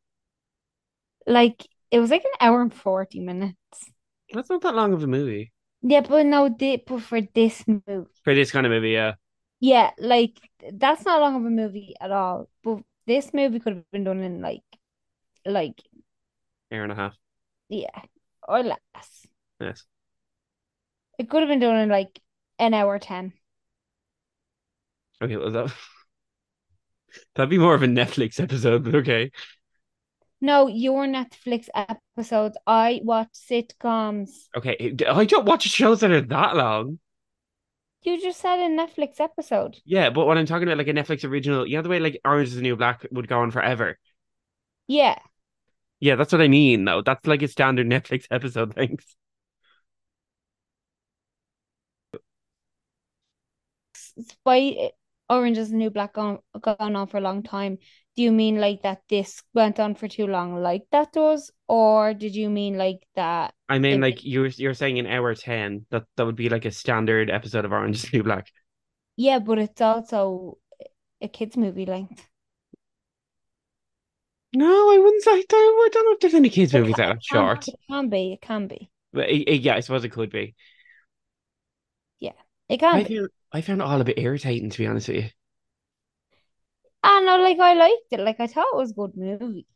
Like 1.26 1.66
it 1.90 2.00
was 2.00 2.10
like 2.10 2.24
an 2.24 2.30
hour 2.40 2.62
and 2.62 2.72
40 2.74 3.20
minutes. 3.20 3.90
That's 4.32 4.48
not 4.50 4.60
that 4.62 4.76
long 4.76 4.92
of 4.92 5.02
a 5.02 5.08
movie 5.08 5.52
Yeah, 5.82 6.00
but 6.02 6.26
no, 6.26 6.48
di- 6.50 6.82
but 6.86 7.00
for 7.02 7.20
this 7.22 7.66
movie. 7.66 8.10
for 8.24 8.34
this 8.34 8.50
kind 8.50 8.66
of 8.66 8.70
movie. 8.70 8.90
Yeah, 8.90 9.14
Yeah, 9.60 9.90
like 9.98 10.38
that's 10.72 11.04
not 11.04 11.20
long 11.20 11.36
of 11.36 11.44
a 11.44 11.50
movie 11.50 11.94
at 12.00 12.10
all. 12.10 12.48
But 12.62 12.82
this 13.06 13.32
movie 13.32 13.60
could 13.60 13.74
have 13.76 13.90
been 13.90 14.04
done 14.04 14.20
in 14.20 14.40
like 14.40 14.62
like 15.46 15.80
hour 16.72 16.82
and 16.82 16.92
a 16.92 16.94
half. 16.94 17.16
yeah, 17.68 18.02
or 18.48 18.62
less. 18.62 19.26
Yes. 19.60 19.86
It 21.18 21.28
could 21.28 21.42
have 21.42 21.48
been 21.50 21.58
done 21.60 21.76
in 21.76 21.90
like 21.90 22.22
an 22.58 22.72
hour 22.72 22.98
10. 22.98 23.34
Okay, 25.22 25.36
well 25.36 25.50
that 25.50 25.72
that'd 27.34 27.50
be 27.50 27.58
more 27.58 27.74
of 27.74 27.82
a 27.82 27.86
Netflix 27.86 28.40
episode, 28.40 28.84
but 28.84 28.94
okay. 28.96 29.30
No, 30.40 30.66
your 30.66 31.06
Netflix 31.06 31.68
episodes. 31.74 32.56
I 32.66 33.00
watch 33.02 33.30
sitcoms. 33.32 34.30
Okay, 34.56 34.76
eh, 34.78 35.10
I 35.10 35.24
don't 35.24 35.46
watch 35.46 35.62
shows 35.64 36.00
that 36.00 36.10
are 36.10 36.20
that 36.20 36.56
long. 36.56 36.98
You 38.02 38.20
just 38.20 38.40
said 38.40 38.60
a 38.60 38.68
Netflix 38.68 39.18
episode. 39.18 39.78
Yeah, 39.84 40.10
but 40.10 40.26
when 40.26 40.38
I'm 40.38 40.46
talking 40.46 40.68
about 40.68 40.78
like 40.78 40.88
a 40.88 40.92
Netflix 40.92 41.28
original, 41.28 41.66
you 41.66 41.76
know 41.76 41.82
the 41.82 41.88
way 41.88 41.98
like 41.98 42.20
Orange 42.24 42.50
is 42.50 42.54
the 42.54 42.62
New 42.62 42.76
Black 42.76 43.06
would 43.10 43.28
go 43.28 43.40
on 43.40 43.50
forever. 43.50 43.98
Yeah. 44.86 45.18
Yeah, 45.98 46.14
that's 46.16 46.32
what 46.32 46.42
I 46.42 46.48
mean. 46.48 46.84
though. 46.84 47.02
that's 47.02 47.26
like 47.26 47.42
a 47.42 47.48
standard 47.48 47.86
Netflix 47.88 48.26
episode. 48.30 48.74
Thanks. 48.74 49.16
Despite 54.16 54.92
Orange 55.28 55.58
is 55.58 55.70
the 55.70 55.76
New 55.76 55.90
Black 55.90 56.14
gone, 56.14 56.38
gone 56.60 56.96
on 56.96 57.06
for 57.08 57.18
a 57.18 57.20
long 57.20 57.42
time, 57.42 57.78
do 58.16 58.22
you 58.22 58.32
mean 58.32 58.60
like 58.60 58.82
that 58.82 59.02
this 59.08 59.42
went 59.54 59.78
on 59.80 59.94
for 59.94 60.08
too 60.08 60.26
long 60.26 60.62
like 60.62 60.84
that 60.92 61.12
does? 61.12 61.50
Or 61.68 62.14
did 62.14 62.34
you 62.34 62.48
mean 62.50 62.78
like 62.78 63.06
that 63.14 63.54
I 63.68 63.78
mean, 63.78 64.00
it 64.00 64.00
like 64.00 64.24
you're 64.24 64.46
you're 64.46 64.74
saying 64.74 64.96
in 64.98 65.06
hour 65.06 65.34
ten. 65.34 65.86
That 65.90 66.04
that 66.16 66.26
would 66.26 66.36
be 66.36 66.48
like 66.48 66.64
a 66.64 66.70
standard 66.70 67.30
episode 67.30 67.64
of 67.64 67.72
Orange 67.72 67.96
is 67.96 68.10
the 68.10 68.18
New 68.18 68.22
Black. 68.24 68.50
yeah, 69.16 69.38
but 69.38 69.58
it's 69.58 69.80
also 69.80 70.58
a 71.22 71.28
kids 71.28 71.56
movie 71.56 71.86
length. 71.86 72.28
No, 74.52 74.90
I 74.92 74.98
wouldn't 74.98 75.22
say. 75.22 75.30
I 75.32 75.44
don't, 75.48 75.86
I 75.86 75.88
don't 75.92 76.04
know 76.06 76.12
if 76.14 76.20
there's 76.20 76.34
any 76.34 76.48
kids 76.50 76.74
It 76.74 76.80
movies 76.80 76.96
can, 76.96 76.96
that 76.96 77.08
are 77.10 77.18
short. 77.20 77.68
it 77.68 77.74
can 77.88 78.08
be, 78.08 78.32
it 78.34 78.40
can 78.40 78.66
be. 78.68 78.90
But 79.12 79.28
it, 79.30 79.42
it- 79.48 79.62
yeah, 79.62 79.74
I 79.76 79.80
suppose 79.80 80.04
it 80.04 80.10
could 80.10 80.30
be. 80.30 80.54
It 82.68 82.78
can 82.80 83.00
I 83.00 83.04
found 83.04 83.28
I 83.52 83.60
found 83.60 83.80
it 83.80 83.84
all 83.84 84.00
a 84.00 84.04
bit 84.04 84.18
irritating 84.18 84.70
to 84.70 84.78
be 84.78 84.88
honest 84.88 85.06
with 85.06 85.16
you. 85.18 85.30
I 87.02 87.20
know, 87.22 87.38
like 87.38 87.58
I 87.58 87.72
liked 87.72 88.12
it. 88.12 88.20
Like 88.20 88.38
I 88.38 88.46
thought 88.46 88.66
it 88.74 88.76
was 88.76 88.90
a 88.90 88.94
good 88.94 89.16
movie. 89.16 89.66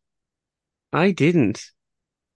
I 0.92 1.10
didn't. 1.10 1.72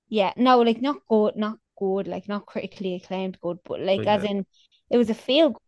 Yeah, 0.08 0.32
no, 0.38 0.60
like 0.62 0.80
not 0.80 1.06
good, 1.08 1.36
not 1.36 1.58
good, 1.78 2.08
like 2.08 2.26
not 2.28 2.46
critically 2.46 2.94
acclaimed 2.94 3.38
good, 3.40 3.58
but 3.64 3.80
like 3.80 4.06
Oh, 4.06 4.06
as 4.06 4.24
in 4.24 4.46
it 4.90 4.96
was 4.96 5.10
a 5.10 5.14
feel 5.14 5.60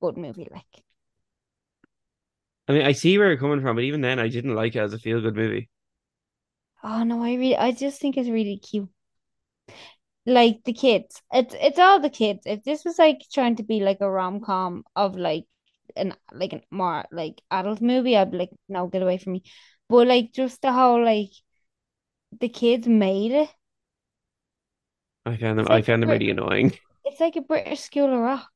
good 0.00 0.16
movie, 0.16 0.48
like. 0.50 0.84
I 2.68 2.72
mean, 2.72 2.82
I 2.82 2.92
see 2.92 3.18
where 3.18 3.28
you're 3.28 3.36
coming 3.38 3.60
from, 3.60 3.76
but 3.76 3.84
even 3.84 4.00
then, 4.00 4.18
I 4.18 4.28
didn't 4.28 4.54
like 4.54 4.76
it 4.76 4.80
as 4.80 4.92
a 4.94 4.98
feel 4.98 5.20
good 5.20 5.34
movie. 5.36 5.68
Oh 6.82 7.04
no, 7.04 7.22
I 7.24 7.32
really 7.36 7.56
I 7.56 7.72
just 7.72 8.00
think 8.02 8.18
it's 8.18 8.28
really 8.28 8.58
cute. 8.58 8.90
Like 10.30 10.60
the 10.64 10.72
kids. 10.72 11.20
It's 11.32 11.54
it's 11.58 11.78
all 11.78 12.00
the 12.00 12.08
kids. 12.10 12.42
If 12.46 12.62
this 12.62 12.84
was 12.84 12.98
like 12.98 13.18
trying 13.32 13.56
to 13.56 13.62
be 13.64 13.80
like 13.80 14.00
a 14.00 14.10
rom-com 14.10 14.84
of 14.94 15.16
like 15.16 15.46
an 15.96 16.14
like 16.32 16.52
an 16.52 16.62
more 16.70 17.04
like 17.10 17.42
adult 17.50 17.80
movie, 17.80 18.16
I'd 18.16 18.30
be 18.30 18.38
like, 18.38 18.50
no, 18.68 18.86
get 18.86 19.02
away 19.02 19.18
from 19.18 19.32
me. 19.34 19.42
But 19.88 20.06
like 20.06 20.32
just 20.32 20.62
the 20.62 20.72
whole 20.72 21.04
like 21.04 21.32
the 22.40 22.48
kids 22.48 22.86
made 22.86 23.32
it. 23.32 23.50
I 25.26 25.36
found 25.36 25.58
them. 25.58 25.66
It's 25.66 25.70
I 25.70 25.82
found 25.82 26.02
them 26.02 26.10
really 26.10 26.30
annoying. 26.30 26.72
It's 27.04 27.20
like 27.20 27.36
a 27.36 27.40
British 27.40 27.80
School 27.80 28.12
of 28.12 28.20
Rock. 28.20 28.50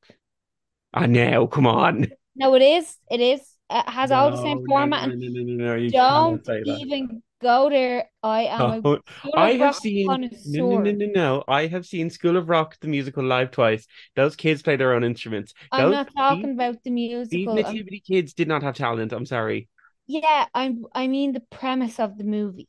Ah, 0.93 1.05
now, 1.05 1.45
come 1.45 1.67
on. 1.67 2.07
No, 2.35 2.55
it 2.55 2.61
is. 2.61 2.97
It 3.09 3.19
is. 3.21 3.41
It 3.69 3.89
has 3.89 4.11
all 4.11 4.31
the 4.31 4.37
same 4.37 4.65
format. 4.67 5.09
and 5.09 5.19
no, 5.19 5.27
no, 5.29 5.41
no, 5.43 5.65
no, 5.65 5.75
you 5.75 5.89
Don't 5.89 6.37
cannot 6.37 6.45
say 6.45 6.63
that. 6.63 6.79
even 6.79 7.23
go 7.45 7.69
there. 7.69 8.09
I 8.23 8.43
am 8.45 8.73
Oh, 8.83 8.99
I 9.35 9.51
have 9.55 9.75
seen 9.75 10.19
no, 10.43 10.61
no, 10.61 10.77
no, 10.77 10.91
no, 10.91 11.05
no. 11.07 11.43
I 11.47 11.67
have 11.67 11.85
seen 11.85 12.09
School 12.09 12.37
of 12.37 12.49
Rock 12.49 12.77
the 12.79 12.87
musical 12.87 13.23
live 13.23 13.51
twice. 13.51 13.87
Those 14.15 14.35
kids 14.35 14.61
play 14.61 14.75
their 14.75 14.93
own 14.93 15.03
instruments. 15.03 15.53
I'm 15.71 15.89
Those 15.89 15.91
not 15.91 16.09
these, 16.27 16.47
talking 16.47 16.51
about 16.53 16.81
the 16.83 16.89
these 17.31 17.51
musical. 17.51 17.63
I'm 17.63 17.83
nativity 17.83 18.01
kids 18.01 18.33
did 18.33 18.47
not 18.49 18.63
have 18.63 18.75
talent. 18.75 19.13
I'm 19.13 19.25
sorry. 19.27 19.69
Yeah, 20.07 20.47
I'm 20.53 20.85
I 20.93 21.07
mean 21.07 21.33
the 21.33 21.39
premise 21.41 21.99
of 21.99 22.17
the 22.17 22.23
movie. 22.23 22.67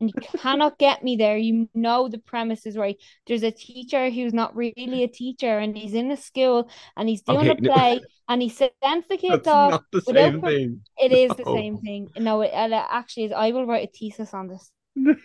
And 0.00 0.10
you 0.10 0.14
cannot 0.38 0.78
get 0.78 1.02
me 1.02 1.16
there. 1.16 1.36
You 1.36 1.68
know 1.74 2.08
the 2.08 2.18
premise 2.18 2.66
is 2.66 2.76
right. 2.76 2.96
There's 3.26 3.42
a 3.42 3.50
teacher 3.50 4.10
who's 4.10 4.32
not 4.32 4.54
really 4.56 5.02
a 5.02 5.08
teacher 5.08 5.58
and 5.58 5.76
he's 5.76 5.94
in 5.94 6.10
a 6.10 6.16
school 6.16 6.70
and 6.96 7.08
he's 7.08 7.22
doing 7.22 7.48
Okay, 7.48 7.50
a 7.50 7.60
no, 7.60 7.72
play 7.74 8.00
and 8.28 8.42
he 8.42 8.48
sends 8.48 9.06
the 9.08 9.16
kids 9.16 9.44
that's 9.44 9.48
off 9.48 9.70
not 9.70 9.84
the 9.92 10.00
same 10.02 10.40
pre- 10.40 10.40
thing. 10.40 10.80
it 10.98 11.12
is 11.12 11.34
the 11.36 11.44
same 11.44 11.78
thing. 11.78 12.08
No, 12.16 12.42
it, 12.42 12.50
it 12.52 12.72
actually 12.72 13.24
is. 13.24 13.32
I 13.32 13.52
will 13.52 13.66
write 13.66 13.88
a 13.88 13.92
thesis 13.98 14.34
on 14.34 14.48
this. 14.48 14.70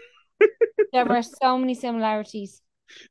There 0.92 1.12
are 1.12 1.24
so 1.24 1.58
many 1.58 1.74
similarities. 1.74 2.62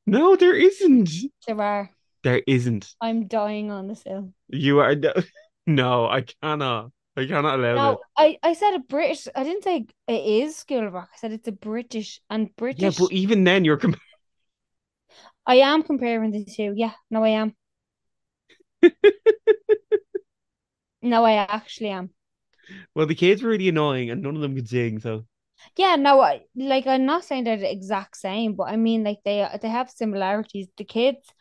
No, 0.06 0.36
there 0.36 0.54
isn't. 0.54 1.10
There 1.46 1.60
are. 1.60 1.90
There 2.22 2.42
isn't. 2.46 2.94
I'm 3.00 3.26
dying 3.26 3.70
on 3.70 3.88
this 3.88 4.02
hill. 4.04 4.32
You 4.48 4.78
are 4.80 4.94
no, 4.94 5.12
no, 5.66 6.06
I 6.06 6.22
cannot. 6.22 6.92
I 7.16 7.26
cannot 7.26 7.58
allow 7.58 7.78
No, 7.78 7.80
that. 7.80 8.00
I, 8.16 8.38
I 8.42 8.52
said 8.54 8.74
a 8.74 8.78
British. 8.78 9.28
I 9.34 9.44
didn't 9.44 9.64
say 9.64 9.86
it 10.08 10.12
is 10.12 10.56
School 10.56 10.86
of 10.86 10.92
Rock. 10.92 11.08
I 11.12 11.16
said 11.16 11.32
it's 11.32 11.48
a 11.48 11.52
British 11.52 12.20
and 12.30 12.54
British. 12.56 12.82
Yeah, 12.82 12.90
but 12.90 13.12
even 13.12 13.44
then, 13.44 13.64
you're 13.64 13.80
I 15.46 15.56
am 15.56 15.84
comparing 15.84 16.32
the 16.32 16.44
two. 16.44 16.72
Yeah, 16.76 16.94
no, 17.10 17.22
I 17.24 17.28
am. 17.30 17.54
No, 21.02 21.24
I 21.26 21.34
actually 21.34 21.90
am. 21.90 22.14
well, 22.94 23.06
the 23.06 23.14
kids 23.14 23.42
were 23.42 23.50
really 23.50 23.68
annoying, 23.68 24.10
and 24.10 24.22
none 24.22 24.34
of 24.36 24.42
them 24.42 24.54
could 24.54 24.68
sing. 24.68 24.98
So 25.00 25.24
Yeah, 25.76 25.96
no, 25.96 26.20
I 26.20 26.42
like 26.56 26.86
I'm 26.86 27.04
not 27.06 27.24
saying 27.24 27.44
they're 27.44 27.56
the 27.56 27.70
exact 27.70 28.16
same, 28.16 28.54
but 28.54 28.64
I 28.64 28.76
mean 28.76 29.04
like 29.04 29.20
they 29.24 29.46
they 29.60 29.68
have 29.68 29.90
similarities. 29.90 30.68
The 30.76 30.84
kids 30.84 31.32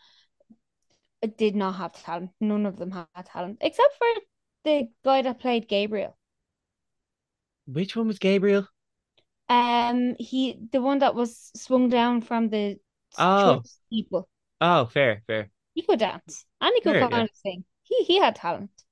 did 1.37 1.55
not 1.55 1.75
have 1.77 1.93
talent. 1.93 2.29
None 2.39 2.65
of 2.67 2.77
them 2.77 2.91
had 2.91 3.25
talent, 3.25 3.57
except 3.61 3.95
for 3.97 4.05
the 4.63 4.89
guy 5.03 5.21
that 5.23 5.39
played 5.39 5.67
Gabriel. 5.67 6.17
Which 7.65 7.95
one 7.95 8.05
was 8.05 8.19
Gabriel? 8.19 8.67
Um, 9.49 10.15
he 10.19 10.53
the 10.71 10.81
one 10.81 10.99
that 10.99 11.15
was 11.15 11.51
swung 11.55 11.89
down 11.89 12.21
from 12.21 12.49
the 12.49 12.79
Oh, 13.17 13.63
people. 13.91 14.29
oh, 14.61 14.85
fair, 14.87 15.23
fair, 15.27 15.51
He 15.73 15.81
could 15.81 15.99
dance 15.99 16.45
and 16.61 16.71
he 16.75 16.79
could 16.79 16.95
fair. 16.95 17.01
kind 17.01 17.11
Yeah. 17.11 17.23
of 17.29 17.35
sing. 17.35 17.65
He 17.83 18.05
he 18.05 18.19
had 18.19 18.37
talent. 18.37 18.85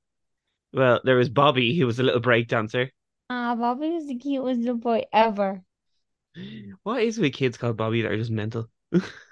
Well, 0.74 1.00
there 1.04 1.16
was 1.16 1.30
Bobby, 1.30 1.78
who 1.78 1.86
was 1.86 2.00
a 2.00 2.04
little 2.04 2.20
break 2.20 2.48
dancer. 2.48 2.90
Ah, 3.28 3.56
Bobby 3.56 3.90
was 3.90 4.06
the 4.06 4.14
cutest 4.16 4.60
little 4.60 4.76
boy 4.78 5.04
ever. 5.12 5.64
What 6.84 7.04
is 7.04 7.20
with 7.20 7.34
kids 7.34 7.58
called 7.58 7.78
Bobby 7.78 8.02
that 8.02 8.12
are 8.12 8.18
just 8.18 8.32
mental? 8.32 8.70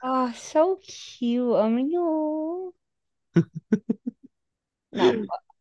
Oh, 0.01 0.31
so 0.35 0.77
cute. 0.77 1.55
I 1.55 1.69
mean, 1.69 1.91
no. 1.91 2.73
No, 4.91 5.13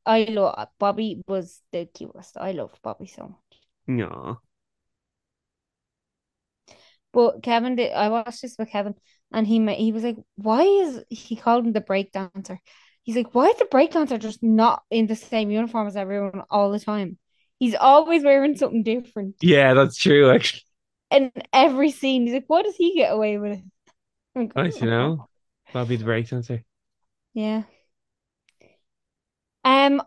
I 0.06 0.24
love 0.24 0.54
uh, 0.56 0.66
Bobby 0.78 1.22
was 1.28 1.62
the 1.72 1.86
cutest. 1.86 2.36
I 2.38 2.52
loved 2.52 2.80
Bobby 2.82 3.06
so 3.06 3.24
much. 3.24 3.60
No. 3.88 4.40
But 7.12 7.42
Kevin 7.42 7.76
did. 7.76 7.92
I 7.92 8.08
watched 8.08 8.42
this 8.42 8.56
with 8.58 8.70
Kevin, 8.70 8.94
and 9.32 9.46
he 9.46 9.64
he 9.74 9.92
was 9.92 10.04
like, 10.04 10.16
"Why 10.36 10.62
is 10.62 11.04
he 11.08 11.36
called 11.36 11.66
him 11.66 11.72
the 11.72 11.80
break 11.80 12.12
dancer?" 12.12 12.60
He's 13.02 13.16
like, 13.16 13.34
"Why 13.34 13.46
is 13.48 13.56
the 13.58 13.64
break 13.66 13.92
dancer 13.92 14.18
just 14.18 14.42
not 14.42 14.82
in 14.90 15.06
the 15.06 15.16
same 15.16 15.50
uniform 15.50 15.86
as 15.86 15.96
everyone 15.96 16.42
all 16.50 16.70
the 16.70 16.80
time? 16.80 17.18
He's 17.58 17.74
always 17.74 18.22
wearing 18.22 18.56
something 18.56 18.82
different 18.82 19.36
Yeah, 19.40 19.74
that's 19.74 19.96
true, 19.96 20.30
actually. 20.30 20.62
in 21.10 21.32
every 21.52 21.90
scene. 21.90 22.22
He's 22.26 22.34
like, 22.34 22.44
why 22.48 22.62
does 22.62 22.76
he 22.76 22.94
get 22.94 23.12
away 23.12 23.38
with 23.38 23.52
it?" 23.52 23.64
Like, 24.34 24.52
Nice, 24.56 24.80
you 24.80 24.88
know? 24.88 25.28
Bobby 25.72 25.96
the 25.96 26.04
break 26.04 26.28
dancer. 26.28 26.64
Yeah. 27.34 27.64
Um, 29.64 30.00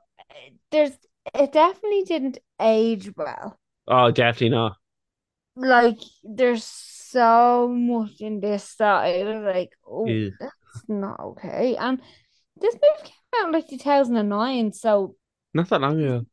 there's 0.71 0.91
it 1.33 1.51
definitely 1.51 2.03
didn't 2.03 2.39
age 2.59 3.11
well. 3.15 3.59
Oh, 3.87 4.11
definitely 4.11 4.49
not. 4.49 4.77
Like, 5.55 5.97
there's 6.23 6.63
so 6.63 7.67
much 7.67 8.21
in 8.21 8.39
this 8.39 8.75
that 8.75 9.03
I 9.05 9.23
was 9.23 9.43
like, 9.43 9.71
oh, 9.85 10.05
Ew. 10.07 10.31
that's 10.39 10.83
not 10.87 11.19
okay. 11.19 11.75
And 11.77 12.01
this 12.57 12.73
movie 12.75 13.03
came 13.09 13.41
out 13.41 13.47
in 13.47 13.51
like 13.53 13.67
2009, 13.69 14.71
so 14.73 15.15
Not 15.53 15.69
that 15.69 15.81
long 15.81 16.01
ago. 16.01 16.25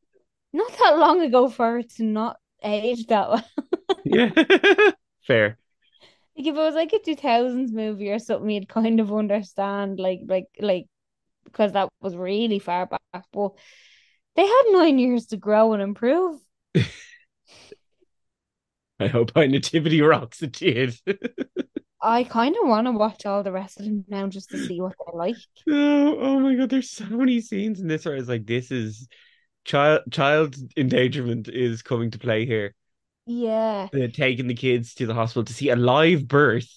not 0.52 0.72
that 0.78 0.98
long 0.98 1.20
ago 1.22 1.48
for 1.48 1.78
it 1.78 1.90
to 1.96 2.04
not 2.04 2.38
age 2.62 3.06
that 3.06 3.28
well. 3.30 3.44
Yeah. 4.04 4.30
Fair. 5.26 5.58
Like 6.36 6.46
if 6.46 6.54
it 6.54 6.58
was 6.58 6.74
like 6.74 6.92
a 6.92 6.98
2000s 6.98 7.72
movie 7.72 8.10
or 8.10 8.18
something, 8.18 8.50
you'd 8.50 8.68
kind 8.68 9.00
of 9.00 9.12
understand, 9.12 9.98
like, 9.98 10.20
like, 10.26 10.46
like, 10.60 10.86
because 11.44 11.72
that 11.72 11.88
was 12.00 12.16
really 12.16 12.58
far 12.58 12.86
back. 12.86 13.24
But 13.32 13.52
they 14.36 14.46
had 14.46 14.62
nine 14.70 14.98
years 14.98 15.26
to 15.26 15.36
grow 15.36 15.72
and 15.72 15.82
improve. 15.82 16.40
I 18.98 19.08
hope 19.08 19.32
I 19.36 19.46
nativity 19.46 20.00
rocks 20.00 20.42
it 20.42 20.52
did. 20.52 20.98
I 22.02 22.24
kind 22.24 22.54
of 22.62 22.68
want 22.68 22.86
to 22.86 22.92
watch 22.92 23.26
all 23.26 23.42
the 23.42 23.52
rest 23.52 23.80
of 23.80 23.86
them 23.86 24.04
now 24.08 24.26
just 24.28 24.50
to 24.50 24.64
see 24.64 24.80
what 24.80 24.94
they're 24.98 25.18
like. 25.18 25.36
Oh, 25.68 26.18
oh 26.20 26.40
my 26.40 26.54
god, 26.54 26.70
there's 26.70 26.90
so 26.90 27.04
many 27.06 27.40
scenes 27.40 27.80
in 27.80 27.88
this 27.88 28.04
where 28.04 28.16
it's 28.16 28.28
like 28.28 28.46
this 28.46 28.70
is 28.70 29.08
child 29.64 30.02
child 30.10 30.54
endangerment 30.76 31.48
is 31.48 31.82
coming 31.82 32.10
to 32.12 32.18
play 32.18 32.46
here. 32.46 32.74
Yeah. 33.26 33.88
They're 33.92 34.08
taking 34.08 34.46
the 34.46 34.54
kids 34.54 34.94
to 34.94 35.06
the 35.06 35.14
hospital 35.14 35.44
to 35.44 35.52
see 35.52 35.70
a 35.70 35.76
live 35.76 36.28
birth. 36.28 36.70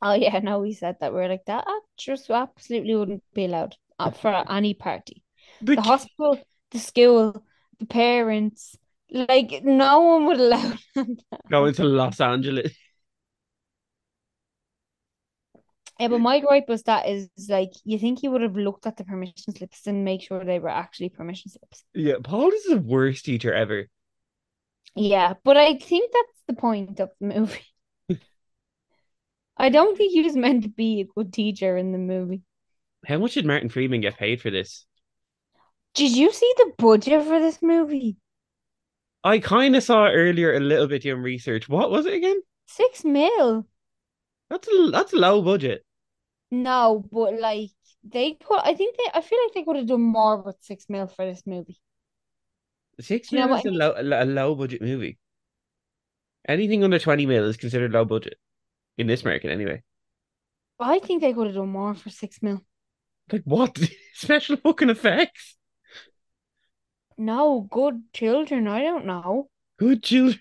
Oh 0.00 0.14
yeah, 0.14 0.38
no, 0.38 0.60
we 0.60 0.72
said 0.72 0.96
that 1.00 1.12
we're 1.12 1.28
like 1.28 1.44
that. 1.46 1.66
Just 1.96 2.30
absolutely 2.30 2.94
wouldn't 2.94 3.24
be 3.34 3.46
allowed 3.46 3.76
uh, 3.98 4.10
for 4.10 4.44
any 4.50 4.74
party. 4.74 5.22
The 5.60 5.76
The 5.76 5.82
hospital, 5.82 6.38
the 6.70 6.78
school, 6.78 7.44
the 7.78 7.86
parents, 7.86 8.76
like 9.10 9.62
no 9.64 10.00
one 10.00 10.26
would 10.26 10.40
allow 10.40 10.74
them. 10.94 11.16
going 11.50 11.74
to 11.74 11.84
Los 11.84 12.20
Angeles. 12.20 12.72
Yeah, 15.98 16.08
but 16.08 16.18
my 16.20 16.40
gripe 16.40 16.66
was 16.68 16.82
that 16.84 17.06
is 17.08 17.28
like 17.48 17.72
you 17.84 17.98
think 17.98 18.22
you 18.22 18.30
would 18.30 18.40
have 18.40 18.56
looked 18.56 18.86
at 18.86 18.96
the 18.96 19.04
permission 19.04 19.54
slips 19.54 19.86
and 19.86 20.04
make 20.04 20.22
sure 20.22 20.44
they 20.44 20.58
were 20.58 20.70
actually 20.70 21.10
permission 21.10 21.50
slips. 21.50 21.84
Yeah, 21.94 22.16
Paul 22.22 22.50
is 22.50 22.64
the 22.64 22.78
worst 22.78 23.24
teacher 23.24 23.52
ever. 23.52 23.86
Yeah, 24.94 25.34
but 25.44 25.56
I 25.56 25.76
think 25.78 26.12
that's 26.12 26.42
the 26.46 26.54
point 26.54 27.00
of 27.00 27.10
the 27.20 27.26
movie. 27.26 27.64
I 29.56 29.68
don't 29.68 29.96
think 29.96 30.10
he 30.12 30.22
was 30.22 30.34
meant 30.34 30.64
to 30.64 30.68
be 30.68 31.00
a 31.00 31.04
good 31.04 31.32
teacher 31.32 31.76
in 31.76 31.92
the 31.92 31.98
movie. 31.98 32.42
How 33.06 33.18
much 33.18 33.34
did 33.34 33.44
Martin 33.44 33.68
Freeman 33.68 34.00
get 34.00 34.16
paid 34.16 34.40
for 34.40 34.50
this? 34.50 34.86
Did 35.94 36.16
you 36.16 36.32
see 36.32 36.52
the 36.56 36.72
budget 36.78 37.22
for 37.24 37.38
this 37.38 37.62
movie? 37.62 38.16
I 39.24 39.38
kind 39.38 39.74
of 39.76 39.82
saw 39.82 40.08
earlier 40.08 40.52
a 40.54 40.60
little 40.60 40.86
bit 40.86 41.06
in 41.06 41.22
research. 41.22 41.68
What 41.70 41.90
was 41.90 42.04
it 42.06 42.12
again? 42.14 42.42
Six 42.64 43.04
mil. 43.04 43.66
That's 44.50 44.68
a, 44.68 44.90
that's 44.90 45.12
a 45.12 45.16
low 45.16 45.42
budget. 45.42 45.84
No, 46.52 47.04
but 47.10 47.40
like 47.40 47.70
they 48.04 48.34
put, 48.34 48.60
I 48.64 48.74
think 48.74 48.96
they, 48.96 49.10
I 49.14 49.20
feel 49.20 49.38
like 49.44 49.54
they 49.54 49.64
could 49.64 49.76
have 49.76 49.86
done 49.86 50.02
more 50.02 50.40
with 50.42 50.62
six 50.62 50.88
mil 50.88 51.06
for 51.08 51.24
this 51.24 51.44
movie. 51.46 51.80
Six 53.00 53.32
You 53.32 53.38
know 53.38 53.46
mil 53.46 53.48
what 53.48 53.64
is 53.64 53.64
a 53.64 53.70
low 53.72 53.94
a 53.98 54.24
low 54.24 54.54
budget 54.54 54.80
movie. 54.80 55.18
Anything 56.46 56.84
under 56.84 56.98
twenty 56.98 57.24
mil 57.24 57.44
is 57.46 57.56
considered 57.56 57.92
low 57.92 58.04
budget 58.04 58.38
in 58.98 59.06
this 59.08 59.24
market, 59.24 59.50
anyway. 59.50 59.82
I 60.80 60.98
think 60.98 61.20
they 61.22 61.32
could 61.32 61.46
have 61.46 61.54
done 61.54 61.68
more 61.68 61.94
for 61.94 62.10
six 62.10 62.42
mil. 62.42 62.64
Like 63.32 63.42
what 63.44 63.78
special 64.14 64.56
fucking 64.56 64.90
effects? 64.90 65.56
No, 67.20 67.68
good 67.70 68.04
children. 68.14 68.66
I 68.66 68.80
don't 68.80 69.04
know. 69.04 69.50
Good 69.78 70.02
children. 70.02 70.40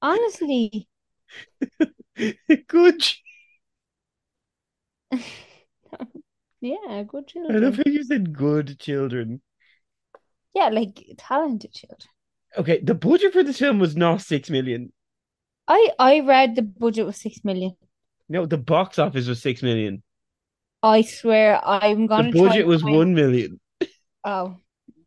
Honestly, 0.00 0.88
Good. 2.66 3.00
ch- 3.00 3.22
yeah, 6.62 7.02
good 7.06 7.26
children. 7.28 7.56
I 7.56 7.58
love 7.58 7.76
how 7.76 7.82
you 7.84 8.02
said 8.04 8.32
good 8.32 8.78
children. 8.78 9.42
Yeah, 10.54 10.70
like 10.70 11.04
talented 11.18 11.74
children. 11.74 12.08
Okay, 12.56 12.80
the 12.80 12.94
budget 12.94 13.34
for 13.34 13.42
this 13.42 13.58
film 13.58 13.78
was 13.78 13.94
not 13.94 14.22
six 14.22 14.48
million. 14.48 14.94
I 15.68 15.90
I 15.98 16.20
read 16.20 16.56
the 16.56 16.62
budget 16.62 17.04
was 17.04 17.20
six 17.20 17.44
million. 17.44 17.76
No, 18.30 18.46
the 18.46 18.56
box 18.56 18.98
office 18.98 19.28
was 19.28 19.42
six 19.42 19.62
million. 19.62 20.02
I 20.84 21.02
swear 21.02 21.60
I'm 21.64 22.06
gonna 22.06 22.30
try 22.30 22.40
budget 22.48 22.66
was 22.66 22.82
find- 22.82 22.96
one 22.96 23.14
million. 23.14 23.60
Oh, 24.24 24.56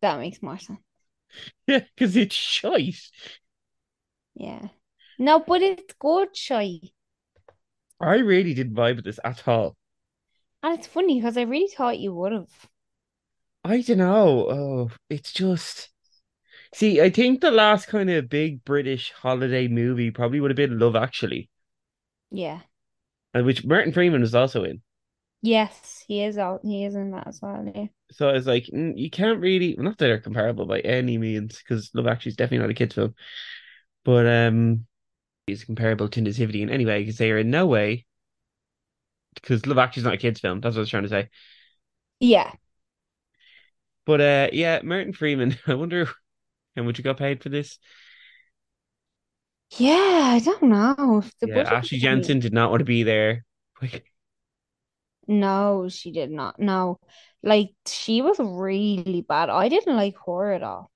that 0.01 0.19
makes 0.19 0.41
more 0.41 0.57
sense. 0.59 0.79
Yeah, 1.67 1.81
because 1.95 2.15
it's 2.17 2.35
shite. 2.35 2.99
Yeah. 4.35 4.69
No, 5.19 5.39
but 5.39 5.61
it's 5.61 5.93
good, 5.99 6.35
shy. 6.35 6.79
I 7.99 8.15
really 8.17 8.53
didn't 8.53 8.75
vibe 8.75 8.97
with 8.97 9.05
this 9.05 9.19
at 9.23 9.47
all. 9.47 9.75
And 10.63 10.77
it's 10.79 10.87
funny 10.87 11.19
because 11.19 11.37
I 11.37 11.41
really 11.43 11.67
thought 11.67 11.99
you 11.99 12.13
would 12.13 12.31
have. 12.31 12.69
I 13.63 13.81
don't 13.81 13.97
know. 13.99 14.49
Oh, 14.49 14.91
it's 15.09 15.31
just. 15.33 15.89
See, 16.73 17.01
I 17.01 17.09
think 17.09 17.41
the 17.41 17.51
last 17.51 17.87
kind 17.87 18.09
of 18.09 18.29
big 18.29 18.63
British 18.65 19.11
holiday 19.11 19.67
movie 19.67 20.11
probably 20.11 20.39
would 20.39 20.51
have 20.51 20.55
been 20.57 20.79
Love 20.79 20.95
Actually, 20.95 21.49
Yeah. 22.31 22.61
and 23.33 23.45
which 23.45 23.65
Martin 23.65 23.93
Freeman 23.93 24.21
was 24.21 24.35
also 24.35 24.63
in. 24.63 24.81
Yes, 25.41 26.03
he 26.07 26.23
is 26.23 26.37
out. 26.37 26.61
He 26.63 26.83
is 26.85 26.93
in 26.95 27.09
that 27.11 27.27
as 27.27 27.41
well. 27.41 27.65
Yeah. 27.73 27.87
So 28.11 28.29
it's 28.29 28.47
like 28.47 28.65
mm, 28.65 28.97
you 28.97 29.09
can't 29.09 29.39
really 29.41 29.75
not 29.77 29.97
that 29.97 30.05
they're 30.07 30.19
comparable 30.19 30.65
by 30.65 30.79
any 30.79 31.17
means, 31.17 31.57
because 31.57 31.91
Love 31.93 32.07
Actually 32.07 32.31
is 32.31 32.35
definitely 32.37 32.59
not 32.59 32.69
a 32.71 32.73
kids 32.73 32.95
film, 32.95 33.15
but 34.05 34.27
um, 34.27 34.87
it's 35.47 35.65
comparable 35.65 36.09
to 36.09 36.21
Nativity 36.21 36.61
in 36.63 36.69
any 36.71 36.85
way 36.85 37.01
because 37.01 37.17
they 37.19 37.31
are 37.31 37.39
in 37.39 37.51
no 37.51 37.67
way. 37.67 38.05
Because 39.35 39.65
Love 39.65 39.77
Actually 39.77 40.01
is 40.01 40.05
not 40.05 40.13
a 40.15 40.17
kids 40.17 40.39
film. 40.39 40.61
That's 40.61 40.75
what 40.75 40.79
I 40.79 40.81
was 40.81 40.89
trying 40.89 41.03
to 41.03 41.09
say. 41.09 41.29
Yeah. 42.19 42.53
But 44.05 44.21
uh, 44.21 44.49
yeah, 44.53 44.81
Martin 44.83 45.13
Freeman. 45.13 45.57
I 45.67 45.73
wonder 45.75 46.07
how 46.75 46.83
much 46.83 46.97
you 46.97 47.03
got 47.03 47.17
paid 47.17 47.43
for 47.43 47.49
this. 47.49 47.79
Yeah, 49.77 50.31
I 50.33 50.39
don't 50.39 50.63
know 50.63 51.19
if 51.23 51.37
the 51.39 51.47
Yeah, 51.47 51.63
Ashley 51.67 51.99
Jensen 51.99 52.39
did 52.39 52.53
not 52.53 52.69
want 52.71 52.79
to 52.81 52.85
be 52.85 53.03
there. 53.03 53.45
Like, 53.81 54.11
No, 55.27 55.87
she 55.89 56.11
did 56.11 56.31
not. 56.31 56.59
No. 56.59 56.99
Like 57.43 57.75
she 57.85 58.21
was 58.21 58.39
really 58.39 59.21
bad. 59.21 59.49
I 59.49 59.69
didn't 59.69 59.95
like 59.95 60.15
her 60.25 60.51
at 60.53 60.63
all. 60.63 60.91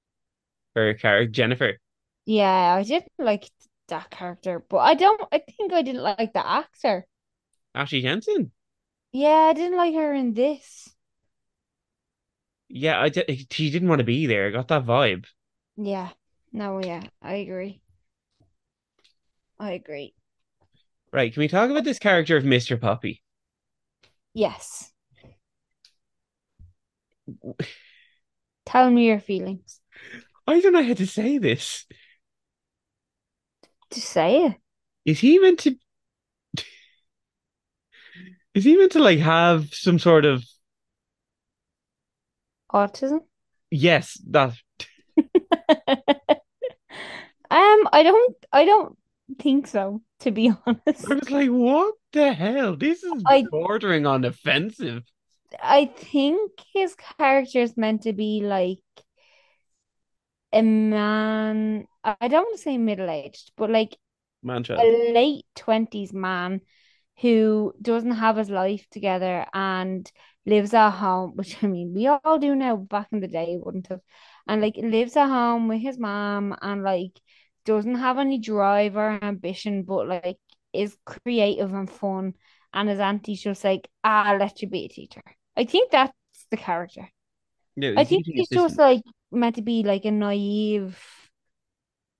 her 0.75 0.93
character 0.93 1.31
Jennifer. 1.31 1.77
Yeah, 2.25 2.75
I 2.75 2.83
didn't 2.83 3.11
like 3.19 3.49
that 3.89 4.09
character, 4.09 4.59
but 4.59 4.77
I 4.79 4.93
don't 4.95 5.21
I 5.31 5.39
think 5.39 5.71
I 5.73 5.81
didn't 5.83 6.01
like 6.03 6.33
the 6.33 6.45
actor. 6.45 7.05
Ashley 7.75 8.01
Jensen. 8.01 8.53
Yeah, 9.13 9.29
I 9.49 9.53
didn't 9.53 9.77
like 9.77 9.93
her 9.95 10.13
in 10.13 10.33
this. 10.33 10.93
Yeah, 12.69 12.99
I 12.99 13.09
di- 13.09 13.45
she 13.51 13.69
didn't 13.69 13.89
want 13.89 13.99
to 13.99 14.05
be 14.05 14.25
there. 14.25 14.47
I 14.47 14.51
got 14.51 14.67
that 14.69 14.85
vibe. 14.85 15.25
Yeah. 15.75 16.11
No, 16.53 16.79
yeah, 16.79 17.03
I 17.21 17.33
agree. 17.35 17.81
I 19.59 19.71
agree. 19.71 20.13
Right, 21.13 21.31
can 21.33 21.39
we 21.39 21.47
talk 21.47 21.69
about 21.69 21.85
this 21.85 21.99
character 21.99 22.35
of 22.35 22.43
Mr. 22.43 22.75
Poppy? 22.75 23.20
Yes. 24.33 24.91
Tell 28.65 28.89
me 28.89 29.07
your 29.07 29.19
feelings. 29.19 29.79
I 30.47 30.59
don't 30.59 30.73
know 30.73 30.83
how 30.83 30.93
to 30.93 31.07
say 31.07 31.37
this. 31.37 31.85
Just 33.93 34.09
say 34.09 34.45
it. 34.45 34.55
Is 35.05 35.19
he 35.19 35.39
meant 35.39 35.59
to? 35.59 35.75
Is 38.53 38.63
he 38.63 38.77
meant 38.77 38.91
to 38.93 38.99
like 38.99 39.19
have 39.19 39.73
some 39.73 39.99
sort 39.99 40.25
of 40.25 40.43
Autism. 42.73 43.21
yes 43.69 44.19
that 44.29 44.53
Um, 47.51 47.89
I 47.91 48.03
don't 48.03 48.35
I 48.53 48.63
don't 48.63 48.97
think 49.37 49.67
so, 49.67 50.01
to 50.21 50.31
be 50.31 50.53
honest. 50.65 51.11
I 51.11 51.15
was 51.15 51.29
like, 51.29 51.49
what 51.49 51.95
the 52.13 52.33
hell? 52.33 52.75
This 52.75 53.03
is 53.03 53.23
I 53.25 53.45
bordering 53.49 54.05
on 54.05 54.25
offensive. 54.25 55.03
I 55.61 55.85
think 55.85 56.51
his 56.73 56.95
character 57.17 57.59
is 57.59 57.75
meant 57.75 58.03
to 58.03 58.13
be 58.13 58.41
like 58.41 58.79
a 60.53 60.61
man, 60.61 61.85
I 62.03 62.27
don't 62.27 62.43
want 62.43 62.57
to 62.57 62.61
say 62.61 62.77
middle-aged, 62.77 63.51
but 63.57 63.69
like 63.69 63.97
Man 64.43 64.63
a 64.69 65.11
late 65.13 65.45
20s 65.55 66.13
man 66.13 66.61
who 67.21 67.73
doesn't 67.81 68.11
have 68.11 68.37
his 68.37 68.49
life 68.49 68.85
together 68.91 69.45
and 69.53 70.11
lives 70.45 70.73
at 70.73 70.91
home, 70.91 71.31
which 71.35 71.63
I 71.63 71.67
mean, 71.67 71.93
we 71.93 72.07
all 72.07 72.39
do 72.39 72.55
now, 72.55 72.75
back 72.75 73.07
in 73.11 73.19
the 73.19 73.27
day, 73.27 73.57
wouldn't 73.59 73.87
have. 73.87 74.01
And 74.47 74.61
like 74.61 74.75
lives 74.77 75.15
at 75.15 75.27
home 75.27 75.67
with 75.67 75.81
his 75.81 75.99
mom 75.99 76.55
and 76.61 76.83
like 76.83 77.19
doesn't 77.65 77.95
have 77.95 78.17
any 78.17 78.39
drive 78.39 78.97
or 78.97 79.19
ambition, 79.23 79.83
but 79.83 80.07
like 80.07 80.39
is 80.73 80.97
creative 81.05 81.73
and 81.73 81.89
fun. 81.89 82.33
And 82.73 82.89
his 82.89 82.99
auntie's 82.99 83.41
just 83.41 83.63
like, 83.63 83.89
ah, 84.03 84.25
I'll 84.25 84.37
let 84.37 84.61
you 84.61 84.69
be 84.69 84.85
a 84.85 84.89
teacher. 84.89 85.21
I 85.57 85.65
think 85.65 85.91
that's 85.91 86.13
the 86.51 86.57
character. 86.57 87.09
No, 87.75 87.91
I 87.95 88.05
think 88.05 88.25
he's 88.33 88.49
just 88.51 88.77
like 88.79 89.03
meant 89.31 89.55
to 89.57 89.61
be 89.63 89.83
like 89.83 90.05
a 90.05 90.11
naive 90.11 90.97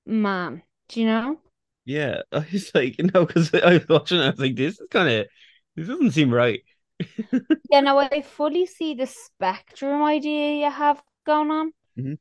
man. 0.06 0.64
Do 0.89 0.99
you 1.02 1.08
know? 1.08 1.39
Yeah, 1.86 2.22
I 2.32 2.45
was 2.52 2.72
like, 2.76 2.95
no, 2.99 3.26
because 3.26 3.54
I 3.54 3.74
was 3.74 3.88
watching. 3.89 4.20
it, 4.20 4.24
I 4.24 4.30
was 4.32 4.39
like, 4.39 4.56
this 4.56 4.80
is 4.80 4.88
kind 4.91 5.10
of 5.10 5.28
this 5.76 5.88
doesn't 5.88 6.12
seem 6.12 6.34
right. 6.34 6.62
Yeah, 7.70 7.80
no, 7.82 7.97
I 7.97 8.22
fully 8.22 8.66
see 8.68 8.93
the 8.93 9.08
spectrum 9.08 10.04
idea 10.04 10.66
you 10.66 10.72
have 10.72 11.02
going 11.26 11.49
on, 11.52 11.74
Mhm. 11.95 12.16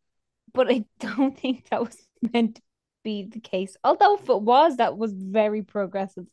but 0.53 0.71
I 0.71 0.85
don't 1.01 1.39
think 1.39 1.69
that 1.71 1.81
was 1.83 1.97
meant 2.33 2.57
to 2.57 2.63
be 3.03 3.25
the 3.25 3.41
case. 3.41 3.77
Although 3.85 4.17
if 4.17 4.29
it 4.29 4.43
was, 4.43 4.77
that 4.77 4.97
was 4.97 5.13
very 5.13 5.63
progressive. 5.63 6.27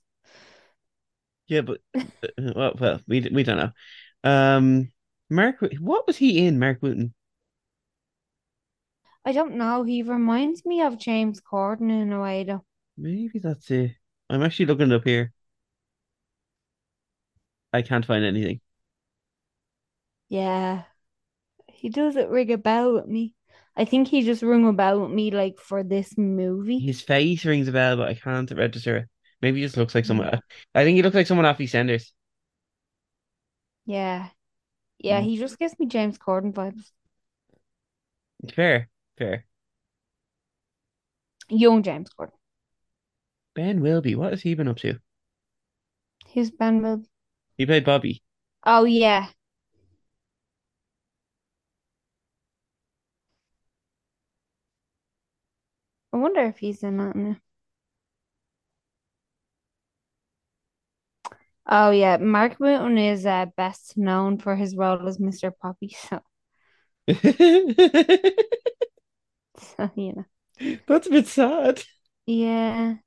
Yeah, 1.48 1.62
but 1.62 1.80
uh, 1.98 2.02
well, 2.56 2.74
well, 2.80 3.02
we 3.08 3.22
we 3.32 3.44
don't 3.44 3.58
know. 3.58 3.72
Um, 4.30 4.92
Marc, 5.30 5.58
what 5.80 6.08
was 6.08 6.18
he 6.18 6.46
in? 6.46 6.60
Marc 6.60 6.82
Wootton. 6.82 7.14
I 9.26 9.32
don't 9.32 9.56
know. 9.56 9.84
He 9.84 10.04
reminds 10.04 10.66
me 10.66 10.82
of 10.82 10.98
James 10.98 11.42
Corden 11.42 11.90
in 11.92 12.12
a 12.14 12.22
way, 12.22 12.44
though. 12.44 12.64
Maybe 12.98 13.40
that's 13.40 13.70
it. 13.72 13.92
I'm 14.30 14.44
actually 14.44 14.66
looking 14.68 14.92
up 14.92 15.04
here. 15.04 15.34
I 17.74 17.82
can't 17.82 18.06
find 18.06 18.26
anything. 18.26 18.62
Yeah, 20.30 20.84
he 21.70 21.90
doesn't 21.90 22.30
ring 22.30 22.52
a 22.52 22.58
bell 22.60 22.94
with 22.96 23.08
me. 23.08 23.37
I 23.78 23.86
think 23.86 24.10
he 24.10 24.24
just 24.24 24.44
rung 24.44 24.68
a 24.68 24.74
bell 24.74 25.00
with 25.02 25.12
me 25.12 25.32
like 25.32 25.60
for 25.62 25.84
this 25.84 26.18
movie. 26.18 26.80
His 26.80 27.02
face 27.02 27.46
rings 27.46 27.68
a 27.68 27.72
bell, 27.72 27.98
but 27.98 28.08
I 28.10 28.14
can't 28.16 28.50
register 28.52 28.98
it. 28.98 29.10
Maybe 29.42 29.60
he 29.60 29.66
just 29.66 29.78
looks 29.78 29.94
like 29.96 30.06
someone. 30.06 30.40
I 30.76 30.84
think 30.84 30.96
he 30.96 31.04
looks 31.04 31.16
like 31.16 31.28
someone 31.28 31.46
off 31.46 31.60
EastEnders. 31.60 32.12
Yeah, 33.88 34.30
yeah, 35.00 35.22
Mm. 35.22 35.24
he 35.24 35.38
just 35.38 35.60
gives 35.60 35.80
me 35.80 35.88
James 35.88 36.18
Corden 36.20 36.54
vibes. 36.54 36.92
Fair, 38.54 38.90
fair. 39.18 39.46
Young 41.50 41.84
James 41.84 42.10
Corden. 42.14 42.32
Ben 43.56 43.82
Wilby, 43.82 44.16
what 44.16 44.32
has 44.32 44.44
he 44.44 44.56
been 44.56 44.70
up 44.70 44.78
to? 44.78 45.02
Who's 46.34 46.52
Ben 46.52 46.84
Wilby? 46.84 47.10
He 47.58 47.66
played 47.66 47.84
Bobby. 47.84 48.24
Oh 48.64 48.84
yeah. 48.86 49.30
I 56.18 56.20
wonder 56.20 56.42
if 56.42 56.58
he's 56.58 56.82
in 56.82 56.98
that 56.98 57.16
now. 57.16 57.38
Oh 61.66 61.92
yeah, 61.92 62.18
Marc 62.18 62.58
Wootton 62.60 62.98
is 62.98 63.26
uh, 63.26 63.46
best 63.56 63.98
known 63.98 64.38
for 64.38 64.56
his 64.56 64.76
role 64.76 65.08
as 65.08 65.20
Mr. 65.20 65.52
Poppy. 65.52 65.96
So, 66.10 66.20
so 69.58 69.90
you 69.96 70.14
know, 70.14 70.26
That's 70.88 71.08
a 71.08 71.12
bit 71.12 71.28
sad. 71.28 71.84
yeah, 72.28 72.98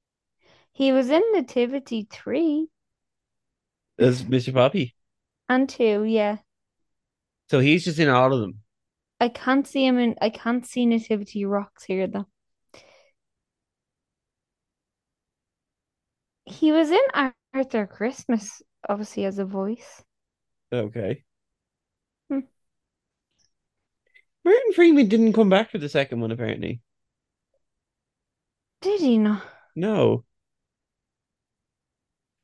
he 0.73 0.93
was 0.93 1.11
in 1.11 1.23
Nativity 1.33 2.09
three 2.11 2.69
As 4.01 4.25
Mr. 4.25 4.53
Poppy. 4.53 4.97
and 5.51 5.69
two. 5.69 6.03
Yeah, 6.05 6.39
So 7.51 7.61
he's 7.61 7.85
just 7.85 7.99
in 7.99 8.09
all 8.09 8.33
of 8.33 8.41
them. 8.41 8.63
I 9.21 9.31
can't 9.31 9.67
see 9.67 9.87
him 9.87 9.99
in. 9.99 10.17
I 10.21 10.31
can't 10.31 10.67
see 10.67 10.85
Nativity 10.85 11.45
Rocks 11.45 11.85
here 11.85 12.07
though. 12.07 12.27
He 16.51 16.71
was 16.71 16.91
in 16.91 17.01
Ar- 17.15 17.35
Arthur 17.55 17.87
Christmas, 17.87 18.61
obviously 18.87 19.25
as 19.25 19.39
a 19.39 19.47
voice. 19.47 20.05
Okay. 20.73 21.25
Hmm. 22.31 22.41
Martin 24.45 24.73
Freeman 24.75 25.09
didn't 25.09 25.33
come 25.33 25.49
back 25.49 25.71
for 25.71 25.79
the 25.79 25.89
second 25.89 26.21
one, 26.21 26.31
apparently. 26.31 26.83
Did 28.83 29.01
he 29.01 29.17
not? 29.17 29.43
No. 29.75 30.25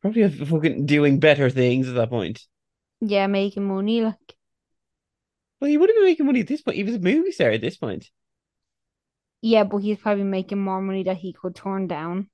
Probably 0.01 0.29
fucking 0.31 0.87
doing 0.87 1.21
better 1.21 1.51
things 1.51 1.89
at 1.89 1.95
that 1.97 2.09
point. 2.09 2.47
Yeah, 3.01 3.27
making 3.27 3.69
money 3.69 4.03
like. 4.03 4.37
Well, 5.61 5.71
he 5.71 5.77
would 5.77 5.89
have 5.89 5.97
been 5.97 6.05
making 6.05 6.27
money 6.27 6.41
at 6.41 6.47
this 6.47 6.63
point. 6.63 6.77
He 6.77 6.85
was 6.85 6.95
a 6.95 7.01
movie 7.01 7.33
star 7.33 7.51
at 7.51 7.61
this 7.61 7.77
point. 7.77 8.11
Yeah, 9.43 9.65
but 9.65 9.79
he's 9.79 9.99
probably 9.99 10.25
making 10.25 10.63
more 10.63 10.81
money 10.83 11.03
that 11.05 11.19
he 11.19 11.33
could 11.33 11.55
turn 11.55 11.87
down. 11.87 12.29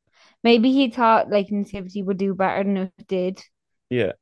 Maybe 0.45 0.73
he 0.73 0.91
thought 0.91 1.31
like 1.31 1.51
Nativity 1.51 2.03
would 2.03 2.19
do 2.19 2.35
better 2.35 2.65
than 2.65 2.77
it 2.77 3.07
did, 3.09 3.43
Yeah. 3.91 4.13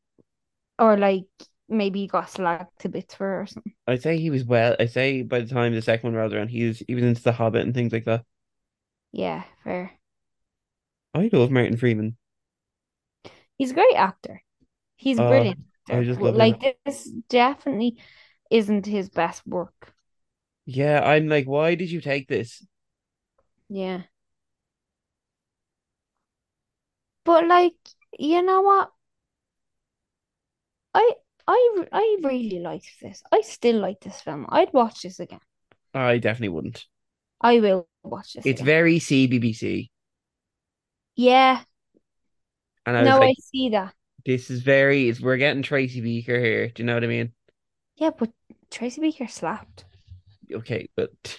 or 0.78 0.96
like 0.96 1.26
maybe 1.68 2.00
he 2.00 2.06
got 2.08 2.30
slacked 2.30 2.80
to 2.80 2.88
bits 2.88 3.14
for 3.14 3.40
or 3.42 3.46
something. 3.46 3.74
I'd 3.86 4.00
say 4.02 4.18
he 4.18 4.30
was 4.30 4.44
well. 4.44 4.74
I'd 4.78 4.90
say 4.90 5.22
by 5.22 5.40
the 5.40 5.46
time 5.48 5.74
the 5.74 5.82
second 5.82 6.08
one 6.12 6.14
rolled 6.18 6.32
around, 6.32 6.48
he 6.48 6.66
was 6.66 6.78
he 6.86 6.94
was 6.94 7.04
into 7.04 7.22
The 7.22 7.32
Hobbit 7.32 7.62
and 7.62 7.74
things 7.74 7.92
like 7.92 8.04
that. 8.04 8.24
Yeah, 9.12 9.44
fair. 9.64 10.00
I 11.14 11.30
love 11.32 11.52
Martin 11.52 11.76
Freeman. 11.76 12.16
He's 13.58 13.70
a 13.70 13.74
great 13.74 13.94
actor. 13.94 14.42
He's 14.96 15.18
a 15.20 15.22
Oh, 15.22 15.24
brilliant 15.24 15.58
I 15.88 16.02
just 16.04 16.20
love 16.20 16.36
him. 16.36 16.58
like 16.58 16.78
this 16.84 17.10
definitely 17.28 17.98
isn't 18.50 18.86
his 18.86 19.08
best 19.10 19.46
work. 19.46 19.94
Yeah, 20.66 21.00
I'm 21.04 21.28
like, 21.28 21.46
why 21.46 21.74
did 21.74 21.90
you 21.90 22.00
take 22.00 22.28
this? 22.28 22.64
Yeah. 23.68 24.02
But 27.24 27.46
like, 27.46 27.76
you 28.18 28.42
know 28.42 28.60
what? 28.60 28.92
I 30.94 31.14
I 31.48 31.86
I 31.90 32.18
really 32.22 32.60
liked 32.60 33.00
this. 33.00 33.24
I 33.32 33.40
still 33.40 33.80
like 33.80 33.98
this 34.02 34.20
film. 34.20 34.46
I'd 34.50 34.72
watch 34.72 35.02
this 35.02 35.18
again. 35.18 35.40
I 35.94 36.18
definitely 36.18 36.48
wouldn't. 36.48 36.86
I 37.42 37.60
will 37.60 37.86
watch 38.02 38.32
this 38.32 38.50
It's 38.50 38.60
again. 38.60 38.72
very 38.74 38.98
CBBC, 38.98 39.90
Yeah, 41.16 41.64
and 42.86 42.96
I 42.96 43.02
no, 43.02 43.22
I 43.22 43.34
see 43.40 43.70
that. 43.70 43.94
this 44.24 44.50
is 44.50 44.62
very. 44.62 45.08
It's, 45.08 45.20
we're 45.20 45.36
getting 45.36 45.62
Tracy 45.62 46.00
Beaker 46.00 46.38
here. 46.38 46.68
Do 46.68 46.82
you 46.82 46.86
know 46.86 46.94
what 46.94 47.04
I 47.04 47.08
mean? 47.08 47.32
Yeah, 47.94 48.10
but 48.10 48.32
Tracy 48.68 49.00
Beaker 49.00 49.28
slapped. 49.28 49.84
Okay, 50.52 50.88
but 50.96 51.38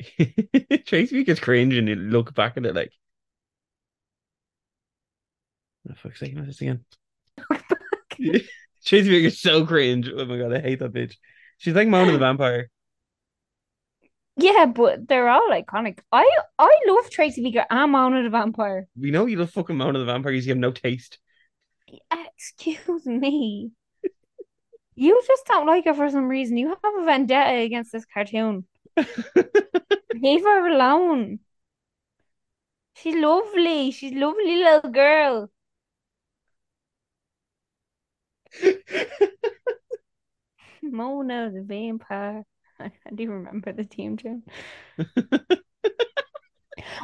Tracy 0.86 1.16
Beaker's 1.16 1.40
cringe, 1.40 1.74
and 1.76 1.88
you 1.88 1.94
look 1.96 2.34
back 2.34 2.56
at 2.56 2.66
it 2.66 2.74
like, 2.74 2.92
oh, 5.90 5.94
fuck's 6.02 6.20
sake, 6.20 6.34
this 6.34 6.60
again. 6.60 6.84
Tracy 8.84 9.08
Beaker's 9.08 9.40
so 9.40 9.66
cringe. 9.66 10.08
Oh 10.14 10.24
my 10.24 10.38
god, 10.38 10.54
I 10.54 10.60
hate 10.60 10.78
that 10.80 10.92
bitch. 10.92 11.14
She's 11.58 11.74
like 11.74 11.88
Mona 11.88 12.12
the 12.12 12.18
Vampire. 12.18 12.70
Yeah, 14.36 14.66
but 14.66 15.08
they're 15.08 15.28
all 15.28 15.50
iconic. 15.50 15.98
I 16.12 16.28
I 16.58 16.80
love 16.86 17.10
Tracy 17.10 17.42
Beaker 17.42 17.66
and 17.68 17.92
Mona 17.92 18.22
the 18.22 18.30
Vampire. 18.30 18.86
We 18.98 19.10
know 19.10 19.26
you 19.26 19.36
love 19.36 19.50
fucking 19.50 19.76
Mona 19.76 19.98
the 19.98 20.04
Vampire 20.04 20.32
because 20.32 20.46
you 20.46 20.52
have 20.52 20.58
no 20.58 20.70
taste. 20.70 21.18
Excuse 22.10 23.06
me. 23.06 23.72
You 25.00 25.22
just 25.28 25.46
don't 25.46 25.68
like 25.68 25.84
her 25.84 25.94
for 25.94 26.10
some 26.10 26.26
reason. 26.26 26.56
You 26.56 26.70
have 26.70 26.78
a 26.82 27.04
vendetta 27.04 27.60
against 27.60 27.92
this 27.92 28.04
cartoon. 28.04 28.64
Leave 28.96 30.42
her 30.42 30.66
alone. 30.66 31.38
She's 32.96 33.14
lovely. 33.14 33.92
She's 33.92 34.10
a 34.10 34.18
lovely 34.18 34.56
little 34.56 34.90
girl. 34.90 35.50
Mona 40.82 41.50
the 41.52 41.62
vampire. 41.62 42.44
I, 42.80 42.84
I 43.06 43.10
do 43.14 43.30
remember 43.30 43.72
the 43.72 43.84
team 43.84 44.16
tune. 44.16 44.42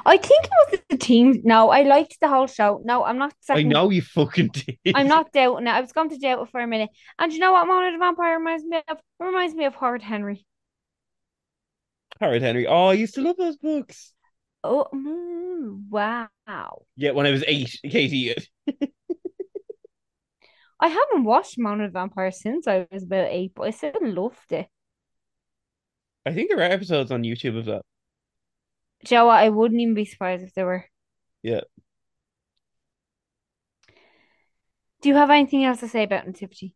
I 0.06 0.16
think 0.16 0.44
it 0.44 0.50
was 0.70 0.80
the 0.88 0.96
team. 0.96 1.40
No, 1.44 1.70
I 1.70 1.82
liked 1.82 2.18
the 2.20 2.28
whole 2.28 2.46
show. 2.46 2.80
No, 2.84 3.04
I'm 3.04 3.18
not 3.18 3.34
I 3.50 3.62
know 3.62 3.90
you 3.90 4.02
fucking 4.02 4.48
did. 4.48 4.78
I'm 4.94 5.08
not 5.08 5.32
doubting 5.32 5.66
it. 5.66 5.70
I 5.70 5.80
was 5.80 5.92
going 5.92 6.10
to 6.10 6.18
doubt 6.18 6.42
it 6.42 6.50
for 6.50 6.60
a 6.60 6.66
minute. 6.66 6.90
And 7.18 7.32
you 7.32 7.38
know 7.38 7.52
what 7.52 7.66
Mona 7.66 7.92
the 7.92 7.98
Vampire 7.98 8.38
reminds 8.38 8.64
me 8.64 8.80
of? 8.88 8.98
Reminds 9.18 9.54
me 9.54 9.64
of 9.64 9.74
Horrid 9.74 10.02
Henry. 10.02 10.46
Horrid 12.20 12.42
Henry. 12.42 12.66
Oh, 12.66 12.86
I 12.86 12.94
used 12.94 13.14
to 13.14 13.22
love 13.22 13.36
those 13.36 13.56
books. 13.56 14.12
Oh, 14.62 14.86
mm, 14.94 15.88
wow. 15.90 16.28
Yeah, 16.96 17.10
when 17.10 17.26
I 17.26 17.30
was 17.30 17.44
eight, 17.46 17.78
Katie. 17.82 18.34
I 20.78 20.86
haven't 20.88 21.24
watched 21.24 21.58
Mona 21.58 21.88
the 21.88 21.92
Vampire 21.92 22.30
since 22.30 22.68
I 22.68 22.86
was 22.92 23.02
about 23.04 23.28
eight, 23.30 23.54
but 23.56 23.64
I 23.64 23.70
still 23.70 23.92
loved 24.02 24.52
it. 24.52 24.68
I 26.26 26.34
think 26.34 26.50
there 26.50 26.58
are 26.58 26.62
episodes 26.62 27.10
on 27.10 27.22
YouTube 27.22 27.58
of 27.58 27.64
that. 27.66 27.82
Do 29.04 29.14
you 29.14 29.20
know 29.20 29.26
what? 29.26 29.36
I 29.38 29.50
wouldn't 29.50 29.80
even 29.80 29.94
be 29.94 30.04
surprised 30.04 30.42
if 30.42 30.52
there 30.54 30.66
were. 30.66 30.86
Yeah. 31.42 31.60
Do 35.02 35.08
you 35.08 35.14
have 35.14 35.30
anything 35.30 35.62
else 35.64 35.78
to 35.78 35.88
say 35.88 36.02
about 36.02 36.26
Nativity? 36.26 36.74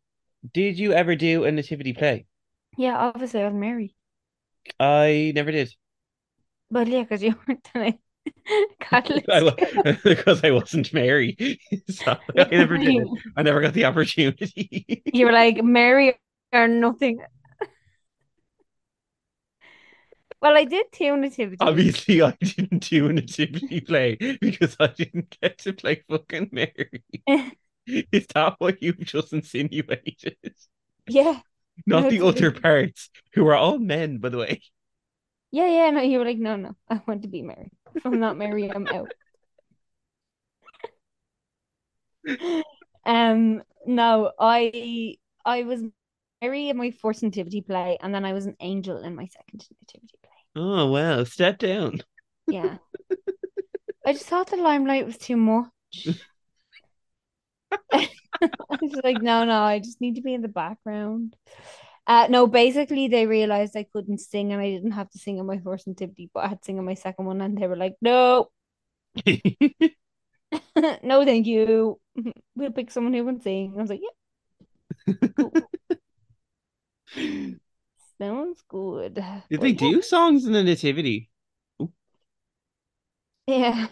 Did 0.52 0.78
you 0.78 0.92
ever 0.92 1.16
do 1.16 1.44
a 1.44 1.50
nativity 1.52 1.94
play? 1.94 2.26
Yeah, 2.78 2.96
obviously 2.96 3.42
I 3.42 3.44
was 3.44 3.52
married. 3.54 3.94
I 4.80 5.32
never 5.34 5.50
did. 5.52 5.74
But 6.70 6.86
yeah, 6.88 7.02
because 7.02 7.22
you 7.22 7.34
weren't 7.48 7.62
Catholic. 7.64 7.98
I, 8.90 9.96
because 10.04 10.44
I 10.44 10.50
wasn't 10.50 10.92
married. 10.92 11.58
So 11.88 12.16
I 12.36 12.44
never 12.50 12.78
did. 12.78 13.06
I 13.36 13.42
never 13.42 13.60
got 13.60 13.74
the 13.74 13.84
opportunity. 13.84 15.02
You 15.12 15.26
were 15.26 15.32
like, 15.32 15.62
Mary 15.62 16.14
or 16.52 16.68
nothing. 16.68 17.20
Well, 20.40 20.56
I 20.56 20.64
did 20.64 20.86
two 20.92 21.16
nativity. 21.16 21.56
Obviously, 21.60 22.22
I 22.22 22.30
didn't 22.40 22.88
do 22.88 23.08
a 23.08 23.12
nativity 23.12 23.80
play 23.80 24.16
because 24.40 24.76
I 24.78 24.86
didn't 24.88 25.36
get 25.40 25.58
to 25.58 25.72
play 25.72 26.04
fucking 26.08 26.50
Mary. 26.52 27.02
Is 27.86 28.26
that 28.34 28.54
what 28.58 28.82
you 28.82 28.92
just 28.92 29.32
insinuated? 29.32 30.36
Yeah. 31.08 31.40
Not 31.86 32.04
No, 32.04 32.10
the 32.10 32.20
other 32.24 32.50
parts, 32.52 33.10
who 33.34 33.46
are 33.48 33.54
all 33.54 33.78
men, 33.78 34.18
by 34.18 34.28
the 34.28 34.38
way. 34.38 34.62
Yeah, 35.50 35.66
yeah, 35.68 35.90
no, 35.90 36.02
you 36.02 36.18
were 36.18 36.24
like, 36.24 36.38
no, 36.38 36.56
no, 36.56 36.76
I 36.88 37.00
want 37.06 37.22
to 37.22 37.28
be 37.28 37.42
married. 37.42 37.70
If 37.94 38.06
I'm 38.06 38.20
not 38.20 38.36
married, 38.36 38.72
I'm 38.74 38.86
out. 38.86 39.12
Um, 43.04 43.62
no, 43.86 44.32
I 44.38 45.16
I 45.44 45.62
was 45.62 45.82
Mary 46.42 46.68
in 46.68 46.76
my 46.76 46.90
first 46.90 47.22
nativity 47.22 47.62
play, 47.62 47.96
and 48.00 48.14
then 48.14 48.24
I 48.24 48.32
was 48.32 48.46
an 48.46 48.56
angel 48.60 48.98
in 48.98 49.14
my 49.14 49.26
second 49.26 49.66
nativity 49.82 50.18
play. 50.22 50.62
Oh 50.62 50.90
wow, 50.90 51.24
step 51.24 51.58
down. 51.58 52.02
Yeah. 52.46 52.78
I 54.06 54.12
just 54.12 54.26
thought 54.26 54.50
the 54.50 54.56
limelight 54.56 55.06
was 55.06 55.18
too 55.18 55.36
much. 55.36 55.70
I 57.92 58.08
was 58.80 59.00
like, 59.02 59.22
no, 59.22 59.44
no, 59.44 59.60
I 59.60 59.78
just 59.78 60.00
need 60.00 60.16
to 60.16 60.22
be 60.22 60.34
in 60.34 60.42
the 60.42 60.48
background. 60.48 61.36
Uh, 62.08 62.26
no, 62.30 62.46
basically 62.48 63.08
they 63.08 63.26
realized 63.26 63.76
I 63.76 63.84
couldn't 63.92 64.18
sing 64.20 64.52
and 64.52 64.62
I 64.62 64.70
didn't 64.70 64.92
have 64.92 65.10
to 65.10 65.18
sing 65.18 65.38
in 65.38 65.46
my 65.46 65.58
first 65.60 65.86
nativity, 65.86 66.30
but 66.34 66.44
I 66.44 66.48
had 66.48 66.62
to 66.62 66.66
sing 66.66 66.78
in 66.78 66.84
my 66.86 66.94
second 66.94 67.26
one, 67.26 67.40
and 67.42 67.58
they 67.58 67.68
were 67.68 67.76
like, 67.76 67.96
no, 68.02 68.50
no, 71.02 71.24
thank 71.24 71.46
you. 71.46 72.00
We'll 72.56 72.72
pick 72.72 72.90
someone 72.90 73.14
who 73.14 73.24
can 73.24 73.40
sing. 73.40 73.74
I 73.76 73.80
was 73.80 73.90
like, 73.90 74.00
yeah, 74.02 74.08
cool. 75.36 75.70
Sounds 78.18 78.62
good. 78.68 79.22
Did 79.50 79.60
But 79.60 79.60
they 79.60 79.74
yeah, 79.78 79.90
do 79.90 80.00
songs 80.00 80.46
in 80.46 80.52
the 80.54 80.62
nativity? 80.64 81.28
Yeah, 83.46 83.88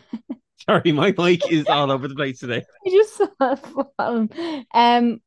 Sorry, 0.69 0.93
my 0.93 1.15
mic 1.17 1.51
is 1.51 1.69
all 1.69 1.91
over 1.91 2.09
the 2.09 2.15
place 2.15 2.39
today. 2.41 2.67
I 2.87 2.91
just 2.91 3.17
saw 3.17 3.27
it 3.41 3.59
falling. 3.99 4.31
Um, 4.73 5.21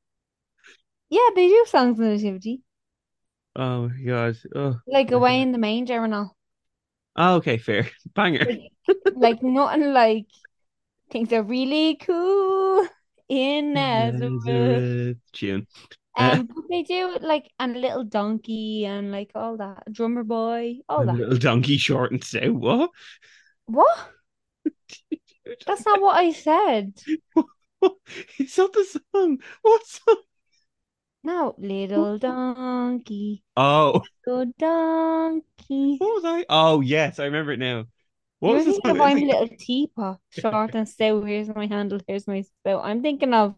yeah, 1.10 1.30
they 1.36 1.48
do 1.48 1.66
songs 1.68 2.00
in 2.00 2.06
the 2.06 2.12
nativity, 2.16 2.62
Oh 3.56 3.90
my 3.90 4.02
god. 4.04 4.38
Oh, 4.56 4.80
like 4.86 5.12
away 5.12 5.42
in 5.42 5.54
the 5.54 5.58
manger 5.58 6.04
and 6.04 6.14
all. 6.14 6.36
oh 7.16 7.36
okay, 7.36 7.58
fair. 7.58 7.90
Banger. 8.16 8.48
Like, 8.48 8.72
like 9.16 9.44
nothing 9.44 9.94
like 9.94 10.26
things 11.12 11.34
are 11.34 11.44
really 11.44 11.98
cool 11.98 12.88
in 13.30 13.74
Nazareth. 13.74 15.18
Tune. 15.34 15.68
Uh, 16.18 16.40
Um, 16.40 16.48
but 16.48 16.66
they 16.70 16.84
do 16.84 17.18
like 17.22 17.50
and 17.60 17.76
a 17.76 17.80
little 17.80 18.04
donkey 18.04 18.86
and 18.86 19.12
like 19.12 19.32
all 19.36 19.58
that 19.58 19.92
drummer 19.92 20.24
boy, 20.24 20.80
all 20.90 21.06
a 21.06 21.06
that. 21.06 21.20
little 21.20 21.38
donkey 21.38 21.78
short 21.78 22.12
and 22.12 22.24
stout. 22.24 22.54
What? 22.54 22.90
What? 23.68 24.10
That's 25.66 25.86
not 25.86 26.02
what 26.02 26.18
I 26.18 26.32
said. 26.32 26.94
It's 28.38 28.58
not 28.58 28.74
the 28.74 28.86
song. 29.14 29.40
What 29.62 29.86
song? 29.86 30.18
No, 31.30 31.54
little 31.60 32.18
donkey, 32.18 33.44
Oh, 33.56 34.10
little 34.26 34.54
donkey. 34.60 36.00
what 36.00 36.14
was 36.16 36.26
I? 36.26 36.46
Oh 36.50 36.82
yes, 36.82 37.20
I 37.20 37.26
remember 37.26 37.52
it 37.54 37.60
now. 37.60 37.86
What 38.40 38.54
You're 38.54 38.56
was 38.56 38.66
the 38.66 38.74
thinking 38.74 38.92
of 38.92 39.00
I'm 39.00 39.24
a 39.24 39.26
little 39.26 39.50
teapot, 39.58 40.20
short 40.30 40.76
and 40.76 40.88
stout. 40.88 41.26
Here's 41.28 41.50
my 41.50 41.68
handle, 41.68 42.00
here's 42.08 42.28
my 42.28 42.42
spout. 42.42 42.84
I'm 42.86 43.02
thinking 43.02 43.34
of 43.34 43.56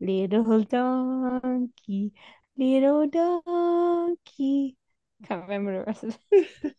little 0.00 0.62
donkey, 0.64 2.12
little 2.56 3.06
donkey. 3.08 4.76
Can't 5.24 5.42
remember 5.42 5.72
the 5.78 5.84
rest 5.84 6.04
of 6.04 6.18
it. 6.32 6.70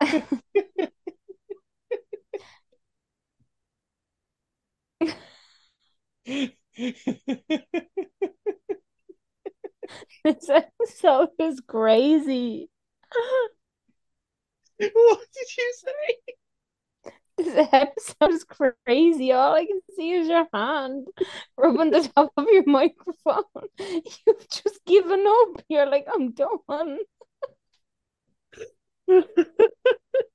This 10.24 10.48
episode 10.48 11.30
is 11.38 11.60
crazy. 11.66 12.70
What 14.78 15.20
did 15.34 15.56
you 15.56 15.72
say? 15.76 16.34
This 17.36 17.68
episode 17.72 18.30
is 18.34 18.44
crazy. 18.44 19.32
All 19.32 19.54
I 19.54 19.64
can 19.64 19.80
see 19.96 20.12
is 20.12 20.28
your 20.28 20.46
hand 20.52 21.06
rubbing 21.56 21.90
the 21.90 22.08
top 22.14 22.32
of 22.36 22.46
your 22.50 22.64
microphone. 22.66 23.44
You've 23.78 24.48
just 24.50 24.84
given 24.86 25.24
up. 25.26 25.62
You're 25.68 25.86
like, 25.86 26.06
I'm 26.12 26.32
done. 26.32 26.98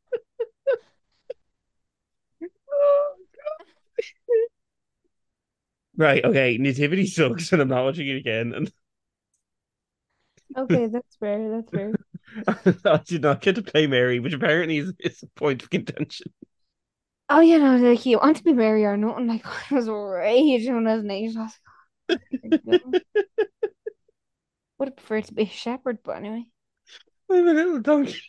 Right, 5.98 6.24
okay. 6.24 6.58
Nativity 6.58 7.08
sucks, 7.08 7.52
and 7.52 7.62
I'm 7.62 7.68
not 7.70 7.84
watching 7.86 8.08
it 8.08 8.18
again. 8.18 8.54
And 8.54 8.72
Okay, 10.58 10.88
that's 10.88 11.16
fair. 11.18 11.50
That's 11.50 11.72
fair. 11.72 11.94
I 12.86 13.02
did 13.06 13.22
not 13.22 13.42
get 13.42 13.56
to 13.56 13.62
play 13.62 13.88
Mary, 13.88 14.20
which 14.20 14.34
apparently 14.34 14.78
is, 14.78 14.94
is 15.00 15.24
a 15.24 15.28
point 15.40 15.64
of 15.64 15.70
contention. 15.70 16.32
Oh, 17.30 17.40
yeah, 17.40 17.58
no, 17.58 17.78
like 17.78 18.06
you 18.06 18.20
want 18.20 18.38
to 18.38 18.44
be 18.44 18.54
Mary 18.54 18.86
or 18.86 18.98
not? 18.98 19.18
And 19.18 19.28
like, 19.28 19.46
I 19.72 19.76
was 19.76 19.90
raging 19.90 20.76
when 20.76 20.88
I 20.88 20.96
was 20.96 21.04
an 21.04 21.12
age. 21.12 21.36
I 21.36 21.44
was 21.44 21.60
like, 22.44 22.82
oh, 22.86 23.00
would 24.78 24.88
have 24.90 24.96
preferred 24.96 25.26
to 25.26 25.34
be 25.34 25.44
a 25.44 25.48
shepherd, 25.48 26.00
but 26.04 26.18
anyway. 26.18 26.46
I'm 27.30 27.48
a 27.48 27.54
little 27.54 27.80
donkey. 27.80 28.20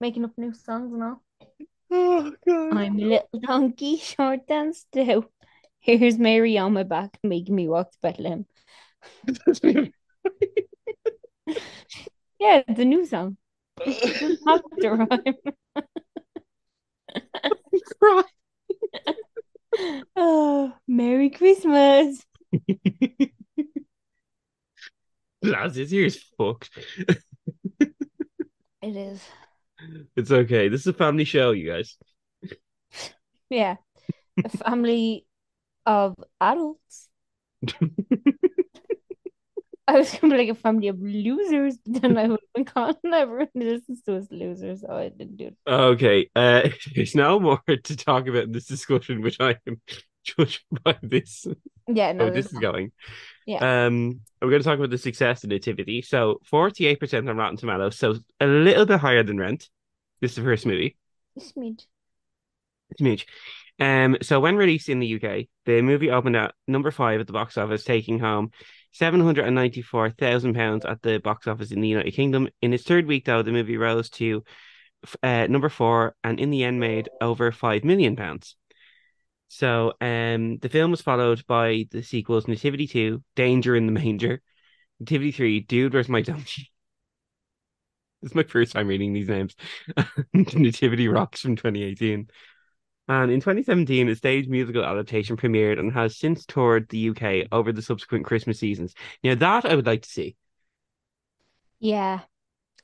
Making 0.00 0.24
up 0.24 0.36
new 0.36 0.52
songs 0.52 0.92
and 0.92 1.04
all. 1.04 1.22
Oh 1.90 2.32
god. 2.46 2.76
I'm 2.76 2.98
a 2.98 3.04
little 3.04 3.40
donkey, 3.40 3.96
short 3.98 4.40
and 4.48 4.74
stout. 4.74 5.30
Here's 5.80 6.18
Mary 6.18 6.58
on 6.58 6.74
my 6.74 6.82
back, 6.82 7.18
making 7.22 7.54
me 7.54 7.68
walk 7.68 7.92
to 7.92 7.98
Bethlehem. 8.02 8.46
Yeah, 12.38 12.62
it's 12.68 12.78
a 12.78 12.84
new 12.84 13.04
song. 13.04 13.36
It 13.84 14.00
doesn't 14.20 14.38
have 14.46 14.62
to 14.80 14.90
rhyme. 14.90 15.34
Right. 18.00 18.24
Oh, 20.16 20.72
Merry 20.88 21.30
Christmas. 21.30 22.24
Lads, 25.42 25.76
this 25.76 25.92
year 25.92 26.06
is 26.06 26.22
fucked. 26.36 26.70
It 28.82 28.96
is. 28.96 29.22
It's 30.16 30.30
okay. 30.30 30.68
This 30.68 30.82
is 30.82 30.88
a 30.88 30.92
family 30.92 31.24
show, 31.24 31.52
you 31.52 31.70
guys. 31.70 31.96
Yeah. 33.50 33.76
A 34.44 34.48
family 34.64 35.26
of 35.86 36.14
adults. 36.40 37.08
I 39.88 39.96
was 39.96 40.10
gonna 40.12 40.34
be 40.34 40.38
like 40.42 40.50
a 40.50 40.54
family 40.54 40.88
of 40.88 41.00
losers, 41.00 41.78
but 41.78 42.02
then 42.02 42.18
I 42.18 42.28
would 42.28 42.40
have 42.40 42.52
been 42.54 42.66
calling 42.66 42.96
everyone 43.06 43.48
listens 43.54 44.02
to 44.02 44.16
us 44.18 44.26
losers, 44.30 44.82
so 44.82 44.90
I 44.90 45.08
didn't 45.08 45.38
do 45.38 45.46
it. 45.46 45.56
Okay. 45.66 46.28
Uh, 46.36 46.68
there's 46.94 47.14
no 47.14 47.40
more 47.40 47.62
to 47.66 47.96
talk 47.96 48.26
about 48.26 48.44
in 48.44 48.52
this 48.52 48.66
discussion, 48.66 49.22
which 49.22 49.38
I 49.40 49.56
am 49.66 49.80
judge 50.36 50.64
by 50.84 50.96
this. 51.02 51.46
Yeah, 51.86 52.12
no, 52.12 52.30
this 52.30 52.46
is 52.46 52.54
not. 52.54 52.62
going. 52.62 52.92
Yeah. 53.46 53.86
Um, 53.86 54.20
we're 54.42 54.50
going 54.50 54.62
to 54.62 54.68
talk 54.68 54.78
about 54.78 54.90
the 54.90 54.98
success 54.98 55.42
of 55.44 55.50
Nativity. 55.50 56.02
So, 56.02 56.40
48% 56.52 57.28
on 57.28 57.36
Rotten 57.36 57.56
Tomatoes, 57.56 57.96
so 57.96 58.16
a 58.40 58.46
little 58.46 58.86
bit 58.86 59.00
higher 59.00 59.22
than 59.22 59.38
Rent. 59.38 59.68
This 60.20 60.32
is 60.32 60.36
the 60.36 60.42
first 60.42 60.66
movie. 60.66 60.96
Smidge. 61.38 61.86
It's 62.90 63.00
huge. 63.00 63.26
Um, 63.80 64.16
so 64.22 64.40
when 64.40 64.56
released 64.56 64.88
in 64.88 64.98
the 64.98 65.14
UK, 65.14 65.46
the 65.64 65.82
movie 65.82 66.10
opened 66.10 66.36
at 66.36 66.54
number 66.66 66.90
five 66.90 67.20
at 67.20 67.26
the 67.26 67.32
box 67.32 67.56
office, 67.56 67.84
taking 67.84 68.18
home 68.18 68.50
seven 68.92 69.20
hundred 69.20 69.44
and 69.46 69.54
ninety-four 69.54 70.10
thousand 70.10 70.54
pounds 70.54 70.84
at 70.84 71.00
the 71.02 71.18
box 71.18 71.46
office 71.46 71.70
in 71.70 71.80
the 71.80 71.88
United 71.88 72.10
Kingdom. 72.12 72.48
In 72.60 72.72
its 72.72 72.84
third 72.84 73.06
week, 73.06 73.24
though, 73.24 73.42
the 73.42 73.52
movie 73.52 73.76
rose 73.76 74.10
to 74.10 74.42
uh, 75.22 75.46
number 75.46 75.68
four, 75.68 76.16
and 76.24 76.40
in 76.40 76.50
the 76.50 76.64
end, 76.64 76.80
made 76.80 77.08
over 77.20 77.52
five 77.52 77.84
million 77.84 78.16
pounds. 78.16 78.56
So, 79.48 79.94
um, 80.00 80.58
the 80.58 80.68
film 80.68 80.90
was 80.90 81.00
followed 81.00 81.46
by 81.46 81.86
the 81.90 82.02
sequels 82.02 82.46
Nativity 82.46 82.86
Two, 82.86 83.22
Danger 83.34 83.74
in 83.74 83.86
the 83.86 83.92
Manger, 83.92 84.42
Nativity 85.00 85.32
Three, 85.32 85.60
Dude, 85.60 85.94
Where's 85.94 86.08
My 86.08 86.22
Donkey? 86.22 86.70
This 88.20 88.32
is 88.32 88.34
my 88.34 88.42
first 88.42 88.72
time 88.72 88.88
reading 88.88 89.12
these 89.12 89.28
names. 89.28 89.54
Nativity 90.34 91.06
Rocks 91.06 91.40
from 91.40 91.54
2018. 91.54 92.28
And 93.06 93.30
in 93.30 93.40
2017, 93.40 94.08
a 94.08 94.16
stage 94.16 94.48
musical 94.48 94.84
adaptation 94.84 95.36
premiered 95.36 95.78
and 95.78 95.92
has 95.92 96.18
since 96.18 96.44
toured 96.44 96.88
the 96.88 97.10
UK 97.10 97.48
over 97.52 97.72
the 97.72 97.80
subsequent 97.80 98.26
Christmas 98.26 98.58
seasons. 98.58 98.94
Now, 99.22 99.34
that 99.36 99.64
I 99.64 99.74
would 99.74 99.86
like 99.86 100.02
to 100.02 100.08
see. 100.08 100.36
Yeah. 101.78 102.20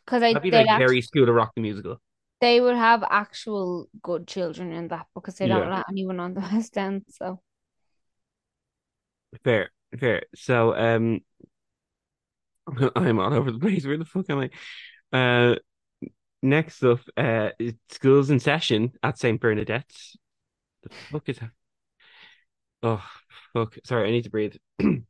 Because 0.04 0.22
I 0.22 0.32
That'd 0.32 0.42
be 0.42 0.50
like 0.50 0.66
Harry 0.66 1.02
School 1.02 1.28
of 1.28 1.34
Rock 1.34 1.52
the 1.54 1.62
musical. 1.62 2.00
They 2.40 2.60
would 2.60 2.76
have 2.76 3.04
actual 3.08 3.88
good 4.02 4.26
children 4.28 4.72
in 4.72 4.88
that 4.88 5.06
because 5.14 5.36
they 5.36 5.48
don't 5.48 5.68
Yeah. 5.68 5.70
let 5.70 5.86
anyone 5.90 6.20
on 6.20 6.34
the 6.34 6.40
West 6.52 6.76
End. 6.78 7.04
So 7.10 7.40
Fair, 9.42 9.70
fair. 9.98 10.22
So, 10.34 10.74
um, 10.74 11.20
I'm 12.96 13.18
all 13.18 13.34
over 13.34 13.50
the 13.50 13.58
place. 13.58 13.86
Where 13.86 13.96
the 13.98 14.04
fuck 14.04 14.26
am 14.30 14.48
I? 15.12 15.16
Uh, 15.16 15.56
next 16.42 16.82
up, 16.84 17.00
uh, 17.16 17.50
schools 17.90 18.30
in 18.30 18.40
session 18.40 18.92
at 19.02 19.18
St. 19.18 19.40
Bernadette's. 19.40 20.16
The 20.82 20.90
fuck 21.10 21.28
is 21.28 21.38
that? 21.38 21.50
Oh, 22.82 23.02
fuck. 23.52 23.76
Sorry, 23.84 24.08
I 24.08 24.12
need 24.12 24.24
to 24.24 24.30
breathe. 24.30 24.54
Here 24.78 25.02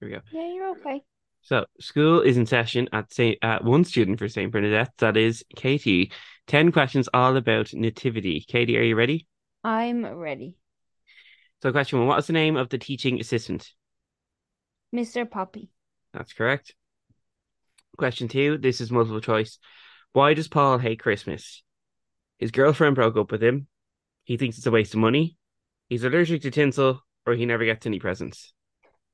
we 0.00 0.10
go. 0.10 0.20
yeah, 0.30 0.46
you're 0.52 0.70
okay. 0.70 1.02
So, 1.46 1.64
school 1.78 2.22
is 2.22 2.36
in 2.36 2.44
session 2.44 2.88
at 2.92 3.12
Saint 3.12 3.38
at 3.40 3.62
one 3.62 3.84
student 3.84 4.18
for 4.18 4.28
St. 4.28 4.50
Bernadette. 4.50 4.90
That 4.98 5.16
is 5.16 5.44
Katie. 5.54 6.10
10 6.48 6.72
questions 6.72 7.08
all 7.14 7.36
about 7.36 7.72
nativity. 7.72 8.40
Katie, 8.40 8.76
are 8.76 8.82
you 8.82 8.96
ready? 8.96 9.28
I'm 9.62 10.04
ready. 10.04 10.56
So, 11.62 11.70
question 11.70 12.00
one 12.00 12.08
What 12.08 12.18
is 12.18 12.26
the 12.26 12.32
name 12.32 12.56
of 12.56 12.68
the 12.68 12.78
teaching 12.78 13.20
assistant? 13.20 13.70
Mr. 14.92 15.30
Poppy. 15.30 15.70
That's 16.12 16.32
correct. 16.32 16.74
Question 17.96 18.26
two 18.26 18.58
This 18.58 18.80
is 18.80 18.90
multiple 18.90 19.20
choice. 19.20 19.60
Why 20.14 20.34
does 20.34 20.48
Paul 20.48 20.78
hate 20.78 20.98
Christmas? 20.98 21.62
His 22.38 22.50
girlfriend 22.50 22.96
broke 22.96 23.16
up 23.16 23.30
with 23.30 23.40
him. 23.40 23.68
He 24.24 24.36
thinks 24.36 24.56
it's 24.58 24.66
a 24.66 24.72
waste 24.72 24.94
of 24.94 25.00
money. 25.00 25.36
He's 25.88 26.02
allergic 26.02 26.42
to 26.42 26.50
tinsel, 26.50 27.04
or 27.24 27.34
he 27.34 27.46
never 27.46 27.64
gets 27.64 27.86
any 27.86 28.00
presents. 28.00 28.52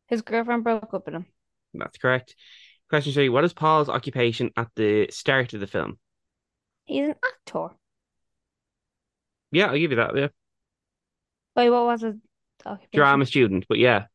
His 0.06 0.22
girlfriend 0.22 0.64
broke 0.64 0.94
up 0.94 1.04
with 1.04 1.14
him. 1.14 1.26
That's 1.74 1.98
correct. 1.98 2.34
Question 2.90 3.12
three 3.12 3.28
What 3.28 3.44
is 3.44 3.52
Paul's 3.52 3.88
occupation 3.88 4.50
at 4.56 4.68
the 4.76 5.08
start 5.10 5.52
of 5.54 5.60
the 5.60 5.66
film? 5.66 5.98
He's 6.84 7.08
an 7.08 7.14
actor. 7.24 7.74
Yeah, 9.50 9.66
I'll 9.66 9.78
give 9.78 9.90
you 9.90 9.96
that. 9.96 10.16
Yeah. 10.16 10.28
Wait, 11.56 11.70
what 11.70 11.84
was 11.86 12.00
his 12.02 12.14
occupation? 12.64 12.88
Drama 12.98 13.26
student, 13.26 13.66
but 13.68 13.78
yeah, 13.78 14.06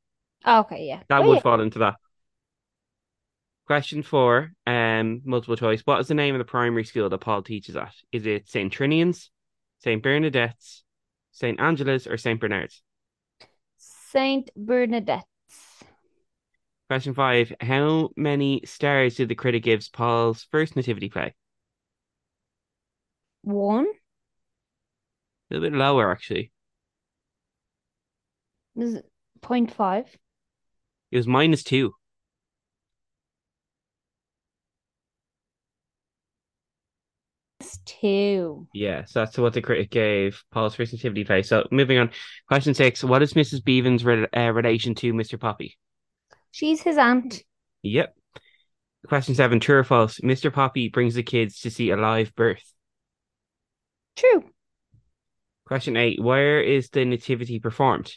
Oh, 0.46 0.60
okay, 0.62 0.86
yeah. 0.86 1.02
that 1.10 1.22
Oh, 1.22 1.28
would 1.28 1.36
yeah. 1.36 1.42
fall 1.42 1.62
into 1.62 1.80
that. 1.80 1.96
Question 3.66 4.02
four, 4.02 4.54
um, 4.66 5.22
multiple 5.26 5.58
choice. 5.58 5.82
What 5.82 6.00
is 6.00 6.08
the 6.08 6.14
name 6.14 6.34
of 6.36 6.40
the 6.40 6.46
primary 6.46 6.86
school 6.86 7.10
that 7.10 7.18
Paul 7.18 7.44
teaches 7.44 7.76
at? 7.76 7.94
Is 8.14 8.26
it 8.26 8.48
St. 8.48 8.72
Trinian's, 8.74 9.30
St. 9.80 10.02
Bernadette's, 10.02 10.84
St. 11.34 11.60
Angela's, 11.60 12.08
or 12.08 12.18
St. 12.18 12.40
Bernard's? 12.40 12.82
Saint 13.78 14.50
Bernadette's. 14.56 15.26
Question 16.88 17.14
five, 17.14 17.52
how 17.60 18.12
many 18.16 18.62
stars 18.64 19.16
did 19.16 19.28
the 19.28 19.36
critic 19.36 19.64
gives 19.64 19.90
Paul's 19.90 20.44
first 20.52 20.78
nativity 20.78 21.10
play? 21.10 21.36
One. 23.42 23.88
A 25.50 25.54
little 25.54 25.70
bit 25.70 25.78
lower, 25.78 26.12
actually. 26.12 26.52
Is 28.78 29.02
point 29.42 29.74
five. 29.74 30.18
It 31.12 31.18
was 31.18 31.28
minus 31.28 31.64
two. 31.64 31.94
It's 37.60 37.80
two. 37.86 38.68
Yeah, 38.74 39.04
so 39.06 39.20
that's 39.20 39.38
what 39.38 39.54
the 39.54 39.62
critic 39.62 39.90
gave 39.90 40.42
Paul's 40.52 40.76
first 40.76 40.94
nativity 40.94 41.26
play. 41.26 41.42
So 41.44 41.68
moving 41.72 41.98
on, 41.98 42.12
question 42.48 42.74
six, 42.74 43.04
what 43.04 43.22
is 43.22 43.34
Mrs. 43.34 43.62
Bevan's 43.62 44.06
re- 44.06 44.28
uh, 44.36 44.52
relation 44.52 44.96
to 44.96 45.14
Mr. 45.14 45.38
Poppy? 45.38 45.78
She's 46.52 46.82
his 46.82 46.98
aunt. 46.98 47.44
Yep. 47.84 48.16
Question 49.08 49.36
seven, 49.36 49.60
true 49.60 49.78
or 49.78 49.84
false? 49.84 50.20
Mr. 50.20 50.52
Poppy 50.52 50.90
brings 50.90 51.16
the 51.16 51.24
kids 51.24 51.62
to 51.62 51.72
see 51.72 51.92
a 51.92 51.98
live 51.98 52.36
birth. 52.36 52.74
True. 54.16 54.44
Question 55.66 55.96
eight, 55.98 56.22
where 56.22 56.62
is 56.62 56.90
the 56.90 57.06
nativity 57.06 57.60
performed? 57.60 58.14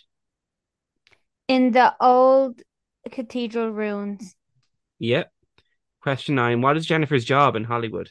In 1.49 1.73
the 1.73 1.95
old 2.01 2.63
cathedral 3.11 3.71
ruins. 3.71 4.35
Yep. 4.99 5.31
Question 6.01 6.37
nine, 6.37 6.61
what 6.61 6.77
is 6.77 6.87
Jennifer's 6.87 7.25
job 7.25 7.57
in 7.57 7.65
Hollywood? 7.65 8.11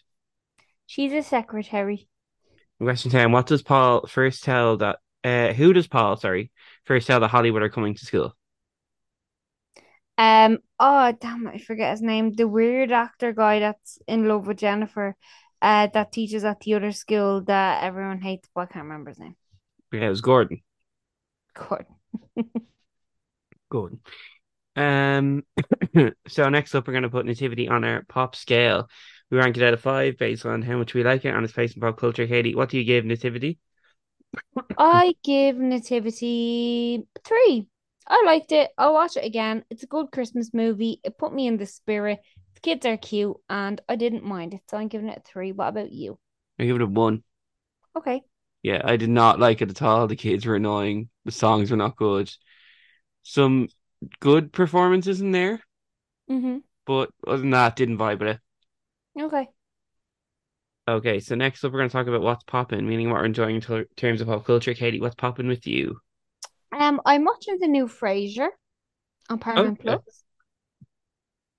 She's 0.86 1.12
a 1.14 1.24
secretary. 1.24 2.08
Question 2.80 3.12
ten, 3.12 3.32
what 3.32 3.48
does 3.48 3.62
Paul 3.62 4.08
first 4.08 4.44
tell 4.44 4.78
that? 4.78 5.00
Uh, 5.24 5.52
who 5.52 5.74
does 5.74 5.88
Paul, 5.88 6.16
sorry, 6.16 6.52
first 6.86 7.08
tell 7.08 7.20
that 7.20 7.28
Hollywood 7.28 7.62
are 7.62 7.70
coming 7.70 7.94
to 7.96 8.06
school? 8.06 8.36
Um, 10.20 10.58
oh 10.82 11.14
damn, 11.14 11.48
I 11.48 11.60
forget 11.60 11.92
his 11.92 12.02
name. 12.02 12.34
The 12.34 12.46
weird 12.46 12.92
actor 12.92 13.32
guy 13.32 13.60
that's 13.60 14.00
in 14.06 14.28
love 14.28 14.48
with 14.48 14.58
Jennifer, 14.58 15.16
uh, 15.62 15.88
that 15.94 16.12
teaches 16.12 16.44
at 16.44 16.60
the 16.60 16.74
other 16.74 16.92
school 16.92 17.42
that 17.46 17.86
everyone 17.86 18.20
hates, 18.20 18.50
but 18.54 18.62
I 18.62 18.66
can't 18.66 18.84
remember 18.84 19.12
his 19.12 19.20
name. 19.20 19.38
Yeah, 19.94 20.08
it 20.08 20.10
was 20.10 20.20
Gordon. 20.20 20.62
Gordon. 21.54 21.96
Gordon. 23.70 24.00
Um, 24.76 25.44
so 26.28 26.50
next 26.50 26.76
up, 26.76 26.86
we're 26.86 26.94
going 26.94 27.04
to 27.04 27.10
put 27.10 27.26
Nativity 27.26 27.70
on 27.70 27.86
our 27.86 28.04
pop 28.10 28.36
scale. 28.36 28.90
We 29.32 29.38
rank 29.38 29.56
it 29.56 29.64
out 29.64 29.74
of 29.74 29.80
five 29.80 30.18
based 30.18 30.46
on 30.46 30.64
how 30.64 30.78
much 30.78 30.94
we 30.94 31.02
like 31.02 31.24
it 31.24 31.34
on 31.34 31.46
its 31.46 31.54
place 31.54 31.74
in 31.74 31.82
pop 31.82 31.98
culture. 31.98 32.28
Katie, 32.28 32.56
what 32.56 32.68
do 32.68 32.78
you 32.78 32.84
give 32.84 33.06
Nativity? 33.06 33.58
I 34.78 35.14
give 35.24 35.56
Nativity 35.56 37.08
three. 37.24 37.70
I 38.10 38.24
liked 38.26 38.52
it. 38.52 38.72
I'll 38.78 38.94
watch 38.94 39.18
it 39.18 39.26
again. 39.26 39.64
It's 39.70 39.84
a 39.84 39.88
good 39.88 40.12
Christmas 40.12 40.54
movie. 40.54 41.00
It 41.04 41.18
put 41.18 41.34
me 41.34 41.48
in 41.48 41.58
the 41.58 41.66
spirit. 41.66 42.20
The 42.56 42.62
kids 42.62 42.86
are 42.86 42.98
cute, 42.98 43.38
and 43.50 43.80
I 43.88 43.96
didn't 43.96 44.24
mind 44.24 44.54
it, 44.54 44.62
so 44.70 44.78
I'm 44.78 44.88
giving 44.88 45.10
it 45.10 45.20
a 45.20 45.22
three. 45.22 45.52
What 45.52 45.68
about 45.70 45.92
you? 45.92 46.18
I 46.58 46.66
give 46.66 46.76
it 46.76 46.82
a 46.82 46.88
one. 46.88 47.24
Okay. 47.96 48.22
Yeah, 48.64 48.82
I 48.84 48.98
did 48.98 49.10
not 49.10 49.40
like 49.40 49.62
it 49.62 49.70
at 49.70 49.82
all. 49.82 50.08
The 50.08 50.16
kids 50.16 50.46
were 50.46 50.56
annoying. 50.56 51.10
The 51.26 51.32
songs 51.32 51.72
were 51.72 51.78
not 51.78 51.96
good. 51.96 52.32
Some 53.24 53.70
good 54.20 54.52
performances 54.52 55.22
in 55.22 55.32
there, 55.32 55.62
Mm-hmm. 56.30 56.58
but 56.86 57.12
other 57.28 57.38
than 57.38 57.52
that, 57.52 57.76
didn't 57.76 57.98
vibe 57.98 58.20
with 58.20 58.30
it. 58.30 58.40
Okay. 59.22 59.48
Okay, 60.88 61.20
so 61.20 61.36
next 61.36 61.64
up, 61.64 61.72
we're 61.72 61.80
going 61.80 61.90
to 61.90 61.94
talk 61.94 62.08
about 62.08 62.22
what's 62.22 62.44
popping, 62.46 62.88
meaning 62.88 63.10
what 63.10 63.20
we're 63.20 63.26
enjoying 63.26 63.56
in 63.56 63.62
ter- 63.62 63.86
terms 63.96 64.22
of 64.22 64.28
pop 64.28 64.46
culture. 64.46 64.74
Katie, 64.74 65.00
what's 65.00 65.16
popping 65.16 65.48
with 65.48 65.68
you? 65.68 66.00
Um, 66.72 67.00
I'm 67.06 67.26
watching 67.26 67.60
the 67.60 67.68
new 67.68 67.88
Frasier 67.88 68.50
on 69.30 69.40
Paramount 69.40 69.80
Okay. 69.80 69.80
Plus. 69.80 70.24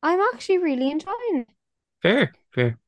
I'm 0.02 0.20
actually 0.20 0.58
really 0.58 0.90
enjoying 0.90 1.36
it. 1.36 1.48
Fair, 2.02 2.36
fair. 2.50 2.78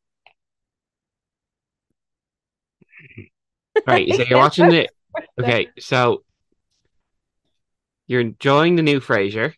Right, 3.87 4.15
so 4.15 4.23
you're 4.29 4.39
watching 4.39 4.69
the. 4.69 4.89
Okay, 5.41 5.71
so 5.79 6.25
you're 8.07 8.21
enjoying 8.21 8.77
the 8.77 8.83
new 8.83 9.01
Frasier. 9.01 9.55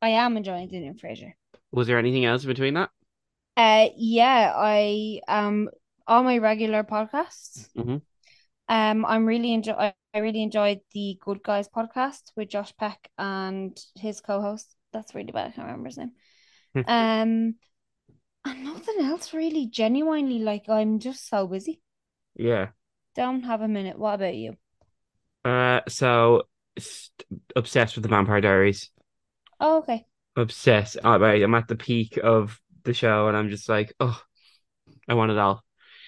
I 0.00 0.08
am 0.08 0.38
enjoying 0.38 0.68
the 0.68 0.80
new 0.80 0.94
Frasier. 0.94 1.34
Was 1.70 1.86
there 1.86 1.98
anything 1.98 2.24
else 2.24 2.44
between 2.44 2.74
that? 2.74 2.90
Uh, 3.56 3.88
yeah, 3.96 4.52
I 4.54 5.20
um 5.28 5.70
all 6.06 6.22
my 6.22 6.38
regular 6.38 6.84
podcasts. 6.84 7.68
Mhm. 7.74 8.00
Um, 8.68 9.04
I'm 9.06 9.26
really 9.26 9.52
enjoy. 9.52 9.94
I 10.16 10.20
really 10.20 10.42
enjoyed 10.42 10.80
the 10.94 11.18
Good 11.20 11.42
Guys 11.42 11.68
podcast 11.68 12.32
with 12.36 12.48
Josh 12.48 12.72
Peck 12.78 13.10
and 13.18 13.78
his 13.96 14.22
co-host. 14.22 14.74
That's 14.90 15.14
really 15.14 15.30
bad. 15.30 15.48
I 15.48 15.50
can't 15.50 15.66
remember 15.66 15.88
his 15.88 15.98
name. 15.98 16.12
Um, 16.86 17.54
and 18.44 18.64
nothing 18.64 19.00
else 19.00 19.34
really. 19.34 19.66
Genuinely, 19.66 20.38
like 20.38 20.70
I'm 20.70 21.00
just 21.00 21.28
so 21.28 21.46
busy. 21.46 21.82
Yeah. 22.34 22.68
Don't 23.14 23.42
have 23.42 23.60
a 23.60 23.68
minute. 23.68 23.98
What 23.98 24.14
about 24.14 24.34
you? 24.34 24.56
Uh, 25.44 25.80
so 25.86 26.44
obsessed 27.54 27.96
with 27.96 28.02
the 28.02 28.08
Vampire 28.08 28.40
Diaries. 28.40 28.90
Oh, 29.60 29.78
okay. 29.78 30.06
Obsessed. 30.34 30.96
I'm 31.04 31.54
at 31.54 31.68
the 31.68 31.76
peak 31.76 32.18
of 32.22 32.58
the 32.84 32.94
show, 32.94 33.28
and 33.28 33.36
I'm 33.36 33.50
just 33.50 33.68
like, 33.68 33.92
oh, 34.00 34.18
I 35.08 35.12
want 35.14 35.32
it 35.32 35.38
all. 35.38 35.62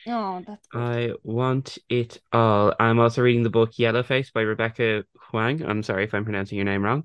Oh, 0.07 0.43
that's 0.47 0.67
good. 0.67 0.83
I 0.83 1.13
want 1.25 1.79
it 1.89 2.21
all. 2.33 2.75
I'm 2.79 2.99
also 3.01 3.23
reading 3.23 3.43
the 3.43 3.51
book 3.51 3.73
Yellowface 3.75 4.33
by 4.33 4.43
Rebecca 4.43 5.05
Huang. 5.31 5.63
I'm 5.65 5.83
sorry 5.83 6.05
if 6.05 6.15
I'm 6.15 6.25
pronouncing 6.25 6.57
your 6.57 6.67
name 6.67 6.85
wrong. 6.85 7.05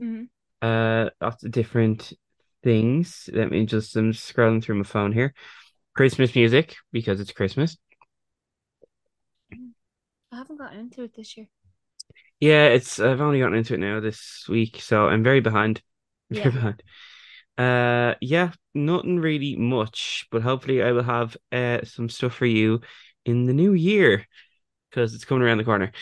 hmm 0.00 0.24
Uh, 0.60 1.10
lots 1.20 1.44
of 1.44 1.50
different 1.50 2.12
things. 2.62 3.28
Let 3.32 3.50
me 3.50 3.66
just, 3.66 3.96
I'm 3.96 4.12
scrolling 4.12 4.62
through 4.62 4.76
my 4.76 4.84
phone 4.84 5.12
here. 5.12 5.34
Christmas 5.96 6.34
music 6.34 6.76
because 6.92 7.20
it's 7.20 7.32
Christmas. 7.32 7.76
I 10.32 10.36
haven't 10.38 10.56
gotten 10.56 10.80
into 10.80 11.04
it 11.04 11.14
this 11.14 11.36
year. 11.36 11.48
Yeah, 12.40 12.66
it's 12.68 12.98
I've 12.98 13.20
only 13.20 13.38
gotten 13.40 13.56
into 13.58 13.74
it 13.74 13.78
now 13.80 14.00
this 14.00 14.46
week, 14.48 14.76
so 14.80 15.08
I'm 15.08 15.22
very 15.22 15.40
behind. 15.40 15.82
Very 16.30 16.50
behind. 16.50 16.82
Uh, 17.58 18.14
yeah, 18.22 18.52
nothing 18.74 19.18
really 19.18 19.56
much, 19.56 20.26
but 20.30 20.42
hopefully 20.42 20.82
I 20.82 20.92
will 20.92 21.02
have 21.02 21.36
uh 21.50 21.84
some 21.84 22.08
stuff 22.08 22.34
for 22.34 22.46
you 22.46 22.80
in 23.24 23.46
the 23.46 23.52
new 23.52 23.72
year 23.72 24.26
because 24.90 25.14
it's 25.14 25.24
coming 25.24 25.42
around 25.42 25.58
the 25.58 25.64
corner. 25.64 25.92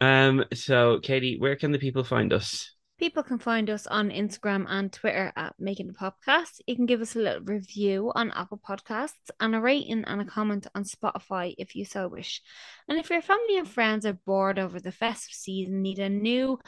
Um, 0.00 0.44
so 0.54 0.98
Katie, 1.00 1.38
where 1.38 1.56
can 1.56 1.72
the 1.72 1.78
people 1.78 2.04
find 2.04 2.32
us? 2.32 2.74
People 2.98 3.22
can 3.22 3.38
find 3.38 3.70
us 3.70 3.86
on 3.86 4.10
Instagram 4.10 4.66
and 4.68 4.92
Twitter 4.92 5.32
at 5.34 5.54
Make 5.58 5.80
It 5.80 5.88
A 5.88 5.92
Popcast. 5.92 6.60
You 6.66 6.76
can 6.76 6.84
give 6.84 7.00
us 7.00 7.16
a 7.16 7.20
little 7.20 7.40
review 7.40 8.12
on 8.14 8.30
Apple 8.32 8.60
Podcasts 8.66 9.30
and 9.40 9.54
a 9.54 9.60
rating 9.60 10.04
and 10.04 10.20
a 10.20 10.26
comment 10.26 10.66
on 10.74 10.84
Spotify 10.84 11.54
if 11.56 11.74
you 11.74 11.86
so 11.86 12.08
wish. 12.08 12.42
And 12.88 12.98
if 12.98 13.08
your 13.08 13.22
family 13.22 13.56
and 13.56 13.68
friends 13.68 14.04
are 14.04 14.18
bored 14.26 14.58
over 14.58 14.78
the 14.78 14.92
festive 14.92 15.32
season, 15.32 15.80
need 15.80 15.98
a 15.98 16.10
new 16.10 16.60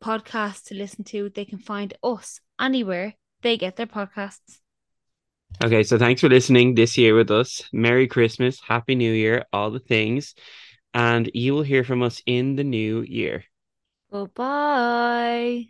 podcast 0.00 0.66
to 0.66 0.74
listen 0.76 1.02
to, 1.04 1.30
they 1.30 1.44
can 1.44 1.58
find 1.58 1.94
us 2.00 2.40
anywhere 2.60 3.14
they 3.42 3.56
get 3.56 3.74
their 3.74 3.86
podcasts. 3.86 4.58
Okay, 5.64 5.82
so 5.82 5.98
thanks 5.98 6.20
for 6.20 6.28
listening 6.28 6.74
this 6.74 6.98
year 6.98 7.14
with 7.14 7.30
us. 7.30 7.62
Merry 7.72 8.06
Christmas, 8.06 8.60
Happy 8.60 8.94
New 8.94 9.12
Year, 9.12 9.44
all 9.52 9.70
the 9.70 9.78
things, 9.78 10.34
and 10.92 11.30
you 11.32 11.54
will 11.54 11.62
hear 11.62 11.82
from 11.82 12.02
us 12.02 12.22
in 12.26 12.56
the 12.56 12.64
new 12.64 13.00
year. 13.00 13.44
Goodbye. 14.10 15.68